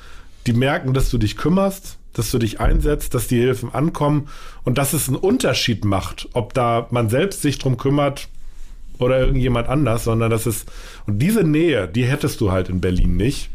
die 0.47 0.53
merken, 0.53 0.95
dass 0.95 1.11
du 1.11 1.19
dich 1.19 1.37
kümmerst, 1.37 1.99
dass 2.13 2.31
du 2.31 2.39
dich 2.39 2.61
einsetzt, 2.61 3.15
dass 3.15 3.29
die 3.29 3.39
Hilfen 3.39 3.73
ankommen 3.73 4.29
und 4.65 4.79
dass 4.79 4.93
es 4.93 5.09
einen 5.09 5.17
Unterschied 5.17 5.85
macht, 5.85 6.29
ob 6.33 6.55
da 6.55 6.87
man 6.91 7.09
selbst 7.09 7.43
sich 7.43 7.59
drum 7.59 7.77
kümmert, 7.77 8.29
oder 9.01 9.19
irgendjemand 9.19 9.69
anders, 9.69 10.05
sondern 10.05 10.31
das 10.31 10.47
ist, 10.47 10.71
und 11.07 11.19
diese 11.19 11.43
Nähe, 11.43 11.89
die 11.89 12.05
hättest 12.05 12.41
du 12.41 12.53
halt 12.53 12.69
in 12.69 12.81
Berlin 12.81 13.17
nicht. 13.17 13.51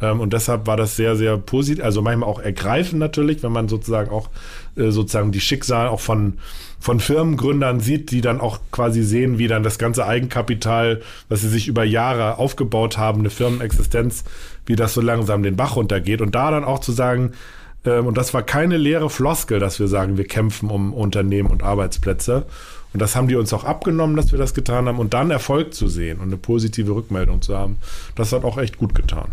Ähm, 0.00 0.20
und 0.20 0.32
deshalb 0.32 0.66
war 0.66 0.76
das 0.76 0.96
sehr, 0.96 1.16
sehr 1.16 1.38
positiv, 1.38 1.84
also 1.84 2.02
manchmal 2.02 2.28
auch 2.28 2.40
ergreifend 2.40 2.98
natürlich, 2.98 3.42
wenn 3.42 3.52
man 3.52 3.68
sozusagen 3.68 4.10
auch 4.10 4.28
äh, 4.76 4.90
sozusagen 4.90 5.32
die 5.32 5.40
Schicksal 5.40 5.88
auch 5.88 6.00
von, 6.00 6.34
von 6.78 7.00
Firmengründern 7.00 7.80
sieht, 7.80 8.10
die 8.10 8.20
dann 8.20 8.40
auch 8.40 8.58
quasi 8.70 9.02
sehen, 9.02 9.38
wie 9.38 9.48
dann 9.48 9.62
das 9.62 9.78
ganze 9.78 10.06
Eigenkapital, 10.06 11.00
was 11.28 11.40
sie 11.40 11.48
sich 11.48 11.68
über 11.68 11.84
Jahre 11.84 12.38
aufgebaut 12.38 12.98
haben, 12.98 13.20
eine 13.20 13.30
Firmenexistenz, 13.30 14.24
wie 14.66 14.76
das 14.76 14.94
so 14.94 15.00
langsam 15.00 15.42
den 15.42 15.56
Bach 15.56 15.76
runtergeht. 15.76 16.20
Und 16.20 16.34
da 16.34 16.50
dann 16.50 16.64
auch 16.64 16.80
zu 16.80 16.92
sagen, 16.92 17.32
ähm, 17.84 18.06
und 18.06 18.16
das 18.16 18.34
war 18.34 18.42
keine 18.42 18.76
leere 18.76 19.10
Floskel, 19.10 19.58
dass 19.58 19.78
wir 19.78 19.88
sagen, 19.88 20.16
wir 20.16 20.26
kämpfen 20.26 20.70
um 20.70 20.92
Unternehmen 20.92 21.50
und 21.50 21.62
Arbeitsplätze. 21.62 22.46
Und 22.92 23.00
das 23.00 23.16
haben 23.16 23.28
die 23.28 23.36
uns 23.36 23.52
auch 23.52 23.64
abgenommen, 23.64 24.16
dass 24.16 24.32
wir 24.32 24.38
das 24.38 24.54
getan 24.54 24.86
haben. 24.86 24.98
Und 24.98 25.14
dann 25.14 25.30
Erfolg 25.30 25.74
zu 25.74 25.88
sehen 25.88 26.18
und 26.18 26.26
eine 26.26 26.36
positive 26.36 26.94
Rückmeldung 26.94 27.40
zu 27.42 27.56
haben, 27.56 27.78
das 28.14 28.32
hat 28.32 28.44
auch 28.44 28.58
echt 28.58 28.78
gut 28.78 28.94
getan. 28.94 29.30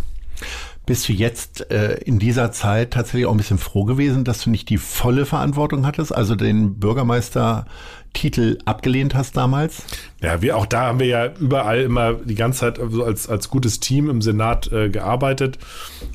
Bist 0.85 1.07
du 1.07 1.13
jetzt 1.13 1.69
äh, 1.69 1.99
in 2.05 2.17
dieser 2.17 2.51
Zeit 2.51 2.91
tatsächlich 2.91 3.27
auch 3.27 3.31
ein 3.31 3.37
bisschen 3.37 3.59
froh 3.59 3.83
gewesen, 3.83 4.23
dass 4.23 4.43
du 4.43 4.49
nicht 4.49 4.69
die 4.69 4.77
volle 4.77 5.27
Verantwortung 5.27 5.85
hattest, 5.85 6.15
also 6.15 6.33
den 6.33 6.79
Bürgermeistertitel 6.79 8.57
abgelehnt 8.65 9.13
hast 9.13 9.37
damals? 9.37 9.83
Ja, 10.19 10.41
wir 10.41 10.57
auch 10.57 10.65
da 10.65 10.87
haben 10.87 10.99
wir 10.99 11.05
ja 11.05 11.31
überall 11.39 11.81
immer 11.81 12.13
die 12.13 12.33
ganze 12.33 12.61
Zeit 12.61 12.79
als, 12.79 13.29
als 13.29 13.49
gutes 13.49 13.79
Team 13.79 14.09
im 14.09 14.23
Senat 14.23 14.71
äh, 14.71 14.89
gearbeitet. 14.89 15.59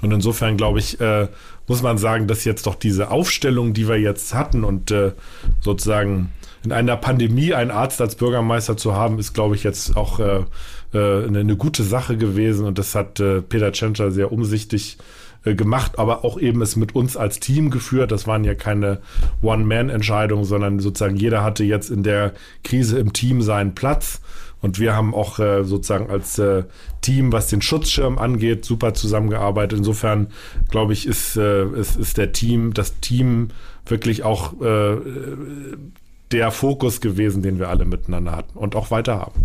Und 0.03 0.12
insofern 0.12 0.57
glaube 0.57 0.80
ich, 0.80 1.01
äh, 1.01 1.28
muss 1.67 1.83
man 1.83 1.99
sagen, 1.99 2.27
dass 2.27 2.45
jetzt 2.45 2.67
doch 2.67 2.75
diese 2.75 3.11
Aufstellung, 3.11 3.73
die 3.73 3.89
wir 3.89 3.99
jetzt 3.99 4.35
hatten 4.35 4.65
und 4.65 4.91
äh, 4.91 5.12
sozusagen 5.61 6.31
in 6.65 6.73
einer 6.73 6.97
Pandemie 6.97 7.55
einen 7.55 7.71
Arzt 7.71 8.01
als 8.01 8.17
Bürgermeister 8.17 8.77
zu 8.77 8.95
haben, 8.95 9.19
ist, 9.19 9.35
glaube 9.35 9.55
ich, 9.55 9.65
jetzt 9.65 9.97
auch 9.97 10.19
äh, 10.19 10.45
äh, 10.95 11.27
eine, 11.27 11.57
gute 11.57 11.83
Sache 11.83 12.17
gewesen. 12.17 12.67
Und 12.67 12.79
das 12.79 12.95
hat 12.95 13.21
äh, 13.21 13.43
Peter 13.43 13.73
Tschentscher 13.73 14.11
sehr 14.11 14.33
umsichtig 14.33 14.97
äh, 15.45 15.55
gemacht, 15.55 15.99
aber 15.99 16.25
auch 16.25 16.39
eben 16.39 16.62
es 16.62 16.77
mit 16.77 16.95
uns 16.95 17.17
als 17.17 17.41
Team 17.41 17.71
geführt. 17.71 18.12
Das 18.12 18.27
waren 18.27 18.45
ja 18.45 18.55
keine 18.55 19.01
One-Man-Entscheidungen, 19.43 20.45
sondern 20.45 20.81
sozusagen 20.81 21.17
jeder 21.17 21.45
hatte 21.45 21.65
jetzt 21.65 21.91
in 21.91 22.03
der 22.03 22.33
Krise 22.62 22.99
im 22.99 23.12
Team 23.12 23.43
seinen 23.43 23.75
Platz. 23.75 24.21
Und 24.65 24.79
wir 24.79 24.97
haben 24.97 25.12
auch 25.12 25.39
äh, 25.41 25.62
sozusagen 25.62 26.09
als 26.09 26.39
äh, 26.39 26.65
Team, 27.03 27.33
was 27.33 27.49
den 27.49 27.61
Schutzschirm 27.61 28.17
angeht, 28.17 28.65
super 28.65 28.95
zusammengearbeitet. 28.95 29.77
Insofern 29.77 30.29
glaube 30.71 30.95
ich, 30.95 31.07
ist, 31.07 31.37
äh, 31.37 31.67
ist, 31.67 31.97
ist 31.97 32.17
der 32.17 32.33
Team, 32.33 32.73
das 32.73 32.99
Team 33.01 33.49
wirklich 33.85 34.23
auch 34.23 34.59
äh, 34.62 34.97
der 36.33 36.51
Fokus 36.51 37.03
gewesen, 37.03 37.43
den 37.43 37.59
wir 37.59 37.69
alle 37.69 37.85
miteinander 37.85 38.33
hatten 38.33 38.57
und 38.57 38.75
auch 38.75 38.91
weiter 38.91 39.19
haben. 39.19 39.45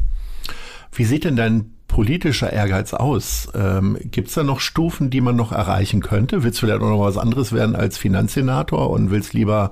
Wie 0.94 1.04
sieht 1.04 1.26
denn 1.26 1.36
dein 1.36 1.74
politischer 1.90 2.54
Ehrgeiz 2.54 2.94
aus? 2.94 3.50
Ähm, 3.54 3.98
Gibt 4.06 4.30
es 4.30 4.36
da 4.36 4.44
noch 4.44 4.62
Stufen, 4.62 5.10
die 5.10 5.20
man 5.20 5.36
noch 5.36 5.52
erreichen 5.52 6.02
könnte? 6.02 6.44
Willst 6.44 6.62
du 6.62 6.66
vielleicht 6.66 6.82
auch 6.82 6.90
noch 6.90 7.02
was 7.02 7.18
anderes 7.18 7.52
werden 7.52 7.76
als 7.76 7.98
Finanzsenator 7.98 8.90
und 8.90 9.12
willst 9.12 9.34
lieber 9.34 9.72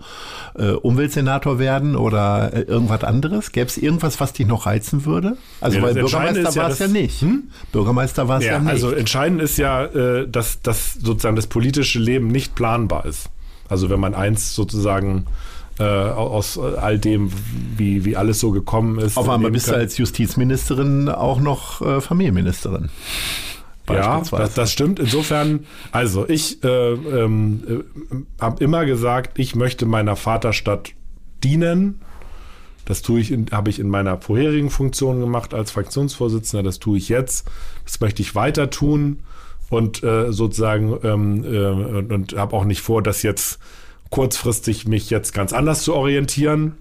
äh, 0.56 0.72
Umweltsenator 0.72 1.60
werden 1.60 1.96
oder 1.96 2.54
äh, 2.54 2.62
irgendwas 2.64 3.06
anderes? 3.06 3.54
Gäbe 3.54 3.68
es 3.68 3.78
irgendwas, 3.78 4.20
was 4.20 4.34
dich 4.34 4.46
noch 4.46 4.66
reizen 4.66 5.06
würde? 5.06 5.38
Also, 5.62 5.78
ja, 5.78 5.84
weil 5.84 5.94
Bürgermeister 5.94 6.56
war 6.58 6.70
es 6.70 6.80
ja, 6.80 6.88
ja, 6.88 6.92
nicht. 6.92 7.22
Hm? 7.22 7.44
Bürgermeister 7.72 8.28
war 8.28 8.40
es 8.40 8.46
ja, 8.46 8.54
ja, 8.54 8.60
nicht. 8.60 8.70
Also 8.70 8.92
entscheidend 8.92 9.42
ist 9.42 9.58
ja, 9.58 9.86
äh, 9.86 10.28
dass, 10.28 10.62
dass 10.62 10.96
sozusagen 10.96 11.38
das 11.38 11.48
politische 11.48 12.00
Leben 12.00 12.28
nicht 12.28 12.56
planbar 12.56 13.06
ist. 13.06 13.30
Also 13.70 13.90
wenn 13.90 14.00
man 14.00 14.14
eins 14.14 14.56
sozusagen 14.56 15.26
äh, 15.80 15.84
aus 15.84 16.58
all 16.58 17.00
dem, 17.00 17.32
wie, 17.76 18.06
wie 18.06 18.16
alles 18.16 18.40
so 18.40 18.52
gekommen 18.52 19.00
ist. 19.00 19.18
Auf 19.18 19.30
einmal 19.30 19.52
bist 19.52 19.70
du 19.70 19.76
als 19.76 19.98
Justizministerin 19.98 21.10
auch 21.10 21.40
noch 21.40 21.82
äh, 21.82 22.02
Familienministerin. 22.02 22.90
Ja, 23.90 24.22
das, 24.22 24.54
das, 24.54 24.72
stimmt. 24.72 25.00
Insofern, 25.00 25.66
also 25.92 26.28
ich 26.28 26.62
äh, 26.64 26.92
ähm, 26.92 27.64
äh, 27.68 28.42
habe 28.42 28.62
immer 28.62 28.86
gesagt, 28.86 29.40
ich 29.40 29.56
möchte 29.56 29.86
meiner 29.86 30.18
Vaterstadt 30.18 30.92
dienen. 31.44 32.02
Das 32.84 33.02
tue 33.02 33.22
ich, 33.22 33.34
habe 33.52 33.70
ich 33.70 33.80
in 33.80 33.90
meiner 33.90 34.20
vorherigen 34.20 34.70
Funktion 34.70 35.22
gemacht 35.22 35.54
als 35.54 35.72
Fraktionsvorsitzender. 35.72 36.64
Das 36.64 36.80
tue 36.80 36.98
ich 36.98 37.08
jetzt. 37.08 37.50
Das 37.86 38.00
möchte 38.02 38.22
ich 38.22 38.36
weiter 38.36 38.70
tun 38.70 39.20
und 39.70 40.04
äh, 40.04 40.32
sozusagen 40.32 40.98
ähm, 41.04 41.44
äh, 41.44 41.68
und, 41.68 42.12
und 42.12 42.36
habe 42.36 42.56
auch 42.56 42.66
nicht 42.66 42.82
vor, 42.82 43.02
das 43.02 43.24
jetzt 43.24 43.60
kurzfristig 44.10 44.88
mich 44.88 45.10
jetzt 45.10 45.34
ganz 45.34 45.54
anders 45.54 45.84
zu 45.84 45.94
orientieren 45.94 46.76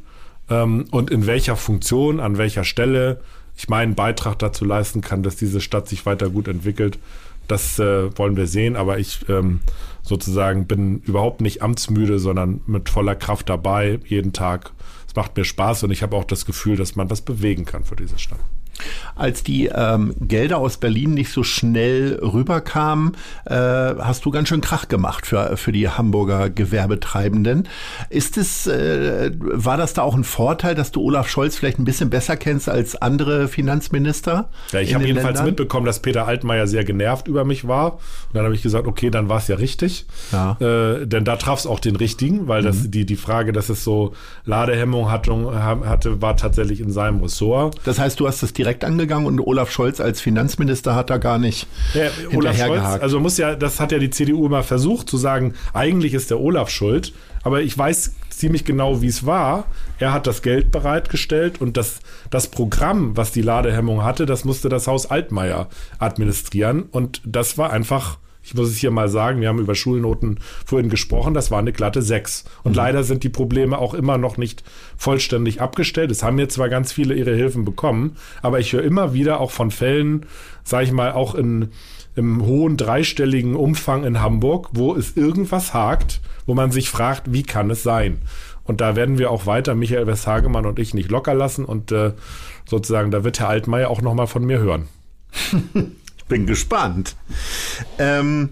ähm, 0.50 0.86
und 0.90 1.10
in 1.10 1.26
welcher 1.26 1.56
Funktion, 1.56 2.20
an 2.20 2.38
welcher 2.38 2.64
Stelle 2.64 3.20
ich 3.56 3.68
meinen 3.68 3.94
Beitrag 3.94 4.38
dazu 4.38 4.64
leisten 4.64 5.00
kann, 5.00 5.22
dass 5.22 5.36
diese 5.36 5.60
Stadt 5.60 5.88
sich 5.88 6.04
weiter 6.06 6.28
gut 6.28 6.48
entwickelt. 6.48 6.98
Das 7.48 7.78
äh, 7.78 8.16
wollen 8.18 8.36
wir 8.36 8.46
sehen, 8.46 8.76
aber 8.76 8.98
ich 8.98 9.28
ähm, 9.28 9.60
sozusagen 10.02 10.66
bin 10.66 11.00
überhaupt 11.00 11.40
nicht 11.40 11.62
amtsmüde, 11.62 12.18
sondern 12.18 12.60
mit 12.66 12.88
voller 12.88 13.14
Kraft 13.14 13.48
dabei, 13.48 14.00
jeden 14.04 14.32
Tag. 14.32 14.72
Es 15.08 15.14
macht 15.14 15.36
mir 15.36 15.44
Spaß 15.44 15.84
und 15.84 15.90
ich 15.90 16.02
habe 16.02 16.16
auch 16.16 16.24
das 16.24 16.44
Gefühl, 16.44 16.76
dass 16.76 16.96
man 16.96 17.08
das 17.08 17.22
bewegen 17.22 17.64
kann 17.64 17.84
für 17.84 17.96
diese 17.96 18.18
Stadt. 18.18 18.40
Als 19.14 19.42
die 19.42 19.66
ähm, 19.66 20.14
Gelder 20.20 20.58
aus 20.58 20.76
Berlin 20.76 21.14
nicht 21.14 21.32
so 21.32 21.42
schnell 21.42 22.18
rüberkamen, 22.22 23.16
äh, 23.46 23.54
hast 23.54 24.24
du 24.24 24.30
ganz 24.30 24.48
schön 24.48 24.60
Krach 24.60 24.88
gemacht 24.88 25.26
für, 25.26 25.56
für 25.56 25.72
die 25.72 25.88
Hamburger 25.88 26.50
Gewerbetreibenden. 26.50 27.68
Ist 28.10 28.36
es, 28.36 28.66
äh, 28.66 29.30
war 29.38 29.76
das 29.76 29.94
da 29.94 30.02
auch 30.02 30.14
ein 30.14 30.24
Vorteil, 30.24 30.74
dass 30.74 30.92
du 30.92 31.00
Olaf 31.02 31.28
Scholz 31.28 31.56
vielleicht 31.56 31.78
ein 31.78 31.84
bisschen 31.84 32.10
besser 32.10 32.36
kennst 32.36 32.68
als 32.68 33.00
andere 33.00 33.48
Finanzminister? 33.48 34.50
Ja, 34.72 34.80
ich 34.80 34.94
habe 34.94 35.04
jedenfalls 35.04 35.38
Ländern? 35.38 35.46
mitbekommen, 35.46 35.86
dass 35.86 36.00
Peter 36.00 36.26
Altmaier 36.26 36.66
sehr 36.66 36.84
genervt 36.84 37.28
über 37.28 37.44
mich 37.44 37.66
war. 37.66 37.94
Und 37.94 38.34
dann 38.34 38.44
habe 38.44 38.54
ich 38.54 38.62
gesagt, 38.62 38.86
okay, 38.86 39.10
dann 39.10 39.28
war 39.28 39.38
es 39.38 39.48
ja 39.48 39.56
richtig. 39.56 40.06
Ja. 40.32 40.56
Äh, 40.60 41.06
denn 41.06 41.24
da 41.24 41.36
traf 41.36 41.60
es 41.60 41.66
auch 41.66 41.80
den 41.80 41.96
richtigen, 41.96 42.48
weil 42.48 42.62
das, 42.62 42.84
mhm. 42.84 42.90
die, 42.90 43.06
die 43.06 43.16
Frage, 43.16 43.52
dass 43.52 43.68
es 43.68 43.84
so 43.84 44.12
Ladehemmung 44.44 45.10
hatte, 45.10 45.32
hatte, 45.54 46.20
war 46.20 46.36
tatsächlich 46.36 46.80
in 46.80 46.90
seinem 46.90 47.20
Ressort. 47.20 47.76
Das 47.84 47.98
heißt, 47.98 48.20
du 48.20 48.26
hast 48.26 48.42
das 48.42 48.52
direkt 48.52 48.65
direkt 48.66 48.84
angegangen 48.84 49.26
und 49.26 49.38
Olaf 49.38 49.70
Scholz 49.70 50.00
als 50.00 50.20
Finanzminister 50.20 50.96
hat 50.96 51.08
da 51.08 51.18
gar 51.18 51.38
nicht 51.38 51.68
ja, 51.94 52.10
Olaf 52.36 52.58
Scholz, 52.58 52.82
also 53.00 53.20
muss 53.20 53.38
ja, 53.38 53.54
das 53.54 53.78
hat 53.78 53.92
ja 53.92 54.00
die 54.00 54.10
CDU 54.10 54.44
immer 54.44 54.64
versucht 54.64 55.08
zu 55.08 55.16
sagen, 55.18 55.54
eigentlich 55.72 56.14
ist 56.14 56.30
der 56.30 56.40
Olaf 56.40 56.68
schuld, 56.68 57.12
aber 57.44 57.62
ich 57.62 57.78
weiß 57.78 58.14
ziemlich 58.28 58.64
genau, 58.64 59.02
wie 59.02 59.06
es 59.06 59.24
war. 59.24 59.66
Er 60.00 60.12
hat 60.12 60.26
das 60.26 60.42
Geld 60.42 60.72
bereitgestellt 60.72 61.60
und 61.60 61.76
das, 61.76 62.00
das 62.28 62.48
Programm, 62.48 63.16
was 63.16 63.30
die 63.30 63.40
Ladehemmung 63.40 64.02
hatte, 64.02 64.26
das 64.26 64.44
musste 64.44 64.68
das 64.68 64.88
Haus 64.88 65.08
Altmaier 65.08 65.68
administrieren 66.00 66.82
und 66.82 67.22
das 67.24 67.56
war 67.56 67.72
einfach 67.72 68.18
ich 68.46 68.54
muss 68.54 68.68
es 68.68 68.76
hier 68.76 68.92
mal 68.92 69.08
sagen, 69.08 69.40
wir 69.40 69.48
haben 69.48 69.58
über 69.58 69.74
Schulnoten 69.74 70.38
vorhin 70.64 70.88
gesprochen, 70.88 71.34
das 71.34 71.50
war 71.50 71.58
eine 71.58 71.72
glatte 71.72 72.00
6. 72.00 72.44
Und 72.62 72.72
mhm. 72.72 72.76
leider 72.76 73.02
sind 73.02 73.24
die 73.24 73.28
Probleme 73.28 73.76
auch 73.78 73.92
immer 73.92 74.18
noch 74.18 74.36
nicht 74.36 74.62
vollständig 74.96 75.60
abgestellt. 75.60 76.12
Es 76.12 76.22
haben 76.22 76.38
jetzt 76.38 76.54
zwar 76.54 76.68
ganz 76.68 76.92
viele 76.92 77.14
ihre 77.14 77.34
Hilfen 77.34 77.64
bekommen, 77.64 78.16
aber 78.42 78.60
ich 78.60 78.72
höre 78.72 78.84
immer 78.84 79.12
wieder 79.12 79.40
auch 79.40 79.50
von 79.50 79.72
Fällen, 79.72 80.26
sage 80.62 80.84
ich 80.84 80.92
mal, 80.92 81.10
auch 81.10 81.34
in, 81.34 81.70
im 82.14 82.46
hohen 82.46 82.76
dreistelligen 82.76 83.56
Umfang 83.56 84.04
in 84.04 84.20
Hamburg, 84.20 84.68
wo 84.72 84.94
es 84.94 85.16
irgendwas 85.16 85.74
hakt, 85.74 86.20
wo 86.46 86.54
man 86.54 86.70
sich 86.70 86.88
fragt, 86.88 87.32
wie 87.32 87.42
kann 87.42 87.68
es 87.70 87.82
sein? 87.82 88.18
Und 88.62 88.80
da 88.80 88.94
werden 88.94 89.18
wir 89.18 89.32
auch 89.32 89.46
weiter, 89.46 89.74
Michael 89.74 90.06
Westhagemann 90.06 90.66
und 90.66 90.78
ich, 90.78 90.94
nicht 90.94 91.10
locker 91.10 91.34
lassen. 91.34 91.64
Und 91.64 91.90
äh, 91.90 92.12
sozusagen, 92.64 93.10
da 93.10 93.24
wird 93.24 93.40
Herr 93.40 93.48
Altmaier 93.48 93.90
auch 93.90 94.02
nochmal 94.02 94.28
von 94.28 94.44
mir 94.44 94.60
hören. 94.60 94.86
bin 96.28 96.46
gespannt. 96.46 97.16
Ähm, 97.98 98.50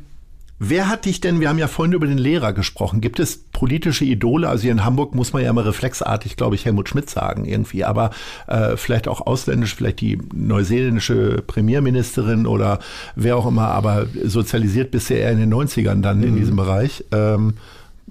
wer 0.59 0.89
hat 0.89 1.05
dich 1.05 1.21
denn, 1.21 1.41
wir 1.41 1.49
haben 1.49 1.59
ja 1.59 1.67
vorhin 1.67 1.93
über 1.93 2.07
den 2.07 2.19
Lehrer 2.19 2.53
gesprochen, 2.53 3.01
gibt 3.01 3.19
es 3.19 3.37
politische 3.53 4.05
Idole? 4.05 4.49
Also 4.49 4.63
hier 4.63 4.73
in 4.73 4.85
Hamburg 4.85 5.15
muss 5.15 5.33
man 5.33 5.43
ja 5.43 5.51
immer 5.51 5.67
reflexartig, 5.67 6.37
glaube 6.37 6.55
ich, 6.55 6.65
Helmut 6.65 6.89
Schmidt 6.89 7.11
sagen 7.11 7.45
irgendwie, 7.45 7.85
aber 7.85 8.11
äh, 8.47 8.77
vielleicht 8.77 9.09
auch 9.09 9.27
ausländisch, 9.27 9.75
vielleicht 9.75 10.01
die 10.01 10.19
neuseeländische 10.33 11.43
Premierministerin 11.47 12.47
oder 12.47 12.79
wer 13.17 13.37
auch 13.37 13.47
immer, 13.47 13.69
aber 13.69 14.07
sozialisiert 14.25 14.91
bisher 14.91 15.21
eher 15.21 15.33
in 15.33 15.39
den 15.39 15.53
90ern 15.53 16.01
dann 16.01 16.19
mhm. 16.19 16.25
in 16.25 16.37
diesem 16.37 16.57
Bereich. 16.57 17.05
Ähm, 17.13 17.55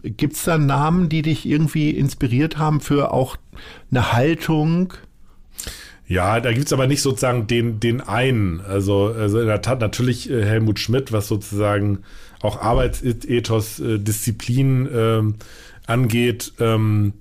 Gibt 0.03 0.34
es 0.34 0.43
da 0.43 0.57
Namen, 0.57 1.07
die 1.07 1.22
dich 1.22 1.45
irgendwie 1.45 1.91
inspiriert 1.91 2.57
haben 2.57 2.82
für 2.82 3.14
auch 3.14 3.38
eine 3.89 4.11
Haltung, 4.11 4.93
ja, 6.14 6.39
da 6.39 6.53
gibt's 6.53 6.72
aber 6.72 6.86
nicht 6.86 7.01
sozusagen 7.01 7.47
den, 7.47 7.80
den 7.80 7.99
einen. 8.01 8.61
Also, 8.61 9.07
also 9.07 9.39
in 9.39 9.47
der 9.47 9.61
Tat 9.61 9.82
natürlich 9.82 10.30
äh, 10.30 10.45
Helmut 10.45 10.80
Schmidt, 10.80 11.11
was 11.11 11.28
sozusagen 11.28 11.99
auch 12.41 12.61
Arbeitsethos, 12.61 13.80
äh, 13.80 13.97
Disziplin 13.97 14.88
äh, 14.88 15.22
angeht. 15.91 16.53
Ähm, 16.59 17.14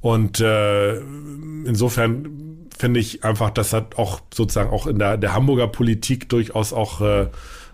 und 0.00 0.40
äh, 0.40 0.96
insofern 0.96 2.68
finde 2.76 3.00
ich 3.00 3.22
einfach, 3.22 3.50
das 3.50 3.74
hat 3.74 3.98
auch 3.98 4.22
sozusagen 4.32 4.70
auch 4.70 4.86
in 4.86 4.98
der, 4.98 5.18
der 5.18 5.34
Hamburger 5.34 5.68
Politik 5.68 6.28
durchaus 6.30 6.72
auch 6.72 7.02
äh, 7.02 7.26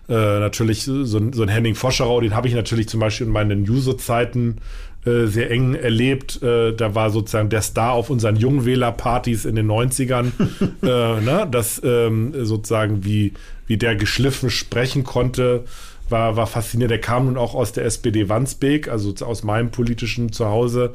äh, 0.09 0.39
natürlich 0.39 0.83
so, 0.83 1.05
so 1.05 1.19
ein 1.19 1.47
Henning 1.47 1.75
Foscherau, 1.75 2.19
den 2.19 2.35
habe 2.35 2.47
ich 2.47 2.53
natürlich 2.53 2.89
zum 2.89 2.99
Beispiel 2.99 3.27
in 3.27 3.33
meinen 3.33 3.63
Juso-Zeiten 3.63 4.57
äh, 5.05 5.27
sehr 5.27 5.49
eng 5.49 5.75
erlebt. 5.75 6.41
Äh, 6.43 6.73
da 6.73 6.93
war 6.93 7.09
sozusagen 7.09 7.49
der 7.49 7.61
Star 7.61 7.93
auf 7.93 8.09
unseren 8.09 8.35
Jungwählerpartys 8.35 9.45
in 9.45 9.55
den 9.55 9.69
90ern. 9.69 10.31
äh, 10.81 11.21
ne? 11.21 11.47
Das 11.49 11.81
ähm, 11.83 12.33
sozusagen, 12.45 13.05
wie, 13.05 13.33
wie 13.67 13.77
der 13.77 13.95
geschliffen 13.95 14.49
sprechen 14.49 15.03
konnte, 15.03 15.63
war, 16.09 16.35
war 16.35 16.47
faszinierend. 16.47 16.91
Der 16.91 17.01
kam 17.01 17.25
nun 17.25 17.37
auch 17.37 17.55
aus 17.55 17.71
der 17.71 17.85
SPD 17.85 18.29
Wandsbek, 18.29 18.89
also 18.89 19.13
aus 19.25 19.43
meinem 19.43 19.71
politischen 19.71 20.31
Zuhause. 20.31 20.91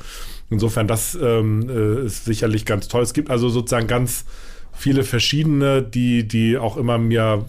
Insofern, 0.50 0.86
das 0.86 1.18
ähm, 1.20 1.68
äh, 1.70 2.06
ist 2.06 2.26
sicherlich 2.26 2.66
ganz 2.66 2.88
toll. 2.88 3.02
Es 3.02 3.14
gibt 3.14 3.30
also 3.30 3.48
sozusagen 3.48 3.86
ganz 3.86 4.24
viele 4.72 5.04
verschiedene, 5.04 5.82
die, 5.82 6.28
die 6.28 6.58
auch 6.58 6.76
immer 6.76 6.98
mir 6.98 7.44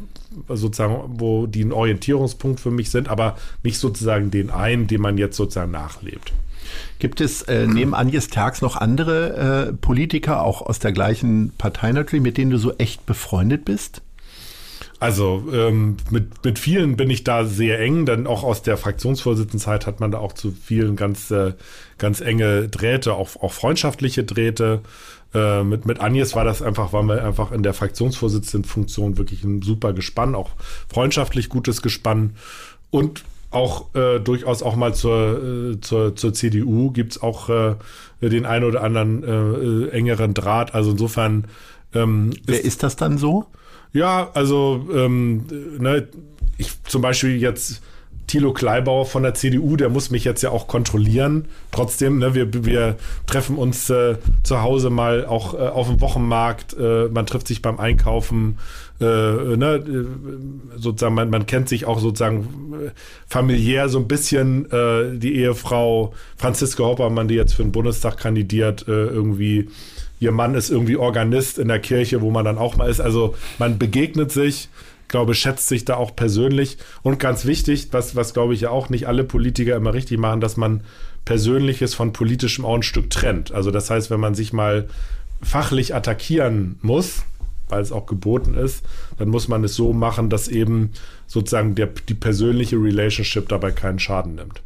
sozusagen, 0.49 1.19
wo 1.19 1.47
die 1.47 1.63
ein 1.63 1.71
Orientierungspunkt 1.71 2.59
für 2.59 2.71
mich 2.71 2.91
sind, 2.91 3.09
aber 3.09 3.37
nicht 3.63 3.77
sozusagen 3.77 4.31
den 4.31 4.49
einen, 4.49 4.87
den 4.87 5.01
man 5.01 5.17
jetzt 5.17 5.37
sozusagen 5.37 5.71
nachlebt. 5.71 6.33
Gibt 6.99 7.21
es 7.21 7.41
äh, 7.43 7.67
neben 7.67 7.93
Agnes 7.93 8.29
Terks 8.29 8.61
noch 8.61 8.75
andere 8.75 9.69
äh, 9.69 9.73
Politiker, 9.73 10.43
auch 10.43 10.61
aus 10.61 10.79
der 10.79 10.91
gleichen 10.91 11.53
Partei 11.57 11.91
natürlich, 11.91 12.23
mit 12.23 12.37
denen 12.37 12.51
du 12.51 12.57
so 12.57 12.73
echt 12.77 13.05
befreundet 13.05 13.65
bist? 13.65 14.01
Also 14.99 15.43
ähm, 15.51 15.97
mit, 16.09 16.43
mit 16.45 16.57
vielen 16.57 16.95
bin 16.95 17.09
ich 17.09 17.23
da 17.23 17.45
sehr 17.45 17.79
eng, 17.79 18.05
denn 18.05 18.27
auch 18.27 18.43
aus 18.43 18.61
der 18.61 18.77
Fraktionsvorsitzendenzeit 18.77 19.85
hat 19.87 19.99
man 19.99 20.11
da 20.11 20.19
auch 20.19 20.33
zu 20.33 20.51
vielen 20.51 20.95
ganz, 20.95 21.31
äh, 21.31 21.53
ganz 21.97 22.21
enge 22.21 22.69
Drähte, 22.69 23.13
auch, 23.13 23.35
auch 23.41 23.51
freundschaftliche 23.51 24.23
Drähte. 24.23 24.81
Äh, 25.33 25.63
mit, 25.63 25.85
mit 25.85 25.99
Agnes 25.99 26.33
war 26.35 26.45
das 26.45 26.61
einfach, 26.61 26.93
waren 26.93 27.07
wir 27.07 27.23
einfach 27.25 27.51
in 27.51 27.61
der 27.61 27.73
Fraktionsvorsitzendenfunktion 27.73 29.17
wirklich 29.17 29.43
ein 29.43 29.61
super 29.61 29.91
Gespann, 29.91 30.33
auch 30.33 30.51
freundschaftlich 30.87 31.49
gutes 31.49 31.81
Gespann. 31.81 32.35
Und 32.89 33.25
auch 33.55 33.93
äh, 33.95 34.19
durchaus 34.19 34.61
auch 34.61 34.75
mal 34.75 34.93
zur, 34.93 35.73
äh, 35.73 35.81
zur, 35.81 36.15
zur 36.15 36.33
CDU 36.33 36.91
gibt 36.91 37.13
es 37.13 37.23
auch 37.23 37.49
äh, 37.49 37.75
den 38.21 38.45
einen 38.45 38.65
oder 38.65 38.83
anderen 38.83 39.23
äh, 39.23 39.29
äh, 39.29 39.89
engeren 39.91 40.33
Draht. 40.33 40.75
Also 40.75 40.91
insofern. 40.91 41.45
Ähm, 41.93 42.33
Wer 42.45 42.59
ist, 42.59 42.65
ist 42.65 42.83
das 42.83 42.95
dann 42.95 43.17
so? 43.17 43.45
Ja, 43.93 44.29
also 44.33 44.87
ähm, 44.93 45.45
ne, 45.79 46.07
ich 46.57 46.71
zum 46.83 47.01
Beispiel 47.01 47.37
jetzt 47.37 47.81
Thilo 48.27 48.53
Kleibauer 48.53 49.05
von 49.05 49.23
der 49.23 49.35
CDU, 49.35 49.75
der 49.75 49.89
muss 49.89 50.09
mich 50.09 50.23
jetzt 50.23 50.41
ja 50.41 50.49
auch 50.49 50.67
kontrollieren. 50.67 51.47
Trotzdem, 51.71 52.17
ne, 52.17 52.33
wir, 52.33 52.65
wir 52.65 52.97
treffen 53.27 53.55
uns 53.57 53.89
äh, 53.89 54.15
zu 54.43 54.61
Hause 54.61 54.89
mal 54.89 55.25
auch 55.25 55.53
äh, 55.53 55.57
auf 55.57 55.87
dem 55.87 56.01
Wochenmarkt, 56.01 56.75
äh, 56.77 57.07
man 57.09 57.25
trifft 57.25 57.47
sich 57.47 57.61
beim 57.61 57.79
Einkaufen, 57.79 58.57
äh, 58.99 59.05
ne, 59.57 59.75
äh, 59.75 60.77
sozusagen, 60.77 61.15
man, 61.15 61.29
man 61.29 61.45
kennt 61.45 61.69
sich 61.69 61.85
auch 61.85 61.99
sozusagen 61.99 62.73
äh, 62.73 62.89
familiär 63.27 63.89
so 63.89 63.99
ein 63.99 64.07
bisschen. 64.07 64.71
Äh, 64.71 65.17
die 65.17 65.35
Ehefrau 65.35 66.13
Franziska 66.37 66.83
Hoppermann, 66.83 67.27
die 67.27 67.35
jetzt 67.35 67.53
für 67.53 67.63
den 67.63 67.71
Bundestag 67.71 68.17
kandidiert, 68.17 68.87
äh, 68.87 68.91
irgendwie 68.91 69.69
ihr 70.19 70.31
Mann 70.31 70.55
ist 70.55 70.69
irgendwie 70.69 70.95
Organist 70.95 71.59
in 71.59 71.67
der 71.67 71.79
Kirche, 71.79 72.21
wo 72.21 72.31
man 72.31 72.45
dann 72.45 72.57
auch 72.57 72.77
mal 72.77 72.89
ist. 72.89 73.01
Also 73.01 73.35
man 73.59 73.77
begegnet 73.77 74.31
sich 74.31 74.69
glaube, 75.07 75.33
schätzt 75.33 75.69
sich 75.69 75.85
da 75.85 75.95
auch 75.95 76.15
persönlich. 76.15 76.77
Und 77.01 77.19
ganz 77.19 77.45
wichtig, 77.45 77.87
was, 77.91 78.15
was 78.15 78.33
glaube 78.33 78.53
ich 78.53 78.61
ja 78.61 78.69
auch 78.69 78.89
nicht 78.89 79.07
alle 79.07 79.23
Politiker 79.23 79.75
immer 79.75 79.93
richtig 79.93 80.19
machen, 80.19 80.41
dass 80.41 80.57
man 80.57 80.81
Persönliches 81.23 81.93
von 81.93 82.11
politischem 82.13 82.65
auch 82.65 82.75
ein 82.75 82.83
Stück 82.83 83.09
trennt. 83.09 83.51
Also 83.51 83.71
das 83.71 83.89
heißt, 83.89 84.11
wenn 84.11 84.19
man 84.19 84.35
sich 84.35 84.51
mal 84.51 84.87
fachlich 85.41 85.95
attackieren 85.95 86.77
muss, 86.81 87.23
weil 87.69 87.81
es 87.81 87.91
auch 87.91 88.05
geboten 88.05 88.55
ist, 88.55 88.85
dann 89.17 89.29
muss 89.29 89.47
man 89.47 89.63
es 89.63 89.75
so 89.75 89.93
machen, 89.93 90.29
dass 90.29 90.47
eben 90.47 90.91
sozusagen 91.27 91.75
der, 91.75 91.87
die 91.87 92.13
persönliche 92.13 92.77
Relationship 92.77 93.49
dabei 93.49 93.71
keinen 93.71 93.99
Schaden 93.99 94.35
nimmt. 94.35 94.61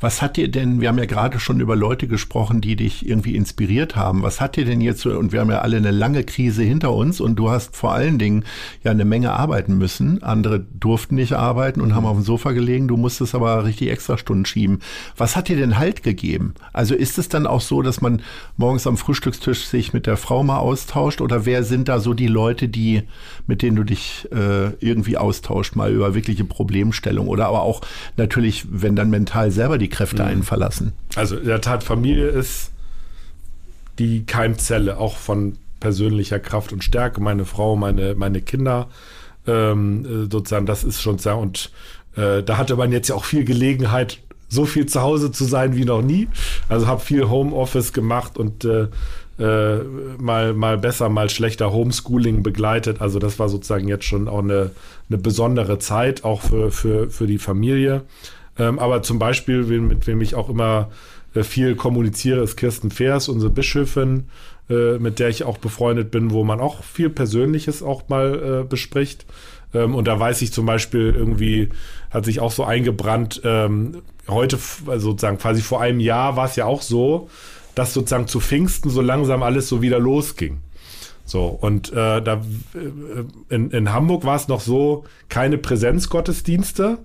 Was 0.00 0.22
hat 0.22 0.38
dir 0.38 0.50
denn, 0.50 0.80
wir 0.80 0.88
haben 0.88 0.98
ja 0.98 1.04
gerade 1.04 1.38
schon 1.38 1.60
über 1.60 1.76
Leute 1.76 2.08
gesprochen, 2.08 2.62
die 2.62 2.74
dich 2.74 3.06
irgendwie 3.06 3.36
inspiriert 3.36 3.96
haben. 3.96 4.22
Was 4.22 4.40
hat 4.40 4.56
dir 4.56 4.64
denn 4.64 4.80
jetzt, 4.80 5.04
und 5.04 5.30
wir 5.30 5.40
haben 5.40 5.50
ja 5.50 5.58
alle 5.58 5.76
eine 5.76 5.90
lange 5.90 6.24
Krise 6.24 6.62
hinter 6.62 6.94
uns 6.94 7.20
und 7.20 7.36
du 7.36 7.50
hast 7.50 7.76
vor 7.76 7.92
allen 7.92 8.18
Dingen 8.18 8.44
ja 8.82 8.92
eine 8.92 9.04
Menge 9.04 9.32
arbeiten 9.32 9.76
müssen. 9.76 10.22
Andere 10.22 10.60
durften 10.60 11.16
nicht 11.16 11.34
arbeiten 11.34 11.82
und 11.82 11.94
haben 11.94 12.06
auf 12.06 12.16
dem 12.16 12.24
Sofa 12.24 12.52
gelegen. 12.52 12.88
Du 12.88 12.96
musstest 12.96 13.34
aber 13.34 13.66
richtig 13.66 13.90
extra 13.90 14.16
Stunden 14.16 14.46
schieben. 14.46 14.78
Was 15.18 15.36
hat 15.36 15.48
dir 15.48 15.56
denn 15.56 15.76
Halt 15.76 16.02
gegeben? 16.02 16.54
Also 16.72 16.94
ist 16.94 17.18
es 17.18 17.28
dann 17.28 17.46
auch 17.46 17.60
so, 17.60 17.82
dass 17.82 18.00
man 18.00 18.22
morgens 18.56 18.86
am 18.86 18.96
Frühstückstisch 18.96 19.66
sich 19.66 19.92
mit 19.92 20.06
der 20.06 20.16
Frau 20.16 20.42
mal 20.42 20.58
austauscht 20.58 21.20
oder 21.20 21.44
wer 21.44 21.62
sind 21.62 21.88
da 21.88 22.00
so 22.00 22.14
die 22.14 22.26
Leute, 22.26 22.68
die, 22.68 23.02
mit 23.46 23.60
denen 23.60 23.76
du 23.76 23.84
dich 23.84 24.26
äh, 24.32 24.70
irgendwie 24.80 25.18
austauscht, 25.18 25.76
mal 25.76 25.92
über 25.92 26.14
wirkliche 26.14 26.44
Problemstellung 26.44 27.28
oder 27.28 27.48
aber 27.48 27.60
auch 27.60 27.82
natürlich, 28.16 28.64
wenn 28.70 28.96
dann 28.96 29.10
mental 29.10 29.50
selber 29.50 29.76
die 29.76 29.89
Kräfte 29.90 30.24
einen 30.24 30.42
verlassen. 30.42 30.94
Also 31.14 31.36
in 31.36 31.46
der 31.46 31.60
Tat, 31.60 31.84
Familie 31.84 32.28
ist 32.28 32.70
die 33.98 34.24
Keimzelle 34.24 34.98
auch 34.98 35.16
von 35.16 35.58
persönlicher 35.78 36.38
Kraft 36.38 36.72
und 36.72 36.82
Stärke. 36.82 37.20
Meine 37.20 37.44
Frau, 37.44 37.76
meine, 37.76 38.14
meine 38.14 38.40
Kinder, 38.40 38.88
ähm, 39.46 40.04
äh, 40.04 40.30
sozusagen, 40.30 40.66
das 40.66 40.84
ist 40.84 41.02
schon 41.02 41.18
sehr. 41.18 41.36
Und 41.36 41.70
äh, 42.16 42.42
da 42.42 42.56
hatte 42.56 42.76
man 42.76 42.92
jetzt 42.92 43.08
ja 43.08 43.14
auch 43.14 43.24
viel 43.24 43.44
Gelegenheit, 43.44 44.18
so 44.48 44.64
viel 44.64 44.86
zu 44.86 45.02
Hause 45.02 45.32
zu 45.32 45.44
sein 45.44 45.76
wie 45.76 45.84
noch 45.84 46.02
nie. 46.02 46.28
Also 46.68 46.86
habe 46.86 47.00
viel 47.00 47.28
Homeoffice 47.28 47.92
gemacht 47.92 48.36
und 48.36 48.64
äh, 48.64 48.88
äh, 49.38 49.82
mal, 50.18 50.52
mal 50.52 50.76
besser, 50.76 51.08
mal 51.08 51.30
schlechter 51.30 51.72
Homeschooling 51.72 52.42
begleitet. 52.42 53.00
Also 53.00 53.18
das 53.18 53.38
war 53.38 53.48
sozusagen 53.48 53.88
jetzt 53.88 54.04
schon 54.04 54.28
auch 54.28 54.40
eine, 54.40 54.72
eine 55.08 55.18
besondere 55.18 55.78
Zeit, 55.78 56.24
auch 56.24 56.42
für, 56.42 56.70
für, 56.70 57.10
für 57.10 57.26
die 57.26 57.38
Familie. 57.38 58.02
Ähm, 58.60 58.78
aber 58.78 59.02
zum 59.02 59.18
Beispiel, 59.18 59.62
mit 59.62 60.06
wem 60.06 60.20
ich 60.20 60.34
auch 60.34 60.50
immer 60.50 60.90
äh, 61.34 61.42
viel 61.42 61.74
kommuniziere, 61.76 62.42
ist 62.42 62.56
Kirsten 62.56 62.90
Feers, 62.90 63.28
unsere 63.28 63.50
Bischöfin, 63.50 64.28
äh, 64.68 64.98
mit 64.98 65.18
der 65.18 65.30
ich 65.30 65.44
auch 65.44 65.56
befreundet 65.56 66.10
bin, 66.10 66.30
wo 66.30 66.44
man 66.44 66.60
auch 66.60 66.84
viel 66.84 67.08
Persönliches 67.08 67.82
auch 67.82 68.08
mal 68.08 68.60
äh, 68.62 68.68
bespricht. 68.68 69.24
Ähm, 69.72 69.94
und 69.94 70.06
da 70.06 70.20
weiß 70.20 70.42
ich 70.42 70.52
zum 70.52 70.66
Beispiel 70.66 71.14
irgendwie, 71.16 71.70
hat 72.10 72.26
sich 72.26 72.40
auch 72.40 72.52
so 72.52 72.64
eingebrannt, 72.64 73.40
ähm, 73.44 74.02
heute, 74.28 74.58
also 74.86 75.10
sozusagen 75.10 75.38
quasi 75.38 75.62
vor 75.62 75.80
einem 75.80 76.00
Jahr 76.00 76.36
war 76.36 76.44
es 76.44 76.56
ja 76.56 76.66
auch 76.66 76.82
so, 76.82 77.30
dass 77.74 77.94
sozusagen 77.94 78.26
zu 78.26 78.40
Pfingsten 78.40 78.90
so 78.90 79.00
langsam 79.00 79.42
alles 79.42 79.68
so 79.68 79.80
wieder 79.80 79.98
losging. 79.98 80.58
So, 81.24 81.46
und 81.46 81.92
äh, 81.92 82.20
da 82.20 82.42
in, 83.48 83.70
in 83.70 83.92
Hamburg 83.92 84.24
war 84.24 84.34
es 84.34 84.48
noch 84.48 84.60
so, 84.60 85.04
keine 85.28 85.56
Präsenzgottesdienste, 85.56 86.98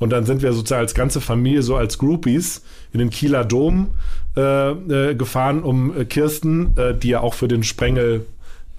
und 0.00 0.10
dann 0.10 0.26
sind 0.26 0.42
wir 0.42 0.52
sozusagen 0.52 0.80
als 0.80 0.94
ganze 0.94 1.20
Familie, 1.20 1.62
so 1.62 1.76
als 1.76 1.98
Groupies, 1.98 2.62
in 2.92 2.98
den 2.98 3.10
Kieler 3.10 3.44
Dom 3.44 3.90
äh, 4.36 4.70
äh, 4.70 5.14
gefahren, 5.14 5.62
um 5.62 5.96
äh, 5.96 6.04
Kirsten, 6.04 6.76
äh, 6.76 6.96
die 6.96 7.10
ja 7.10 7.20
auch 7.20 7.34
für 7.34 7.46
den 7.46 7.62
Sprengel 7.62 8.26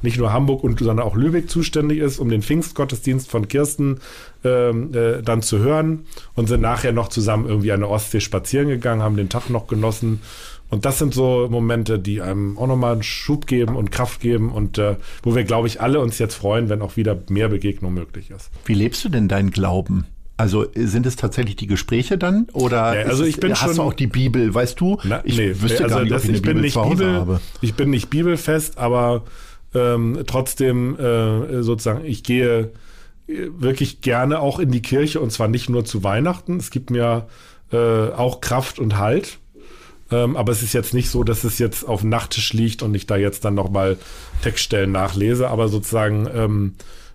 nicht 0.02 0.18
nur 0.18 0.34
Hamburg 0.34 0.64
und 0.64 0.80
sondern 0.80 1.06
auch 1.06 1.16
Lübeck 1.16 1.50
zuständig 1.50 2.00
ist, 2.00 2.18
um 2.18 2.30
den 2.30 2.42
Pfingstgottesdienst 2.42 3.30
von 3.30 3.48
Kirsten 3.48 4.00
ähm, 4.44 4.94
äh, 4.96 5.22
dann 5.22 5.44
zu 5.44 5.60
hören 5.60 6.06
und 6.34 6.48
sind 6.48 6.62
nachher 6.62 6.92
noch 6.92 7.10
zusammen 7.10 7.48
irgendwie 7.48 7.72
an 7.72 7.82
der 7.82 7.90
Ostsee 7.90 8.20
spazieren 8.20 8.68
gegangen, 8.68 9.04
haben 9.04 9.16
den 9.16 9.30
Tag 9.30 9.52
noch 9.52 9.68
genossen. 9.68 10.22
Und 10.72 10.86
das 10.86 10.98
sind 10.98 11.14
so 11.14 11.48
Momente, 11.52 12.00
die 12.00 12.22
einem 12.22 12.58
auch 12.58 12.66
nochmal 12.66 12.94
einen 12.94 13.04
Schub 13.04 13.46
geben 13.46 13.76
und 13.76 13.92
Kraft 13.92 14.22
geben 14.22 14.52
und 14.52 14.80
äh, 14.80 14.96
wo 15.22 15.36
wir, 15.36 15.44
glaube 15.44 15.68
ich, 15.68 15.82
alle 15.82 16.00
uns 16.00 16.18
jetzt 16.18 16.34
freuen, 16.34 16.70
wenn 16.70 16.82
auch 16.82 16.96
wieder 16.96 17.20
mehr 17.30 17.50
Begegnung 17.50 17.94
möglich 17.94 18.32
ist. 18.32 18.50
Wie 18.66 18.74
lebst 18.74 19.04
du 19.04 19.10
denn 19.10 19.28
deinen 19.28 19.52
Glauben? 19.52 20.08
Also 20.42 20.66
sind 20.74 21.06
es 21.06 21.18
tatsächlich 21.18 21.56
die 21.56 21.68
Gespräche 21.68 22.18
dann 22.18 22.48
oder 22.54 23.00
ja, 23.00 23.06
also 23.06 23.24
ich 23.24 23.40
bin 23.40 23.52
hast 23.52 23.60
schon, 23.60 23.76
du 23.76 23.82
auch 23.84 23.94
die 23.94 24.08
Bibel, 24.08 24.52
weißt 24.52 24.80
du? 24.80 24.98
Na, 25.04 25.22
ich 25.24 25.38
nee, 25.38 25.54
wüsste 25.62 25.84
also 25.84 25.98
gar 25.98 26.04
nicht, 26.04 26.14
ob 26.14 26.18
ich 26.18 26.30
eine 26.30 26.38
ich 26.38 26.42
Bibel 26.42 26.62
nicht 26.62 26.74
zu 26.74 26.82
Hause 26.82 26.96
Bibel, 26.96 27.14
habe. 27.14 27.42
Ich 27.62 27.76
bin 27.76 27.92
nicht 27.92 28.10
bibelfest, 28.10 28.80
aber 28.80 29.24
ähm, 29.76 30.24
trotzdem 30.26 30.98
äh, 30.98 31.62
sozusagen, 31.62 32.06
ich 32.06 32.24
gehe 32.24 32.72
äh, 33.28 33.50
wirklich 33.56 34.02
gerne 34.02 34.40
auch 34.40 34.58
in 34.58 34.72
die 34.72 34.82
Kirche 34.82 35.20
und 35.20 35.32
zwar 35.32 35.48
nicht 35.48 35.70
nur 35.70 35.86
zu 35.86 36.04
Weihnachten. 36.04 36.58
Es 36.58 36.72
gibt 36.72 36.90
mir 36.90 37.28
äh, 37.72 37.78
auch 37.78 38.42
Kraft 38.42 38.80
und 38.80 38.98
Halt. 38.98 39.38
Ähm, 40.10 40.36
aber 40.36 40.52
es 40.52 40.64
ist 40.64 40.74
jetzt 40.74 40.96
nicht 40.96 41.12
so, 41.12 41.24
dass 41.24 41.44
es 41.44 41.60
jetzt 41.60 41.88
auf 41.88 42.02
dem 42.02 42.10
Nachttisch 42.10 42.52
liegt 42.54 42.82
und 42.82 42.96
ich 42.96 43.06
da 43.06 43.16
jetzt 43.16 43.46
dann 43.46 43.54
nochmal 43.54 43.98
Textstellen 44.42 44.92
nachlese, 44.92 45.50
aber 45.50 45.68
sozusagen 45.68 46.28
ähm, 46.34 46.74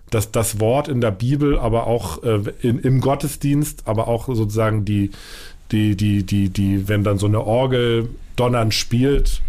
dass 0.09 0.31
das 0.31 0.59
Wort 0.59 0.87
in 0.87 1.01
der 1.01 1.11
Bibel, 1.11 1.57
aber 1.59 1.87
auch 1.87 2.23
äh, 2.23 2.41
in, 2.61 2.79
im 2.79 3.01
Gottesdienst, 3.01 3.83
aber 3.85 4.07
auch 4.07 4.27
sozusagen 4.27 4.85
die, 4.85 5.11
die, 5.71 5.95
die, 5.95 6.23
die, 6.23 6.49
die, 6.49 6.87
wenn 6.87 7.03
dann 7.03 7.17
so 7.17 7.25
eine 7.25 7.43
Orgel 7.43 8.09
donnernd 8.35 8.73
spielt, 8.73 9.41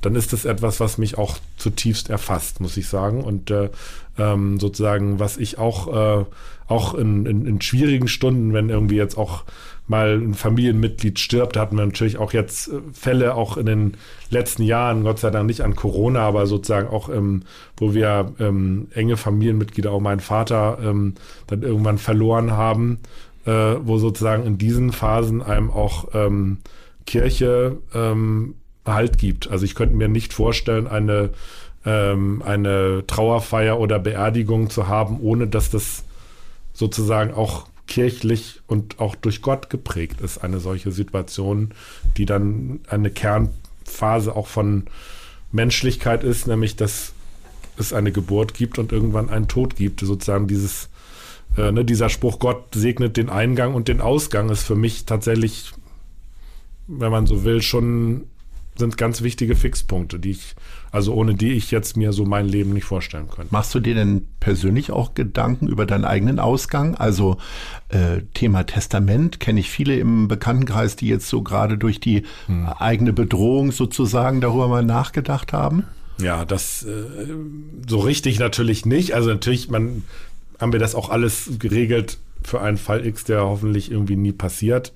dann 0.00 0.14
ist 0.14 0.32
das 0.32 0.44
etwas, 0.44 0.80
was 0.80 0.98
mich 0.98 1.18
auch 1.18 1.38
zutiefst 1.56 2.10
erfasst, 2.10 2.60
muss 2.60 2.76
ich 2.76 2.88
sagen. 2.88 3.22
Und 3.22 3.50
äh, 3.50 3.70
ähm, 4.18 4.58
sozusagen, 4.60 5.18
was 5.18 5.36
ich 5.36 5.58
auch, 5.58 6.20
äh, 6.20 6.24
auch 6.68 6.94
in, 6.94 7.26
in, 7.26 7.46
in 7.46 7.60
schwierigen 7.60 8.08
Stunden, 8.08 8.52
wenn 8.52 8.70
irgendwie 8.70 8.96
jetzt 8.96 9.18
auch 9.18 9.44
mal 9.88 10.16
ein 10.16 10.34
Familienmitglied 10.34 11.18
stirbt. 11.18 11.56
Da 11.56 11.60
hatten 11.60 11.76
wir 11.76 11.84
natürlich 11.84 12.18
auch 12.18 12.32
jetzt 12.32 12.68
äh, 12.68 12.80
Fälle 12.92 13.34
auch 13.34 13.56
in 13.56 13.66
den 13.66 13.94
letzten 14.30 14.62
Jahren, 14.62 15.04
Gott 15.04 15.18
sei 15.18 15.30
Dank 15.30 15.46
nicht 15.46 15.60
an 15.60 15.76
Corona, 15.76 16.20
aber 16.20 16.46
sozusagen 16.46 16.88
auch, 16.88 17.08
ähm, 17.08 17.42
wo 17.76 17.94
wir 17.94 18.32
ähm, 18.38 18.88
enge 18.94 19.16
Familienmitglieder, 19.16 19.92
auch 19.92 20.00
mein 20.00 20.20
Vater, 20.20 20.78
ähm, 20.82 21.14
dann 21.46 21.62
irgendwann 21.62 21.98
verloren 21.98 22.52
haben, 22.52 22.98
äh, 23.44 23.50
wo 23.50 23.98
sozusagen 23.98 24.44
in 24.44 24.58
diesen 24.58 24.92
Phasen 24.92 25.42
einem 25.42 25.70
auch 25.70 26.08
ähm, 26.14 26.58
Kirche 27.06 27.78
ähm, 27.94 28.54
Halt 28.84 29.18
gibt. 29.18 29.50
Also 29.50 29.64
ich 29.64 29.74
könnte 29.74 29.96
mir 29.96 30.08
nicht 30.08 30.32
vorstellen, 30.32 30.86
eine, 30.86 31.30
ähm, 31.84 32.42
eine 32.44 33.04
Trauerfeier 33.06 33.80
oder 33.80 33.98
Beerdigung 33.98 34.70
zu 34.70 34.86
haben, 34.86 35.18
ohne 35.20 35.48
dass 35.48 35.70
das 35.70 36.04
sozusagen 36.72 37.32
auch 37.34 37.66
kirchlich 37.86 38.60
und 38.66 38.98
auch 38.98 39.14
durch 39.14 39.42
Gott 39.42 39.70
geprägt 39.70 40.20
ist, 40.20 40.38
eine 40.38 40.60
solche 40.60 40.92
Situation, 40.92 41.72
die 42.16 42.26
dann 42.26 42.80
eine 42.88 43.10
Kernphase 43.10 44.34
auch 44.34 44.46
von 44.46 44.84
Menschlichkeit 45.52 46.24
ist, 46.24 46.46
nämlich 46.46 46.76
dass 46.76 47.12
es 47.78 47.92
eine 47.92 48.12
Geburt 48.12 48.54
gibt 48.54 48.78
und 48.78 48.92
irgendwann 48.92 49.30
einen 49.30 49.48
Tod 49.48 49.76
gibt. 49.76 50.00
Sozusagen 50.00 50.46
dieses, 50.46 50.88
äh, 51.56 51.70
ne, 51.72 51.84
dieser 51.84 52.08
Spruch, 52.08 52.38
Gott 52.38 52.74
segnet 52.74 53.16
den 53.16 53.28
Eingang 53.28 53.74
und 53.74 53.88
den 53.88 54.00
Ausgang, 54.00 54.48
ist 54.50 54.64
für 54.64 54.76
mich 54.76 55.04
tatsächlich, 55.04 55.72
wenn 56.86 57.10
man 57.10 57.26
so 57.26 57.44
will, 57.44 57.62
schon 57.62 58.24
sind 58.78 58.96
ganz 58.96 59.22
wichtige 59.22 59.54
Fixpunkte, 59.54 60.18
die 60.18 60.32
ich, 60.32 60.54
also 60.90 61.14
ohne 61.14 61.34
die 61.34 61.52
ich 61.52 61.70
jetzt 61.70 61.96
mir 61.96 62.12
so 62.12 62.24
mein 62.24 62.46
Leben 62.46 62.72
nicht 62.72 62.84
vorstellen 62.84 63.28
könnte. 63.28 63.52
Machst 63.52 63.74
du 63.74 63.80
dir 63.80 63.94
denn 63.94 64.26
persönlich 64.40 64.90
auch 64.90 65.14
Gedanken 65.14 65.68
über 65.68 65.86
deinen 65.86 66.04
eigenen 66.04 66.38
Ausgang? 66.38 66.94
Also 66.94 67.38
äh, 67.88 68.22
Thema 68.34 68.64
Testament 68.64 69.40
kenne 69.40 69.60
ich 69.60 69.70
viele 69.70 69.96
im 69.96 70.28
Bekanntenkreis, 70.28 70.96
die 70.96 71.08
jetzt 71.08 71.28
so 71.28 71.42
gerade 71.42 71.78
durch 71.78 72.00
die 72.00 72.22
hm. 72.46 72.66
eigene 72.66 73.12
Bedrohung 73.12 73.72
sozusagen 73.72 74.40
darüber 74.40 74.68
mal 74.68 74.84
nachgedacht 74.84 75.52
haben. 75.52 75.84
Ja, 76.18 76.44
das 76.44 76.82
äh, 76.84 77.04
so 77.86 77.98
richtig 77.98 78.38
natürlich 78.38 78.86
nicht. 78.86 79.12
Also 79.12 79.30
natürlich, 79.30 79.68
man 79.68 80.04
haben 80.58 80.72
wir 80.72 80.80
das 80.80 80.94
auch 80.94 81.10
alles 81.10 81.50
geregelt 81.58 82.18
für 82.42 82.60
einen 82.60 82.78
Fall 82.78 83.06
X, 83.06 83.24
der 83.24 83.42
hoffentlich 83.42 83.90
irgendwie 83.90 84.16
nie 84.16 84.32
passiert. 84.32 84.92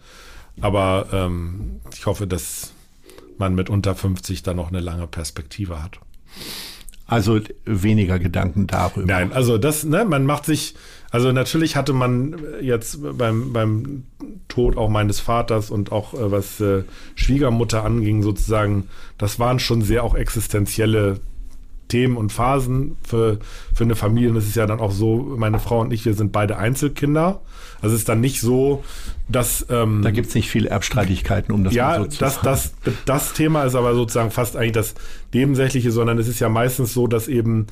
Aber 0.60 1.08
ähm, 1.12 1.80
ich 1.94 2.06
hoffe, 2.06 2.26
dass 2.26 2.72
man 3.40 3.56
mit 3.56 3.68
unter 3.68 3.96
50 3.96 4.44
dann 4.44 4.56
noch 4.56 4.68
eine 4.68 4.80
lange 4.80 5.08
Perspektive 5.08 5.82
hat. 5.82 5.98
Also 7.06 7.40
weniger 7.64 8.20
Gedanken 8.20 8.68
darüber. 8.68 9.04
Nein, 9.04 9.32
also 9.32 9.58
das, 9.58 9.82
ne, 9.82 10.04
man 10.04 10.24
macht 10.24 10.44
sich, 10.44 10.76
also 11.10 11.32
natürlich 11.32 11.74
hatte 11.74 11.92
man 11.92 12.36
jetzt 12.62 13.00
beim, 13.18 13.52
beim 13.52 14.04
Tod 14.46 14.76
auch 14.76 14.88
meines 14.88 15.18
Vaters 15.18 15.72
und 15.72 15.90
auch 15.90 16.14
äh, 16.14 16.30
was 16.30 16.60
äh, 16.60 16.84
Schwiegermutter 17.16 17.84
anging, 17.84 18.22
sozusagen, 18.22 18.88
das 19.18 19.40
waren 19.40 19.58
schon 19.58 19.82
sehr 19.82 20.04
auch 20.04 20.14
existenzielle 20.14 21.18
Themen 21.88 22.16
und 22.16 22.32
Phasen 22.32 22.96
für, 23.02 23.40
für 23.74 23.84
eine 23.84 23.96
Familie. 23.96 24.30
Und 24.30 24.36
es 24.36 24.46
ist 24.46 24.56
ja 24.56 24.66
dann 24.66 24.78
auch 24.78 24.92
so, 24.92 25.34
meine 25.36 25.58
Frau 25.58 25.80
und 25.80 25.92
ich, 25.92 26.04
wir 26.04 26.14
sind 26.14 26.30
beide 26.30 26.58
Einzelkinder. 26.58 27.40
Also 27.82 27.94
es 27.94 28.02
ist 28.02 28.08
dann 28.08 28.20
nicht 28.20 28.40
so, 28.40 28.84
dass... 29.30 29.66
Ähm, 29.70 30.02
da 30.02 30.10
gibt 30.10 30.28
es 30.28 30.34
nicht 30.34 30.50
viele 30.50 30.68
Erbstreitigkeiten, 30.68 31.54
um 31.54 31.64
das 31.64 31.74
ja, 31.74 31.96
so 31.96 32.06
zu 32.06 32.18
das, 32.20 32.34
sagen. 32.34 32.46
das, 32.46 32.74
das 33.06 33.32
Thema 33.32 33.64
ist 33.64 33.74
aber 33.74 33.94
sozusagen 33.94 34.30
fast 34.30 34.56
eigentlich 34.56 34.72
das 34.72 34.94
Nebensächliche, 35.32 35.90
sondern 35.90 36.18
es 36.18 36.28
ist 36.28 36.40
ja 36.40 36.48
meistens 36.48 36.94
so, 36.94 37.06
dass 37.06 37.28
eben 37.28 37.66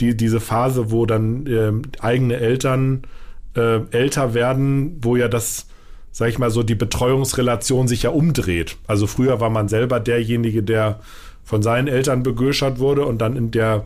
die, 0.00 0.16
diese 0.16 0.40
Phase, 0.40 0.90
wo 0.90 1.06
dann 1.06 1.46
ähm, 1.46 1.82
eigene 2.00 2.36
Eltern 2.36 3.02
äh, 3.54 3.80
älter 3.90 4.34
werden, 4.34 4.98
wo 5.02 5.16
ja 5.16 5.28
das 5.28 5.66
sag 6.12 6.28
ich 6.28 6.38
mal 6.38 6.50
so, 6.50 6.62
die 6.62 6.74
Betreuungsrelation 6.74 7.88
sich 7.88 8.02
ja 8.02 8.10
umdreht. 8.10 8.76
Also 8.86 9.06
früher 9.06 9.40
war 9.40 9.50
man 9.50 9.68
selber 9.68 10.00
derjenige, 10.00 10.62
der 10.62 11.00
von 11.44 11.62
seinen 11.62 11.88
Eltern 11.88 12.22
begöschert 12.22 12.78
wurde 12.78 13.04
und 13.04 13.18
dann 13.18 13.36
in 13.36 13.50
der 13.50 13.84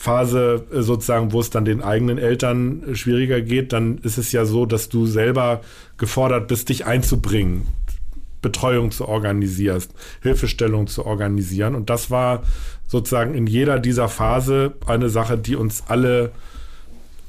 Phase 0.00 0.64
äh, 0.72 0.80
sozusagen, 0.80 1.32
wo 1.32 1.40
es 1.40 1.50
dann 1.50 1.66
den 1.66 1.82
eigenen 1.82 2.16
Eltern 2.16 2.82
äh, 2.84 2.94
schwieriger 2.96 3.42
geht, 3.42 3.74
dann 3.74 3.98
ist 3.98 4.16
es 4.16 4.32
ja 4.32 4.46
so, 4.46 4.64
dass 4.64 4.88
du 4.88 5.04
selber 5.04 5.60
gefordert 5.98 6.48
bist, 6.48 6.70
dich 6.70 6.86
einzubringen, 6.86 7.66
Betreuung 8.40 8.92
zu 8.92 9.06
organisieren, 9.06 9.82
Hilfestellung 10.22 10.86
zu 10.86 11.04
organisieren. 11.04 11.74
Und 11.74 11.90
das 11.90 12.10
war 12.10 12.44
sozusagen 12.88 13.34
in 13.34 13.46
jeder 13.46 13.78
dieser 13.78 14.08
Phase 14.08 14.72
eine 14.86 15.10
Sache, 15.10 15.36
die 15.36 15.54
uns 15.54 15.84
alle 15.86 16.32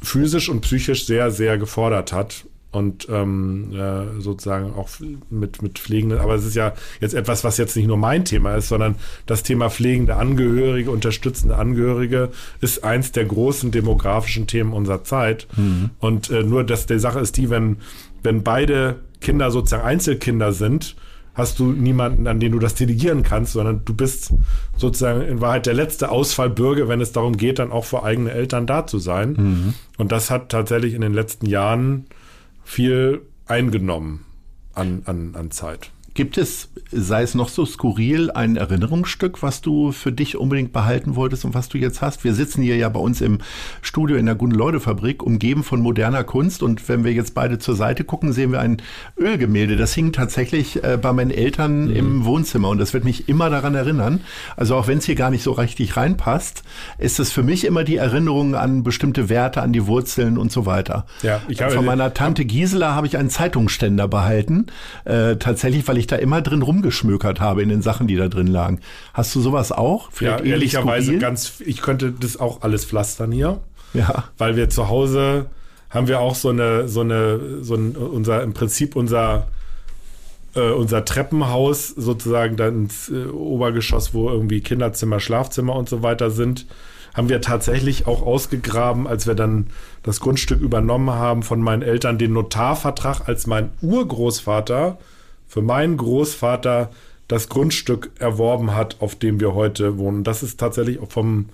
physisch 0.02 0.48
und 0.48 0.62
psychisch 0.62 1.06
sehr, 1.06 1.30
sehr 1.30 1.58
gefordert 1.58 2.14
hat 2.14 2.46
und 2.72 3.08
ähm, 3.10 3.74
äh, 3.74 4.22
sozusagen 4.22 4.74
auch 4.74 4.90
mit, 5.30 5.62
mit 5.62 5.78
pflegenden, 5.78 6.20
aber 6.20 6.36
es 6.36 6.46
ist 6.46 6.56
ja 6.56 6.74
jetzt 7.02 7.14
etwas, 7.14 7.44
was 7.44 7.58
jetzt 7.58 7.76
nicht 7.76 7.88
nur 7.88 7.98
mein 7.98 8.24
Thema 8.24 8.56
ist, 8.56 8.70
sondern 8.70 8.96
das 9.26 9.44
Thema 9.44 9.70
pflegende 9.70 10.16
Angehörige, 10.16 10.90
unterstützende 10.90 11.58
Angehörige 11.58 12.30
ist 12.62 12.84
eins 12.84 13.12
der 13.12 13.26
großen 13.26 13.72
demografischen 13.72 14.48
Themen 14.48 14.72
unserer 14.72 15.04
Zeit. 15.04 15.48
Mhm. 15.58 15.90
Und 16.00 16.30
äh, 16.30 16.44
nur, 16.44 16.64
dass 16.64 16.86
die 16.86 17.00
Sache 17.00 17.20
ist 17.20 17.36
die, 17.36 17.50
wenn, 17.50 17.78
wenn 18.24 18.44
beide 18.44 19.02
Kinder 19.20 19.52
sozusagen 19.52 19.84
Einzelkinder 19.84 20.54
sind, 20.54 20.96
hast 21.34 21.60
du 21.60 21.72
niemanden, 21.72 22.28
an 22.28 22.40
den 22.40 22.52
du 22.54 22.60
das 22.60 22.76
delegieren 22.76 23.24
kannst, 23.24 23.54
sondern 23.54 23.84
du 23.86 23.94
bist 23.94 24.34
sozusagen 24.78 25.22
in 25.22 25.42
Wahrheit 25.42 25.66
der 25.66 25.74
letzte 25.74 26.10
Ausfallbürger, 26.10 26.88
wenn 26.88 27.02
es 27.02 27.12
darum 27.12 27.38
geht, 27.38 27.60
dann 27.60 27.72
auch 27.72 27.86
für 27.86 28.04
eigene 28.04 28.32
Eltern 28.32 28.68
da 28.68 28.86
zu 28.86 29.00
sein. 29.00 29.34
Mhm. 29.34 29.74
Und 29.98 30.12
das 30.12 30.30
hat 30.30 30.50
tatsächlich 30.50 30.94
in 30.94 31.02
den 31.02 31.14
letzten 31.14 31.46
Jahren 31.46 32.06
viel 32.72 33.26
eingenommen 33.48 34.26
an, 34.74 35.04
an, 35.06 35.36
an 35.36 35.52
Zeit. 35.52 35.92
Gibt 36.14 36.38
es, 36.38 36.70
sei 36.92 37.24
es 37.24 37.36
noch 37.36 37.48
so 37.48 37.66
skurril, 37.66 38.32
ein 38.32 38.58
Erinnerungsstück, 38.58 39.42
was 39.42 39.62
du 39.62 39.94
für 39.94 40.12
dich 40.12 40.36
unbedingt 40.36 40.74
behalten 40.74 41.16
wolltest 41.16 41.46
und 41.46 41.54
was 41.54 41.70
du 41.70 41.78
jetzt 41.78 42.02
hast? 42.02 42.26
Wir 42.26 42.34
sitzen 42.34 42.62
hier 42.62 42.76
ja 42.76 42.90
bei 42.90 43.00
uns 43.00 43.22
im 43.22 43.40
Studio 43.82 44.18
in 44.18 44.26
der 44.26 44.36
Gunde-Leude-Fabrik, 44.36 45.24
umgeben 45.24 45.64
von 45.64 45.82
moderner 45.82 46.26
Kunst. 46.26 46.64
Und 46.64 46.88
wenn 46.90 47.06
wir 47.06 47.14
jetzt 47.14 47.34
beide 47.34 47.60
zur 47.60 47.76
Seite 47.76 48.04
gucken, 48.04 48.34
sehen 48.34 48.52
wir 48.52 48.60
ein 48.60 48.82
Ölgemälde. 49.18 49.78
Das 49.78 49.94
hing 49.94 50.12
tatsächlich 50.12 50.84
äh, 50.84 50.98
bei 51.02 51.14
meinen 51.14 51.32
Eltern 51.32 51.86
mhm. 51.86 51.96
im 51.96 52.26
Wohnzimmer. 52.26 52.68
Und 52.70 52.80
das 52.80 52.94
wird 52.94 53.06
mich 53.06 53.30
immer 53.30 53.50
daran 53.50 53.76
erinnern. 53.76 54.20
Also 54.58 54.76
auch 54.76 54.88
wenn 54.88 54.98
es 54.98 55.06
hier 55.06 55.16
gar 55.16 55.32
nicht 55.32 55.44
so 55.44 55.54
richtig 55.54 55.96
reinpasst, 55.96 56.64
ist 56.98 57.22
es 57.22 57.32
für 57.32 57.44
mich 57.44 57.64
immer 57.64 57.86
die 57.86 57.96
Erinnerung 57.96 58.56
an 58.56 58.84
bestimmte 58.84 59.30
Werte, 59.30 59.62
an 59.62 59.72
die 59.72 59.88
Wurzeln 59.88 60.38
und 60.38 60.52
so 60.52 60.66
weiter. 60.66 61.06
Ja, 61.22 61.42
ich 61.48 61.62
habe, 61.62 61.72
Von 61.72 61.86
meiner 61.86 62.14
Tante 62.14 62.44
Gisela 62.44 62.96
habe 62.96 63.08
ich 63.08 63.18
einen 63.18 63.30
Zeitungsständer 63.30 64.10
behalten. 64.10 64.68
Äh, 65.06 65.38
tatsächlich, 65.38 65.88
weil 65.88 65.98
ich 65.98 66.01
da 66.08 66.16
immer 66.16 66.42
drin 66.42 66.62
rumgeschmökert 66.62 67.40
habe 67.40 67.62
in 67.62 67.70
den 67.70 67.82
Sachen, 67.82 68.08
die 68.08 68.16
da 68.16 68.28
drin 68.28 68.48
lagen. 68.48 68.80
Hast 69.14 69.34
du 69.36 69.42
sowas 69.42 69.72
auch? 69.72 70.10
Vielleicht 70.12 70.46
ja, 70.46 70.46
ehrlicherweise 70.46 71.06
skurril? 71.06 71.20
ganz, 71.20 71.62
ich 71.66 71.82
könnte 71.82 72.12
das 72.12 72.38
auch 72.38 72.62
alles 72.62 72.86
pflastern 72.86 73.32
hier. 73.32 73.60
Ja. 73.94 74.26
Weil 74.38 74.56
wir 74.56 74.70
zu 74.70 74.90
Hause 74.90 75.48
haben 75.90 76.08
wir 76.08 76.20
auch 76.20 76.36
so 76.36 76.50
eine, 76.50 76.88
so 76.88 77.02
eine, 77.02 77.62
so 77.62 77.76
ein, 77.76 77.96
unser, 77.96 78.42
im 78.44 78.54
Prinzip 78.54 78.96
unser, 78.96 79.48
äh, 80.56 80.72
unser 80.72 81.04
Treppenhaus 81.04 81.90
sozusagen 81.90 82.56
dann 82.56 82.84
ins 82.84 83.10
äh, 83.10 83.26
Obergeschoss, 83.26 84.14
wo 84.14 84.30
irgendwie 84.30 84.62
Kinderzimmer, 84.62 85.20
Schlafzimmer 85.20 85.76
und 85.76 85.90
so 85.90 86.02
weiter 86.02 86.32
sind, 86.32 86.66
haben 87.14 87.30
wir 87.30 87.42
tatsächlich 87.42 88.08
auch 88.08 88.22
ausgegraben, 88.22 89.06
als 89.06 89.28
wir 89.28 89.36
dann 89.36 89.68
das 90.04 90.22
Grundstück 90.22 90.62
übernommen 90.62 91.12
haben 91.12 91.44
von 91.44 91.62
meinen 91.62 91.82
Eltern, 91.82 92.18
den 92.18 92.34
Notarvertrag, 92.34 93.28
als 93.28 93.48
mein 93.48 93.72
Urgroßvater 93.82 94.98
für 95.52 95.62
meinen 95.62 95.98
Großvater 95.98 96.92
das 97.28 97.50
Grundstück 97.50 98.12
erworben 98.20 98.74
hat, 98.74 99.02
auf 99.02 99.16
dem 99.16 99.42
wir 99.42 99.54
heute 99.54 99.98
wohnen. 99.98 100.24
Das 100.24 100.44
ist 100.44 100.62
tatsächlich 100.62 100.98
vom 101.10 101.50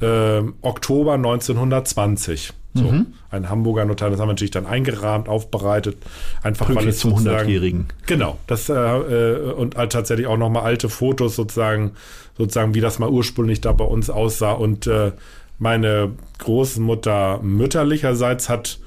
äh, 0.00 0.42
Oktober 0.60 1.14
1920. 1.14 2.52
So, 2.74 2.82
mhm. 2.90 3.06
ein 3.30 3.48
Hamburger 3.48 3.84
Notar, 3.84 4.10
das 4.10 4.18
haben 4.18 4.26
wir 4.26 4.32
natürlich 4.32 4.50
dann 4.50 4.66
eingerahmt, 4.66 5.28
aufbereitet, 5.28 5.98
einfach 6.42 6.66
Pünktlich 6.66 6.84
weil 6.84 6.90
es 6.90 6.98
zum 6.98 7.14
100-Jährigen. 7.14 7.86
Genau, 8.06 8.38
das 8.48 8.68
äh, 8.68 8.74
äh, 8.74 9.52
und 9.52 9.76
halt 9.76 9.92
tatsächlich 9.92 10.26
auch 10.26 10.36
nochmal 10.36 10.64
alte 10.64 10.88
Fotos 10.88 11.36
sozusagen, 11.36 11.92
sozusagen, 12.36 12.74
wie 12.74 12.80
das 12.80 12.98
mal 12.98 13.08
ursprünglich 13.08 13.60
da 13.60 13.72
bei 13.72 13.84
uns 13.84 14.10
aussah. 14.10 14.52
Und 14.52 14.88
äh, 14.88 15.12
meine 15.60 16.10
Großmutter 16.38 17.38
mütterlicherseits 17.40 18.48
hat 18.48 18.80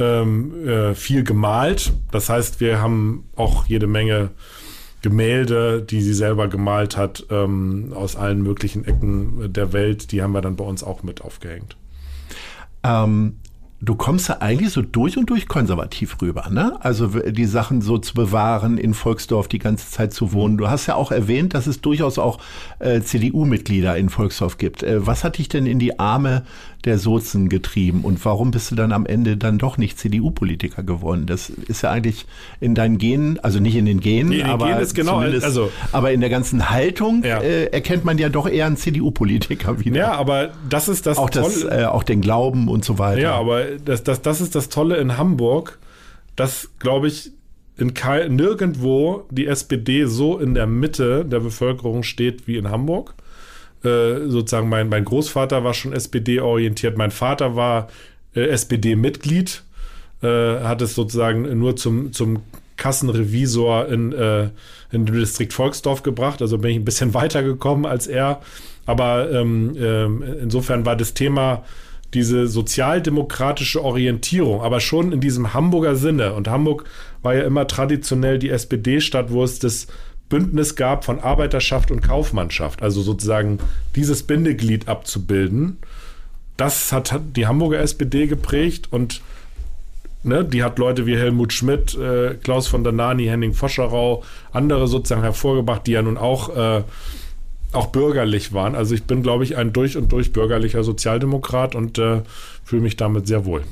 ähm, 0.00 0.66
äh, 0.66 0.94
viel 0.94 1.24
gemalt. 1.24 1.92
Das 2.10 2.28
heißt, 2.28 2.60
wir 2.60 2.80
haben 2.80 3.24
auch 3.36 3.66
jede 3.66 3.86
Menge 3.86 4.30
Gemälde, 5.02 5.82
die 5.82 6.02
sie 6.02 6.12
selber 6.12 6.48
gemalt 6.48 6.96
hat, 6.96 7.24
ähm, 7.30 7.92
aus 7.94 8.16
allen 8.16 8.42
möglichen 8.42 8.84
Ecken 8.84 9.52
der 9.52 9.72
Welt. 9.72 10.12
Die 10.12 10.22
haben 10.22 10.32
wir 10.32 10.42
dann 10.42 10.56
bei 10.56 10.64
uns 10.64 10.84
auch 10.84 11.02
mit 11.02 11.22
aufgehängt. 11.22 11.76
Ähm, 12.82 13.36
du 13.80 13.94
kommst 13.94 14.28
ja 14.28 14.38
eigentlich 14.40 14.72
so 14.72 14.82
durch 14.82 15.16
und 15.16 15.30
durch 15.30 15.48
konservativ 15.48 16.20
rüber, 16.20 16.50
ne? 16.50 16.76
Also 16.80 17.08
die 17.08 17.46
Sachen 17.46 17.80
so 17.80 17.96
zu 17.96 18.14
bewahren, 18.14 18.76
in 18.76 18.92
Volksdorf 18.92 19.48
die 19.48 19.58
ganze 19.58 19.90
Zeit 19.90 20.12
zu 20.12 20.32
wohnen. 20.32 20.58
Du 20.58 20.68
hast 20.68 20.86
ja 20.86 20.96
auch 20.96 21.12
erwähnt, 21.12 21.54
dass 21.54 21.66
es 21.66 21.80
durchaus 21.80 22.18
auch 22.18 22.38
äh, 22.78 23.00
CDU-Mitglieder 23.00 23.96
in 23.96 24.10
Volksdorf 24.10 24.58
gibt. 24.58 24.82
Äh, 24.82 25.06
was 25.06 25.24
hat 25.24 25.38
dich 25.38 25.48
denn 25.48 25.64
in 25.64 25.78
die 25.78 25.98
Arme 25.98 26.44
der 26.84 26.98
Sozen 26.98 27.48
getrieben 27.48 28.02
und 28.02 28.24
warum 28.24 28.50
bist 28.50 28.70
du 28.70 28.74
dann 28.74 28.92
am 28.92 29.04
Ende 29.04 29.36
dann 29.36 29.58
doch 29.58 29.76
nicht 29.76 29.98
CDU-Politiker 29.98 30.82
geworden? 30.82 31.26
Das 31.26 31.50
ist 31.50 31.82
ja 31.82 31.90
eigentlich 31.90 32.26
in 32.60 32.74
deinen 32.74 32.98
Genen, 32.98 33.38
also 33.40 33.60
nicht 33.60 33.76
in 33.76 33.84
den 33.84 34.00
Genen, 34.00 34.30
nee, 34.30 34.42
aber, 34.42 34.76
Gen 34.76 34.88
genau, 34.94 35.18
also, 35.18 35.70
aber 35.92 36.12
in 36.12 36.20
der 36.20 36.30
ganzen 36.30 36.70
Haltung 36.70 37.22
ja. 37.22 37.40
äh, 37.40 37.66
erkennt 37.66 38.04
man 38.04 38.16
ja 38.16 38.30
doch 38.30 38.48
eher 38.48 38.66
einen 38.66 38.76
CDU-Politiker 38.76 39.80
wieder. 39.80 39.96
Ja, 39.96 40.12
aber 40.12 40.52
das 40.68 40.88
ist 40.88 41.06
das 41.06 41.18
auch 41.18 41.28
das, 41.28 41.60
Tolle. 41.60 41.82
Äh, 41.82 41.84
auch 41.86 42.02
den 42.02 42.22
Glauben 42.22 42.68
und 42.68 42.84
so 42.84 42.98
weiter. 42.98 43.20
Ja, 43.20 43.34
aber 43.34 43.64
das, 43.84 44.02
das, 44.02 44.22
das 44.22 44.40
ist 44.40 44.54
das 44.54 44.70
Tolle 44.70 44.96
in 44.96 45.18
Hamburg, 45.18 45.78
dass, 46.36 46.70
glaube 46.78 47.08
ich, 47.08 47.32
in 47.76 47.94
nirgendwo 48.36 49.26
die 49.30 49.46
SPD 49.46 50.04
so 50.04 50.38
in 50.38 50.54
der 50.54 50.66
Mitte 50.66 51.24
der 51.24 51.40
Bevölkerung 51.40 52.02
steht 52.02 52.46
wie 52.46 52.56
in 52.56 52.70
Hamburg. 52.70 53.14
Äh, 53.82 54.28
sozusagen 54.28 54.68
mein, 54.68 54.88
mein 54.88 55.04
Großvater 55.04 55.64
war 55.64 55.72
schon 55.72 55.92
SPD-orientiert, 55.92 56.98
mein 56.98 57.10
Vater 57.10 57.56
war 57.56 57.88
äh, 58.34 58.42
SPD-Mitglied, 58.42 59.62
äh, 60.22 60.26
hat 60.26 60.82
es 60.82 60.94
sozusagen 60.94 61.58
nur 61.58 61.76
zum, 61.76 62.12
zum 62.12 62.42
Kassenrevisor 62.76 63.88
in, 63.88 64.12
äh, 64.12 64.44
in 64.90 65.06
den 65.06 65.14
Distrikt 65.14 65.52
Volksdorf 65.52 66.02
gebracht. 66.02 66.42
Also 66.42 66.58
bin 66.58 66.72
ich 66.72 66.76
ein 66.76 66.84
bisschen 66.84 67.14
weitergekommen 67.14 67.86
als 67.86 68.06
er. 68.06 68.40
Aber 68.86 69.30
ähm, 69.30 69.76
ähm, 69.78 70.24
insofern 70.42 70.84
war 70.84 70.96
das 70.96 71.14
Thema 71.14 71.62
diese 72.14 72.48
sozialdemokratische 72.48 73.84
Orientierung, 73.84 74.62
aber 74.62 74.80
schon 74.80 75.12
in 75.12 75.20
diesem 75.20 75.54
Hamburger 75.54 75.94
Sinne. 75.94 76.32
Und 76.32 76.48
Hamburg 76.48 76.84
war 77.22 77.34
ja 77.34 77.44
immer 77.44 77.66
traditionell 77.68 78.38
die 78.38 78.50
SPD-Stadt, 78.50 79.30
wo 79.30 79.44
es 79.44 79.60
das 79.60 79.86
Bündnis 80.30 80.76
gab 80.76 81.04
von 81.04 81.20
Arbeiterschaft 81.20 81.90
und 81.90 82.00
Kaufmannschaft, 82.00 82.82
also 82.82 83.02
sozusagen 83.02 83.58
dieses 83.94 84.22
Bindeglied 84.22 84.88
abzubilden. 84.88 85.76
Das 86.56 86.92
hat, 86.92 87.20
die 87.36 87.46
Hamburger 87.46 87.80
SPD 87.80 88.26
geprägt 88.26 88.88
und 88.90 89.20
ne, 90.22 90.44
die 90.44 90.62
hat 90.62 90.78
Leute 90.78 91.04
wie 91.04 91.16
Helmut 91.16 91.52
Schmidt, 91.52 91.94
äh, 91.98 92.34
Klaus 92.34 92.68
von 92.68 92.84
der 92.84 92.92
Nani, 92.92 93.26
Henning 93.26 93.52
Foscherau, 93.52 94.22
andere 94.52 94.88
sozusagen 94.88 95.22
hervorgebracht, 95.22 95.86
die 95.86 95.92
ja 95.92 96.02
nun 96.02 96.16
auch, 96.16 96.56
äh, 96.56 96.82
auch 97.72 97.86
bürgerlich 97.88 98.52
waren. 98.52 98.74
Also 98.74 98.94
ich 98.94 99.04
bin, 99.04 99.22
glaube 99.22 99.44
ich, 99.44 99.56
ein 99.56 99.72
durch 99.72 99.96
und 99.96 100.12
durch 100.12 100.32
bürgerlicher 100.32 100.84
Sozialdemokrat 100.84 101.74
und 101.74 101.98
äh, 101.98 102.22
fühle 102.64 102.82
mich 102.82 102.96
damit 102.96 103.26
sehr 103.26 103.44
wohl. 103.44 103.62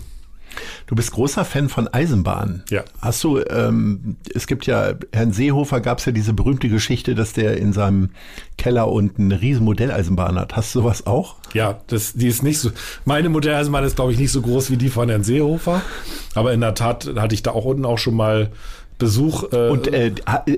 Du 0.87 0.95
bist 0.95 1.13
großer 1.13 1.45
Fan 1.45 1.69
von 1.69 1.89
Eisenbahnen. 1.89 2.65
Ja. 2.71 2.83
Hast 3.01 3.23
du, 3.25 3.39
ähm, 3.39 4.17
es 4.35 4.47
gibt 4.47 4.67
ja, 4.67 4.95
Herrn 5.13 5.33
Seehofer 5.33 5.81
gab 5.81 5.99
es 5.99 6.05
ja 6.05 6.13
diese 6.13 6.33
berühmte 6.33 6.69
Geschichte, 6.69 7.15
dass 7.15 7.33
der 7.33 7.57
in 7.59 7.73
seinem 7.73 8.11
Keller 8.57 8.89
unten 8.89 9.25
eine 9.25 9.41
riesen 9.41 9.65
Modelleisenbahn 9.65 10.39
hat. 10.39 10.57
Hast 10.57 10.75
du 10.75 10.81
sowas 10.81 11.07
auch? 11.07 11.37
Ja, 11.55 11.81
das, 11.89 12.15
die 12.15 12.29
ist 12.29 12.43
nicht 12.43 12.59
so. 12.59 12.71
Meine 13.05 13.29
Modelleisenbahn 13.29 13.85
ist, 13.85 13.97
glaube 13.97 14.13
ich, 14.13 14.19
nicht 14.19 14.33
so 14.33 14.43
groß 14.43 14.71
wie 14.71 14.77
die 14.77 14.89
von 14.89 15.09
Herrn 15.09 15.25
Seehofer. 15.25 15.83
Aber 16.35 16.53
in 16.53 16.61
der 16.61 16.75
Tat 16.75 17.13
hatte 17.17 17.35
ich 17.35 17.43
da 17.43 17.53
auch 17.53 17.65
unten 17.65 17.85
auch 17.85 17.99
schon 17.99 18.15
mal 18.15 18.51
Besuch. 18.99 19.53
Äh, 19.53 19.69
und 19.69 19.93
äh, 19.93 20.13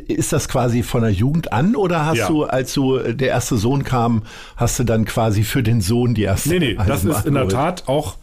ist 0.08 0.32
das 0.32 0.48
quasi 0.48 0.82
von 0.82 1.02
der 1.02 1.12
Jugend 1.12 1.52
an 1.52 1.76
oder 1.76 2.06
hast 2.06 2.18
ja. 2.18 2.28
du, 2.28 2.44
als 2.44 2.72
du 2.72 2.96
äh, 2.96 3.14
der 3.14 3.28
erste 3.28 3.56
Sohn 3.56 3.84
kam, 3.84 4.22
hast 4.56 4.78
du 4.78 4.84
dann 4.84 5.04
quasi 5.04 5.44
für 5.44 5.62
den 5.62 5.80
Sohn 5.80 6.14
die 6.14 6.22
erste? 6.22 6.48
Nee, 6.48 6.58
nee, 6.58 6.78
Eisenbahn 6.78 6.88
das 6.88 7.04
ist 7.04 7.26
in 7.26 7.34
der 7.34 7.48
Tat 7.48 7.86
auch 7.86 8.16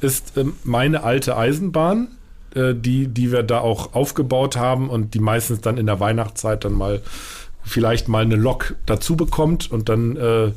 ist 0.00 0.36
äh, 0.36 0.44
meine 0.64 1.02
alte 1.02 1.36
Eisenbahn, 1.36 2.08
äh, 2.54 2.74
die, 2.74 3.08
die 3.08 3.32
wir 3.32 3.42
da 3.42 3.60
auch 3.60 3.94
aufgebaut 3.94 4.56
haben 4.56 4.88
und 4.88 5.14
die 5.14 5.20
meistens 5.20 5.60
dann 5.60 5.78
in 5.78 5.86
der 5.86 6.00
Weihnachtszeit 6.00 6.64
dann 6.64 6.72
mal 6.72 7.02
vielleicht 7.62 8.08
mal 8.08 8.22
eine 8.22 8.36
Lok 8.36 8.74
dazu 8.86 9.16
bekommt 9.16 9.70
und 9.70 9.88
dann 9.88 10.16
äh, 10.16 10.52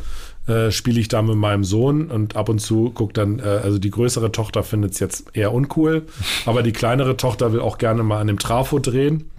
äh, 0.52 0.72
spiele 0.72 1.00
ich 1.00 1.08
da 1.08 1.22
mit 1.22 1.36
meinem 1.36 1.64
Sohn 1.64 2.10
und 2.10 2.36
ab 2.36 2.50
und 2.50 2.60
zu 2.60 2.92
guckt 2.92 3.18
dann, 3.18 3.40
äh, 3.40 3.44
also 3.44 3.78
die 3.78 3.92
größere 3.92 4.32
Tochter 4.32 4.64
findet 4.64 4.94
es 4.94 5.00
jetzt 5.00 5.26
eher 5.34 5.54
uncool, 5.54 6.04
aber 6.46 6.64
die 6.64 6.74
kleinere 6.74 7.18
Tochter 7.18 7.54
will 7.54 7.60
auch 7.60 7.78
gerne 7.78 8.04
mal 8.04 8.20
an 8.20 8.28
dem 8.28 8.40
Trafo 8.40 8.80
drehen. 8.80 9.30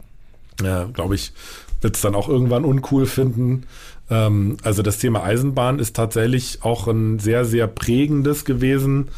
Ja, 0.62 0.84
glaube 0.84 1.16
ich, 1.16 1.32
wird 1.80 1.96
es 1.96 2.02
dann 2.02 2.14
auch 2.14 2.28
irgendwann 2.28 2.64
uncool 2.64 3.06
finden. 3.06 3.64
Ähm, 4.08 4.56
also 4.62 4.82
das 4.82 4.98
Thema 4.98 5.24
Eisenbahn 5.24 5.78
ist 5.78 5.96
tatsächlich 5.96 6.60
auch 6.62 6.86
ein 6.86 7.18
sehr, 7.18 7.44
sehr 7.44 7.66
prägendes 7.66 8.44
gewesen 8.44 9.08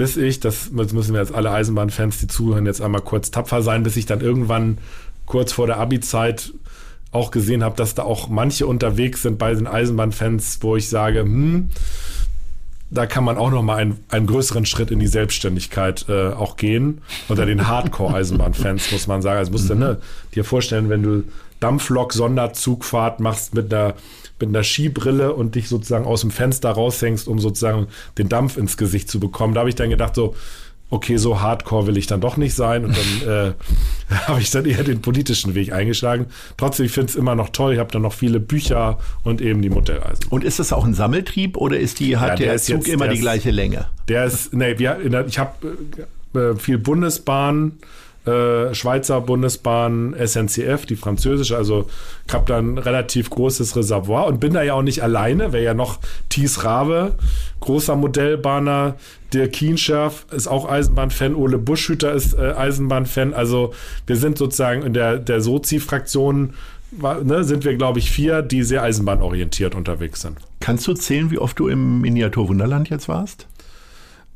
bis 0.00 0.16
ich, 0.16 0.40
das 0.40 0.70
müssen 0.70 1.12
wir 1.12 1.20
jetzt 1.20 1.34
alle 1.34 1.50
Eisenbahnfans, 1.50 2.20
die 2.20 2.26
zuhören, 2.26 2.64
jetzt 2.64 2.80
einmal 2.80 3.02
kurz 3.02 3.30
tapfer 3.30 3.60
sein, 3.60 3.82
bis 3.82 3.98
ich 3.98 4.06
dann 4.06 4.22
irgendwann 4.22 4.78
kurz 5.26 5.52
vor 5.52 5.66
der 5.66 5.76
Abi-Zeit 5.76 6.54
auch 7.12 7.30
gesehen 7.30 7.62
habe, 7.62 7.76
dass 7.76 7.94
da 7.94 8.04
auch 8.04 8.30
manche 8.30 8.66
unterwegs 8.66 9.20
sind 9.20 9.36
bei 9.36 9.52
den 9.52 9.66
Eisenbahnfans, 9.66 10.60
wo 10.62 10.74
ich 10.74 10.88
sage, 10.88 11.20
hm, 11.20 11.68
da 12.88 13.04
kann 13.04 13.24
man 13.24 13.36
auch 13.36 13.50
noch 13.50 13.62
mal 13.62 13.76
einen, 13.76 13.98
einen 14.08 14.26
größeren 14.26 14.64
Schritt 14.64 14.90
in 14.90 15.00
die 15.00 15.06
Selbstständigkeit 15.06 16.06
äh, 16.08 16.28
auch 16.28 16.56
gehen. 16.56 17.02
Unter 17.28 17.44
den 17.44 17.66
Hardcore-Eisenbahnfans 17.68 18.92
muss 18.92 19.06
man 19.06 19.20
sagen. 19.20 19.36
Also 19.36 19.52
musst 19.52 19.68
du 19.68 19.74
mhm. 19.74 19.80
ne, 19.80 19.98
dir 20.34 20.44
vorstellen, 20.44 20.88
wenn 20.88 21.02
du 21.02 21.24
Dampflok-Sonderzugfahrt 21.60 23.20
machst 23.20 23.54
mit 23.54 23.72
einer, 23.72 23.94
mit 24.40 24.48
einer 24.48 24.64
Skibrille 24.64 25.34
und 25.34 25.54
dich 25.54 25.68
sozusagen 25.68 26.06
aus 26.06 26.22
dem 26.22 26.30
Fenster 26.30 26.70
raushängst, 26.70 27.28
um 27.28 27.38
sozusagen 27.38 27.88
den 28.18 28.28
Dampf 28.28 28.56
ins 28.56 28.76
Gesicht 28.76 29.10
zu 29.10 29.20
bekommen. 29.20 29.54
Da 29.54 29.60
habe 29.60 29.68
ich 29.68 29.76
dann 29.76 29.90
gedacht, 29.90 30.14
so, 30.14 30.34
okay, 30.90 31.16
so 31.16 31.40
hardcore 31.40 31.86
will 31.86 31.96
ich 31.96 32.06
dann 32.06 32.20
doch 32.20 32.36
nicht 32.36 32.54
sein. 32.54 32.84
Und 32.84 32.96
dann 32.96 33.28
äh, 33.28 34.14
habe 34.26 34.40
ich 34.40 34.50
dann 34.50 34.64
eher 34.64 34.82
den 34.82 35.00
politischen 35.00 35.54
Weg 35.54 35.72
eingeschlagen. 35.72 36.26
Trotzdem, 36.56 36.86
ich 36.86 36.92
finde 36.92 37.10
es 37.10 37.16
immer 37.16 37.34
noch 37.34 37.50
toll. 37.50 37.74
Ich 37.74 37.78
habe 37.78 37.92
dann 37.92 38.02
noch 38.02 38.12
viele 38.12 38.40
Bücher 38.40 38.98
und 39.22 39.40
eben 39.40 39.62
die 39.62 39.70
Modelleisen. 39.70 40.26
Und 40.28 40.44
ist 40.44 40.58
das 40.58 40.72
auch 40.72 40.84
ein 40.84 40.94
Sammeltrieb 40.94 41.56
oder 41.56 41.78
ist 41.78 42.00
die, 42.00 42.16
hat 42.16 42.30
ja, 42.30 42.36
der, 42.36 42.46
der 42.48 42.58
Zug 42.58 42.76
jetzt, 42.78 42.88
immer 42.88 43.08
die 43.08 43.16
ist, 43.16 43.20
gleiche 43.20 43.50
Länge? 43.50 43.86
Der 44.08 44.24
ist, 44.24 44.52
nee, 44.52 44.78
wir, 44.78 44.98
ich 45.26 45.38
habe 45.38 45.76
äh, 46.34 46.54
viel 46.56 46.78
Bundesbahn, 46.78 47.78
äh, 48.26 48.74
Schweizer 48.74 49.20
Bundesbahn, 49.20 50.14
SNCF, 50.14 50.86
die 50.86 50.96
französische. 50.96 51.56
Also 51.56 51.86
ich 52.26 52.34
habe 52.34 52.44
da 52.46 52.58
ein 52.58 52.78
relativ 52.78 53.30
großes 53.30 53.76
Reservoir 53.76 54.26
und 54.26 54.40
bin 54.40 54.52
da 54.52 54.62
ja 54.62 54.74
auch 54.74 54.82
nicht 54.82 55.02
alleine. 55.02 55.52
Wäre 55.52 55.64
ja 55.64 55.74
noch 55.74 55.98
Thies 56.28 56.64
Rabe, 56.64 57.14
großer 57.60 57.96
Modellbahner. 57.96 58.96
Dirk 59.32 59.52
Kienscherf 59.52 60.26
ist 60.32 60.48
auch 60.48 60.68
Eisenbahnfan. 60.68 61.34
Ole 61.34 61.58
Buschhüter 61.58 62.12
ist 62.12 62.34
äh, 62.34 62.52
Eisenbahnfan. 62.52 63.32
Also 63.32 63.72
wir 64.06 64.16
sind 64.16 64.38
sozusagen 64.38 64.82
in 64.82 64.92
der, 64.92 65.18
der 65.18 65.40
Sozi-Fraktion 65.40 66.54
Ne, 66.92 67.44
sind 67.44 67.64
wir, 67.64 67.76
glaube 67.76 68.00
ich, 68.00 68.10
vier, 68.10 68.42
die 68.42 68.64
sehr 68.64 68.82
eisenbahnorientiert 68.82 69.76
unterwegs 69.76 70.22
sind. 70.22 70.38
Kannst 70.58 70.88
du 70.88 70.94
zählen, 70.94 71.30
wie 71.30 71.38
oft 71.38 71.56
du 71.58 71.68
im 71.68 72.00
Miniatur 72.00 72.48
Wunderland 72.48 72.90
jetzt 72.90 73.08
warst? 73.08 73.46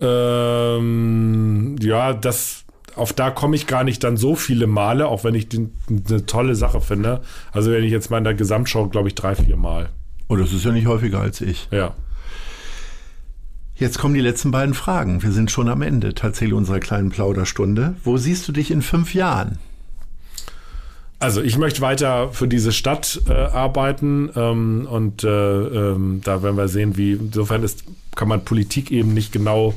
Ähm, 0.00 1.76
ja, 1.80 2.12
das 2.12 2.63
auf 2.96 3.12
da 3.12 3.30
komme 3.30 3.56
ich 3.56 3.66
gar 3.66 3.84
nicht 3.84 4.04
dann 4.04 4.16
so 4.16 4.34
viele 4.34 4.66
Male, 4.66 5.06
auch 5.08 5.24
wenn 5.24 5.34
ich 5.34 5.48
die, 5.48 5.68
eine 5.88 6.26
tolle 6.26 6.54
Sache 6.54 6.80
finde. 6.80 7.20
Also 7.52 7.70
wenn 7.70 7.84
ich 7.84 7.92
jetzt 7.92 8.10
mal 8.10 8.18
in 8.18 8.24
der 8.24 8.34
Gesamtschau, 8.34 8.86
glaube 8.88 9.08
ich, 9.08 9.14
drei, 9.14 9.34
vier 9.34 9.56
Mal. 9.56 9.88
Oh, 10.28 10.36
das 10.36 10.52
ist 10.52 10.64
ja 10.64 10.72
nicht 10.72 10.86
häufiger 10.86 11.20
als 11.20 11.40
ich. 11.40 11.68
Ja. 11.70 11.94
Jetzt 13.76 13.98
kommen 13.98 14.14
die 14.14 14.20
letzten 14.20 14.52
beiden 14.52 14.74
Fragen. 14.74 15.22
Wir 15.22 15.32
sind 15.32 15.50
schon 15.50 15.68
am 15.68 15.82
Ende 15.82 16.14
tatsächlich 16.14 16.54
unserer 16.54 16.78
kleinen 16.78 17.10
Plauderstunde. 17.10 17.96
Wo 18.04 18.16
siehst 18.16 18.46
du 18.46 18.52
dich 18.52 18.70
in 18.70 18.82
fünf 18.82 19.14
Jahren? 19.14 19.58
Also 21.18 21.42
ich 21.42 21.58
möchte 21.58 21.80
weiter 21.80 22.30
für 22.32 22.46
diese 22.46 22.70
Stadt 22.70 23.22
äh, 23.28 23.32
arbeiten 23.32 24.30
ähm, 24.36 24.86
und 24.90 25.24
äh, 25.24 25.28
ähm, 25.28 26.20
da 26.22 26.42
werden 26.42 26.56
wir 26.56 26.68
sehen, 26.68 26.96
wie 26.96 27.12
insofern 27.12 27.62
ist, 27.62 27.84
kann 28.14 28.28
man 28.28 28.44
Politik 28.44 28.90
eben 28.90 29.14
nicht 29.14 29.32
genau 29.32 29.74